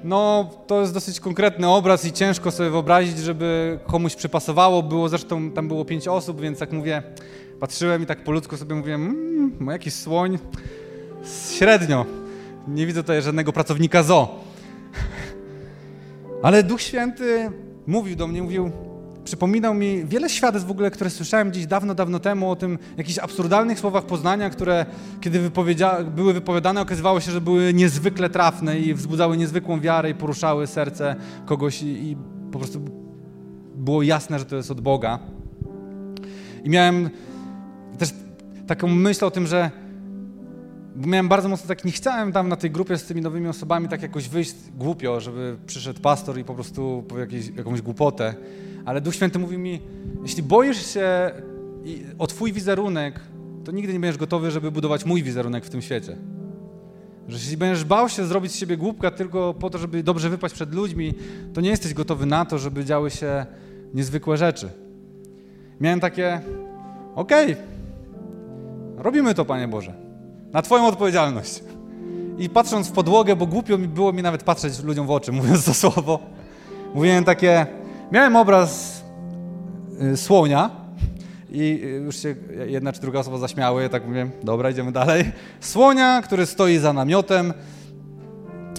no 0.03 0.49
to 0.67 0.81
jest 0.81 0.93
dosyć 0.93 1.19
konkretny 1.19 1.67
obraz 1.67 2.05
i 2.05 2.11
ciężko 2.11 2.51
sobie 2.51 2.69
wyobrazić, 2.69 3.17
żeby 3.17 3.79
komuś 3.87 4.15
przypasowało. 4.15 4.83
Było 4.83 5.09
zresztą, 5.09 5.51
tam 5.51 5.67
było 5.67 5.85
pięć 5.85 6.07
osób, 6.07 6.41
więc 6.41 6.59
jak 6.59 6.71
mówię, 6.71 7.03
patrzyłem 7.59 8.03
i 8.03 8.05
tak 8.05 8.23
po 8.23 8.31
ludzku 8.31 8.57
sobie 8.57 8.75
mówiłem, 8.75 9.01
mmm, 9.01 9.67
jakiś 9.67 9.93
słoń, 9.93 10.39
średnio. 11.57 12.05
Nie 12.67 12.85
widzę 12.85 13.03
tutaj 13.03 13.21
żadnego 13.21 13.53
pracownika 13.53 14.03
zo. 14.03 14.35
Ale 16.43 16.63
Duch 16.63 16.81
Święty 16.81 17.51
mówił 17.87 18.15
do 18.15 18.27
mnie, 18.27 18.43
mówił, 18.43 18.71
przypominał 19.27 19.73
mi 19.73 20.05
wiele 20.05 20.29
świadectw 20.29 20.67
w 20.67 20.71
ogóle, 20.71 20.91
które 20.91 21.09
słyszałem 21.09 21.49
gdzieś 21.49 21.65
dawno, 21.65 21.95
dawno 21.95 22.19
temu 22.19 22.51
o 22.51 22.55
tym, 22.55 22.79
jakichś 22.97 23.19
absurdalnych 23.19 23.79
słowach 23.79 24.05
poznania, 24.05 24.49
które 24.49 24.85
kiedy 25.21 25.39
wypowiedzia 25.39 26.03
były 26.03 26.33
wypowiadane, 26.33 26.81
okazywało 26.81 27.19
się, 27.19 27.31
że 27.31 27.41
były 27.41 27.73
niezwykle 27.73 28.29
trafne 28.29 28.79
i 28.79 28.93
wzbudzały 28.93 29.37
niezwykłą 29.37 29.79
wiarę 29.79 30.09
i 30.09 30.15
poruszały 30.15 30.67
serce 30.67 31.15
kogoś 31.45 31.81
i, 31.81 31.87
i 31.87 32.17
po 32.51 32.59
prostu 32.59 32.81
było 33.75 34.03
jasne, 34.03 34.39
że 34.39 34.45
to 34.45 34.55
jest 34.55 34.71
od 34.71 34.81
Boga. 34.81 35.19
I 36.63 36.69
miałem 36.69 37.09
też 37.97 38.13
taką 38.67 38.87
myśl 38.87 39.25
o 39.25 39.31
tym, 39.31 39.47
że 39.47 39.71
miałem 40.95 41.27
bardzo 41.27 41.49
mocno 41.49 41.67
tak, 41.67 41.85
nie 41.85 41.91
chciałem 41.91 42.31
tam 42.31 42.49
na 42.49 42.55
tej 42.55 42.71
grupie 42.71 42.97
z 42.97 43.05
tymi 43.05 43.21
nowymi 43.21 43.47
osobami 43.47 43.87
tak 43.87 44.01
jakoś 44.01 44.29
wyjść 44.29 44.55
głupio, 44.77 45.21
żeby 45.21 45.57
przyszedł 45.65 46.01
pastor 46.01 46.39
i 46.39 46.43
po 46.43 46.53
prostu 46.53 47.03
powie 47.07 47.21
jakieś, 47.21 47.47
jakąś 47.47 47.81
głupotę. 47.81 48.35
Ale 48.87 49.01
Duch 49.01 49.15
Święty 49.15 49.39
mówi 49.39 49.57
mi, 49.57 49.81
jeśli 50.21 50.43
boisz 50.43 50.93
się 50.93 51.31
o 52.17 52.27
twój 52.27 52.53
wizerunek, 52.53 53.19
to 53.63 53.71
nigdy 53.71 53.93
nie 53.93 53.99
będziesz 53.99 54.17
gotowy, 54.17 54.51
żeby 54.51 54.71
budować 54.71 55.05
mój 55.05 55.23
wizerunek 55.23 55.65
w 55.65 55.69
tym 55.69 55.81
świecie. 55.81 56.17
Że 57.27 57.37
jeśli 57.37 57.57
będziesz 57.57 57.83
bał 57.83 58.09
się 58.09 58.25
zrobić 58.25 58.51
z 58.51 58.55
siebie 58.55 58.77
głupka 58.77 59.11
tylko 59.11 59.53
po 59.53 59.69
to, 59.69 59.77
żeby 59.77 60.03
dobrze 60.03 60.29
wypaść 60.29 60.53
przed 60.53 60.73
ludźmi, 60.73 61.13
to 61.53 61.61
nie 61.61 61.69
jesteś 61.69 61.93
gotowy 61.93 62.25
na 62.25 62.45
to, 62.45 62.57
żeby 62.57 62.85
działy 62.85 63.11
się 63.11 63.45
niezwykłe 63.93 64.37
rzeczy. 64.37 64.69
Miałem 65.79 65.99
takie, 65.99 66.41
okej, 67.15 67.53
okay, 67.53 67.63
Robimy 68.97 69.33
to, 69.33 69.45
Panie 69.45 69.67
Boże. 69.67 69.93
Na 70.53 70.61
Twoją 70.61 70.87
odpowiedzialność. 70.87 71.63
I 72.37 72.49
patrząc 72.49 72.87
w 72.87 72.91
podłogę, 72.91 73.35
bo 73.35 73.45
głupio 73.47 73.77
mi 73.77 73.87
było 73.87 74.13
mi 74.13 74.21
nawet 74.23 74.43
patrzeć 74.43 74.83
ludziom 74.83 75.07
w 75.07 75.11
oczy, 75.11 75.31
mówiąc 75.41 75.65
to 75.65 75.73
słowo, 75.73 76.19
mówiłem 76.95 77.23
takie, 77.23 77.67
miałem 78.11 78.35
obraz 78.35 79.03
y, 80.13 80.17
słonia 80.17 80.71
i 81.49 81.81
y, 81.83 81.87
już 81.87 82.17
się 82.17 82.35
jedna 82.67 82.91
czy 82.91 83.01
druga 83.01 83.19
osoba 83.19 83.37
zaśmiały, 83.37 83.89
tak 83.89 84.07
mówię, 84.07 84.29
dobra, 84.43 84.69
idziemy 84.69 84.91
dalej. 84.91 85.31
Słonia, 85.59 86.21
który 86.21 86.45
stoi 86.45 86.77
za 86.77 86.93
namiotem, 86.93 87.53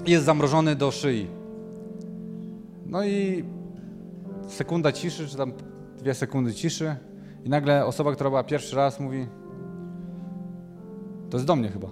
jest 0.07 0.25
zamrożony 0.25 0.77
do 0.77 0.91
szyi. 0.91 1.27
No 2.87 3.05
i 3.05 3.45
sekunda 4.49 4.93
ciszy, 4.93 5.29
czy 5.29 5.37
tam 5.37 5.53
dwie 5.99 6.15
sekundy 6.15 6.55
ciszy 6.55 6.97
i 7.45 7.49
nagle 7.49 7.87
osoba, 7.87 8.13
która 8.13 8.31
była 8.31 8.45
pierwszy 8.45 8.77
raz 8.77 9.01
mówi, 9.01 9.27
to 11.31 11.37
jest 11.37 11.47
do 11.47 11.57
mnie 11.57 11.69
chyba. 11.69 11.89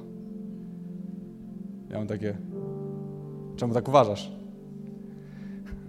Ja 1.91 1.99
mam 1.99 2.07
takie, 2.07 2.37
czemu 3.57 3.75
tak 3.75 3.89
uważasz? 3.89 4.36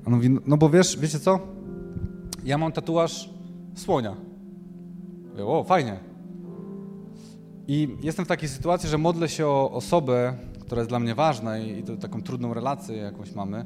On 0.07 0.13
mówi, 0.13 0.29
no 0.45 0.57
bo 0.57 0.69
wiesz, 0.69 0.99
wiecie 0.99 1.19
co? 1.19 1.39
Ja 2.43 2.57
mam 2.57 2.71
tatuaż 2.71 3.29
słonia. 3.75 4.15
Mówię, 5.31 5.45
o, 5.45 5.63
fajnie. 5.63 5.99
I 7.67 7.97
jestem 8.01 8.25
w 8.25 8.27
takiej 8.27 8.49
sytuacji, 8.49 8.89
że 8.89 8.97
modlę 8.97 9.29
się 9.29 9.47
o 9.47 9.71
osobę, 9.71 10.33
która 10.59 10.81
jest 10.81 10.91
dla 10.91 10.99
mnie 10.99 11.15
ważna 11.15 11.57
i, 11.57 11.79
i 11.79 11.83
taką 11.97 12.21
trudną 12.21 12.53
relację 12.53 12.97
jakąś 12.97 13.35
mamy. 13.35 13.65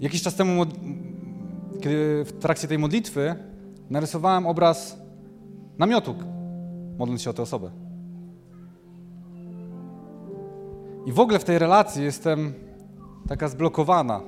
Jakiś 0.00 0.22
czas 0.22 0.34
temu 0.34 0.66
kiedy 1.80 2.24
w 2.24 2.32
trakcie 2.32 2.68
tej 2.68 2.78
modlitwy 2.78 3.34
narysowałem 3.90 4.46
obraz 4.46 4.98
namiotu, 5.78 6.14
modląc 6.98 7.22
się 7.22 7.30
o 7.30 7.32
tę 7.32 7.42
osobę. 7.42 7.70
I 11.06 11.12
w 11.12 11.20
ogóle 11.20 11.38
w 11.38 11.44
tej 11.44 11.58
relacji 11.58 12.04
jestem 12.04 12.54
taka 13.28 13.48
zblokowana. 13.48 14.20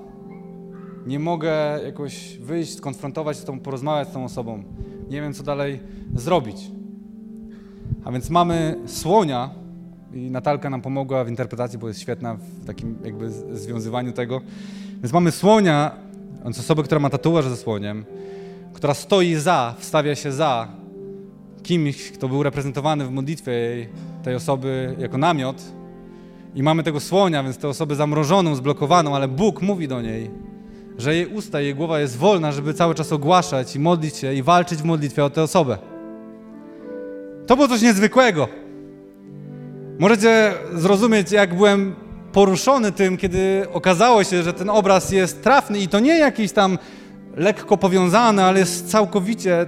Nie 1.07 1.19
mogę 1.19 1.81
jakoś 1.85 2.39
wyjść, 2.39 2.77
skonfrontować 2.77 3.37
z 3.37 3.45
tą, 3.45 3.61
porozmawiać 3.61 4.09
z 4.09 4.13
tą 4.13 4.25
osobą. 4.25 4.63
Nie 5.11 5.21
wiem, 5.21 5.35
co 5.35 5.43
dalej 5.43 5.81
zrobić. 6.15 6.71
A 8.05 8.13
więc 8.13 8.31
mamy 8.31 8.81
słonia, 8.87 9.51
i 10.15 10.31
Natalka 10.31 10.71
nam 10.71 10.83
pomogła 10.83 11.25
w 11.25 11.29
interpretacji, 11.29 11.79
bo 11.79 11.89
jest 11.89 12.01
świetna 12.01 12.35
w 12.35 12.67
takim 12.67 12.99
jakby 13.05 13.31
związywaniu 13.53 14.13
tego. 14.13 14.41
Więc 15.03 15.13
mamy 15.13 15.31
słonia, 15.31 15.91
on 16.45 16.51
osobę, 16.51 16.83
która 16.83 17.01
ma 17.01 17.11
tatuaż 17.11 17.49
ze 17.49 17.57
słoniem, 17.57 18.05
która 18.73 18.95
stoi 18.95 19.35
za, 19.35 19.75
wstawia 19.79 20.15
się 20.15 20.33
za 20.33 20.69
kimś, 21.63 22.11
kto 22.11 22.29
był 22.29 22.43
reprezentowany 22.43 23.07
w 23.07 23.11
modlitwie 23.11 23.53
tej 24.23 24.35
osoby 24.35 24.97
jako 24.99 25.19
namiot. 25.19 25.63
I 26.55 26.63
mamy 26.63 26.83
tego 26.83 27.01
słonia, 27.01 27.43
więc 27.43 27.59
tę 27.59 27.69
osobę 27.69 27.95
zamrożoną, 27.95 28.55
zblokowaną, 28.55 29.17
ale 29.17 29.29
Bóg 29.29 29.63
mówi 29.63 29.89
do 29.89 30.03
niej, 30.03 30.31
że 30.99 31.15
jej 31.15 31.27
usta, 31.27 31.61
jej 31.61 31.75
głowa 31.75 32.01
jest 32.01 32.17
wolna, 32.17 32.53
żeby 32.53 32.75
cały 32.75 32.95
czas 32.95 33.13
ogłaszać 33.13 33.77
i 33.77 33.79
modlić 33.79 34.17
się 34.17 34.35
i 34.35 34.43
walczyć 34.43 34.79
w 34.79 34.85
modlitwie 34.85 35.25
o 35.25 35.31
tę 35.31 35.43
osobę. 35.43 35.79
To 37.47 37.57
było 37.57 37.69
coś 37.69 37.83
niezwykłego. 37.83 38.49
Możecie 39.99 40.55
zrozumieć, 40.75 41.33
jak 41.33 41.55
byłem 41.55 41.95
poruszony 42.33 42.93
tym, 42.93 43.17
kiedy 43.17 43.67
okazało 43.73 44.25
się, 44.25 44.43
że 44.43 44.53
ten 44.53 44.71
obraz 44.71 45.13
jest 45.13 45.43
trafny 45.43 45.79
i 45.79 45.89
to 45.89 46.01
nie 46.01 46.19
jakiś 46.19 46.53
tam 46.53 46.79
lekko 47.37 47.77
powiązany, 47.77 48.45
ale 48.45 48.59
jest 48.59 48.91
całkowicie 48.91 49.67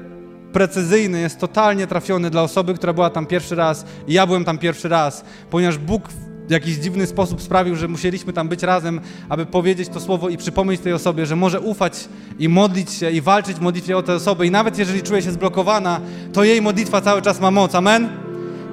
precyzyjny, 0.53 1.21
jest 1.21 1.39
totalnie 1.39 1.87
trafiony 1.87 2.31
dla 2.31 2.43
osoby, 2.43 2.75
która 2.75 2.93
była 2.93 3.11
tam 3.11 3.27
pierwszy 3.27 3.55
raz 3.55 3.85
i 4.09 4.13
ja 4.13 4.27
byłem 4.27 4.45
tam 4.45 4.59
pierwszy 4.59 4.89
raz, 4.89 5.25
ponieważ 5.51 5.79
Bóg 5.79 6.09
w 6.49 6.51
jakiś 6.51 6.77
dziwny 6.77 7.07
sposób 7.07 7.43
sprawił, 7.43 7.77
że 7.77 7.89
musieliśmy 7.89 8.33
tam 8.33 8.49
być 8.49 8.63
razem, 8.63 9.01
aby 9.29 9.47
powiedzieć 9.47 9.89
to 9.89 10.01
słowo 10.01 10.29
i 10.29 10.37
przypomnieć 10.37 10.81
tej 10.81 10.93
osobie, 10.93 11.27
że 11.27 11.37
może 11.37 11.61
ufać 11.61 12.09
i 12.39 12.49
modlić 12.49 12.93
się 12.93 13.11
i 13.11 13.21
walczyć 13.21 13.57
w 13.57 13.61
modlitwie 13.61 13.97
o 13.97 14.03
tę 14.03 14.15
osobę 14.15 14.47
i 14.47 14.51
nawet 14.51 14.79
jeżeli 14.79 15.03
czuje 15.03 15.23
się 15.23 15.33
zblokowana, 15.33 16.01
to 16.33 16.45
jej 16.45 16.63
modlitwa 16.63 17.01
cały 17.01 17.23
czas 17.23 17.41
ma 17.41 17.51
moc. 17.51 17.75
Amen? 17.75 18.09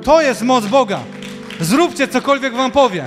To 0.03 0.22
jest 0.22 0.41
moc 0.41 0.65
Boga. 0.65 0.99
Zróbcie 1.59 2.07
cokolwiek 2.07 2.53
wam 2.53 2.72
powie. 2.72 3.05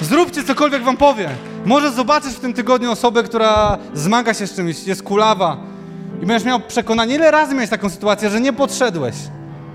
Zróbcie 0.00 0.44
cokolwiek 0.44 0.82
wam 0.82 0.96
powie. 0.96 1.30
Może 1.66 1.92
zobaczysz 1.92 2.32
w 2.32 2.40
tym 2.40 2.52
tygodniu 2.52 2.90
osobę, 2.90 3.22
która 3.22 3.78
zmaga 3.94 4.34
się 4.34 4.46
z 4.46 4.54
czymś, 4.54 4.86
jest 4.86 5.02
kulawa 5.02 5.56
i 6.22 6.26
będziesz 6.26 6.46
miał 6.46 6.60
przekonanie, 6.60 7.14
ile 7.14 7.30
razy 7.30 7.54
miałeś 7.54 7.70
taką 7.70 7.90
sytuację, 7.90 8.30
że 8.30 8.40
nie 8.40 8.52
podszedłeś. 8.52 9.14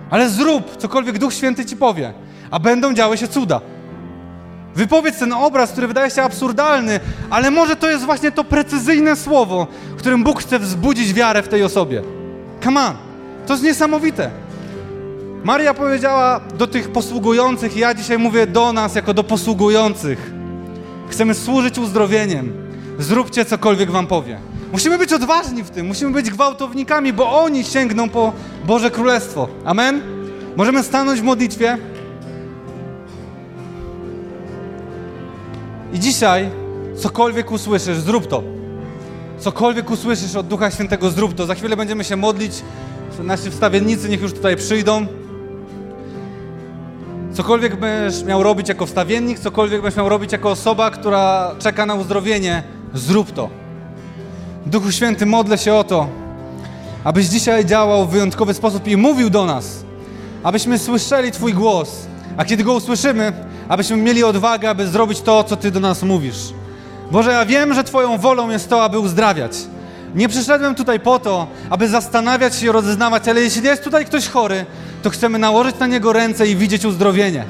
Ale 0.09 0.29
zrób 0.29 0.77
cokolwiek 0.77 1.17
Duch 1.17 1.33
Święty 1.33 1.65
ci 1.65 1.77
powie, 1.77 2.13
a 2.55 2.59
będą 2.59 2.93
działy 2.93 3.17
się 3.17 3.27
cuda. 3.27 3.61
Wypowiedz 4.75 5.19
ten 5.19 5.33
obraz, 5.33 5.71
który 5.71 5.87
wydaje 5.87 6.11
się 6.11 6.23
absurdalny, 6.23 6.99
ale 7.29 7.51
może 7.51 7.75
to 7.75 7.89
jest 7.89 8.05
właśnie 8.05 8.31
to 8.31 8.43
precyzyjne 8.43 9.15
słowo, 9.15 9.67
którym 9.97 10.23
Bóg 10.23 10.41
chce 10.41 10.59
wzbudzić 10.59 11.13
wiarę 11.13 11.43
w 11.43 11.47
tej 11.47 11.63
osobie. 11.63 12.01
Come 12.63 12.81
on. 12.81 12.93
To 13.47 13.53
jest 13.53 13.63
niesamowite. 13.63 14.31
Maria 15.43 15.73
powiedziała 15.73 16.39
do 16.39 16.67
tych 16.67 16.91
posługujących, 16.91 17.77
ja 17.77 17.93
dzisiaj 17.93 18.17
mówię 18.17 18.47
do 18.47 18.73
nas 18.73 18.95
jako 18.95 19.13
do 19.13 19.23
posługujących. 19.23 20.31
Chcemy 21.09 21.33
służyć 21.33 21.77
uzdrowieniem. 21.77 22.53
Zróbcie 22.99 23.45
cokolwiek 23.45 23.91
wam 23.91 24.07
powie. 24.07 24.39
Musimy 24.71 24.97
być 24.97 25.13
odważni 25.13 25.63
w 25.63 25.69
tym, 25.69 25.87
musimy 25.87 26.11
być 26.11 26.29
gwałtownikami, 26.29 27.13
bo 27.13 27.43
oni 27.43 27.63
sięgną 27.63 28.09
po 28.09 28.33
Boże 28.65 28.91
Królestwo. 28.91 29.47
Amen? 29.65 30.01
Możemy 30.55 30.83
stanąć 30.83 31.21
w 31.21 31.23
modlitwie. 31.23 31.77
I 35.95 35.99
dzisiaj, 35.99 36.49
cokolwiek 36.97 37.51
usłyszysz, 37.51 37.97
zrób 37.97 38.27
to. 38.27 38.43
Cokolwiek 39.39 39.91
usłyszysz 39.91 40.35
od 40.35 40.47
Ducha 40.47 40.71
Świętego, 40.71 41.09
zrób 41.09 41.33
to. 41.33 41.45
Za 41.45 41.55
chwilę 41.55 41.77
będziemy 41.77 42.03
się 42.03 42.15
modlić. 42.15 42.61
Nasi 43.23 43.51
wstawiennicy 43.51 44.09
niech 44.09 44.21
już 44.21 44.33
tutaj 44.33 44.55
przyjdą. 44.55 45.05
Cokolwiek 47.33 47.79
będziesz 47.79 48.23
miał 48.23 48.43
robić 48.43 48.69
jako 48.69 48.85
wstawiennik, 48.85 49.39
cokolwiek 49.39 49.81
będziesz 49.81 49.97
miał 49.97 50.09
robić 50.09 50.31
jako 50.31 50.49
osoba, 50.49 50.91
która 50.91 51.55
czeka 51.59 51.85
na 51.85 51.93
uzdrowienie, 51.95 52.63
zrób 52.93 53.31
to. 53.31 53.49
Duchu 54.65 54.91
Święty, 54.91 55.25
modlę 55.25 55.57
się 55.57 55.73
o 55.73 55.83
to, 55.83 56.07
abyś 57.03 57.25
dzisiaj 57.25 57.65
działał 57.65 58.07
w 58.07 58.09
wyjątkowy 58.09 58.53
sposób 58.53 58.87
i 58.87 58.97
mówił 58.97 59.29
do 59.29 59.45
nas, 59.45 59.85
abyśmy 60.43 60.79
słyszeli 60.79 61.31
Twój 61.31 61.53
głos, 61.53 62.07
a 62.37 62.45
kiedy 62.45 62.63
go 62.63 62.73
usłyszymy, 62.73 63.33
abyśmy 63.69 63.97
mieli 63.97 64.23
odwagę, 64.23 64.69
aby 64.69 64.87
zrobić 64.87 65.21
to, 65.21 65.43
co 65.43 65.57
Ty 65.57 65.71
do 65.71 65.79
nas 65.79 66.03
mówisz. 66.03 66.53
Boże, 67.11 67.31
ja 67.31 67.45
wiem, 67.45 67.73
że 67.73 67.83
Twoją 67.83 68.17
wolą 68.17 68.49
jest 68.49 68.69
to, 68.69 68.83
aby 68.83 68.99
uzdrawiać. 68.99 69.51
Nie 70.15 70.29
przyszedłem 70.29 70.75
tutaj 70.75 70.99
po 70.99 71.19
to, 71.19 71.47
aby 71.69 71.87
zastanawiać 71.87 72.55
się 72.55 72.65
i 72.65 72.71
rozeznawać, 72.71 73.27
ale 73.27 73.41
jeśli 73.41 73.63
jest 73.63 73.83
tutaj 73.83 74.05
ktoś 74.05 74.27
chory, 74.27 74.65
to 75.03 75.09
chcemy 75.09 75.39
nałożyć 75.39 75.79
na 75.79 75.87
niego 75.87 76.13
ręce 76.13 76.47
i 76.47 76.55
widzieć 76.55 76.85
uzdrowienie. 76.85 77.43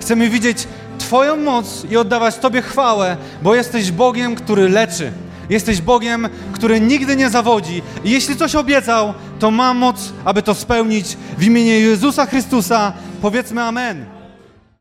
Chcemy 0.00 0.30
widzieć 0.30 0.68
Twoją 0.98 1.36
moc 1.36 1.84
i 1.90 1.96
oddawać 1.96 2.36
Tobie 2.36 2.62
chwałę, 2.62 3.16
bo 3.42 3.54
jesteś 3.54 3.90
Bogiem, 3.90 4.34
który 4.34 4.68
leczy. 4.68 5.12
Jesteś 5.50 5.80
Bogiem, 5.80 6.28
który 6.52 6.80
nigdy 6.80 7.16
nie 7.16 7.30
zawodzi. 7.30 7.82
I 8.04 8.10
jeśli 8.10 8.36
coś 8.36 8.54
obiecał, 8.54 9.14
to 9.38 9.50
ma 9.50 9.74
moc, 9.74 10.12
aby 10.24 10.42
to 10.42 10.54
spełnić. 10.54 11.16
W 11.38 11.42
imieniu 11.42 11.70
Jezusa 11.70 12.26
Chrystusa 12.26 12.92
powiedzmy 13.22 13.62
Amen. 13.62 14.21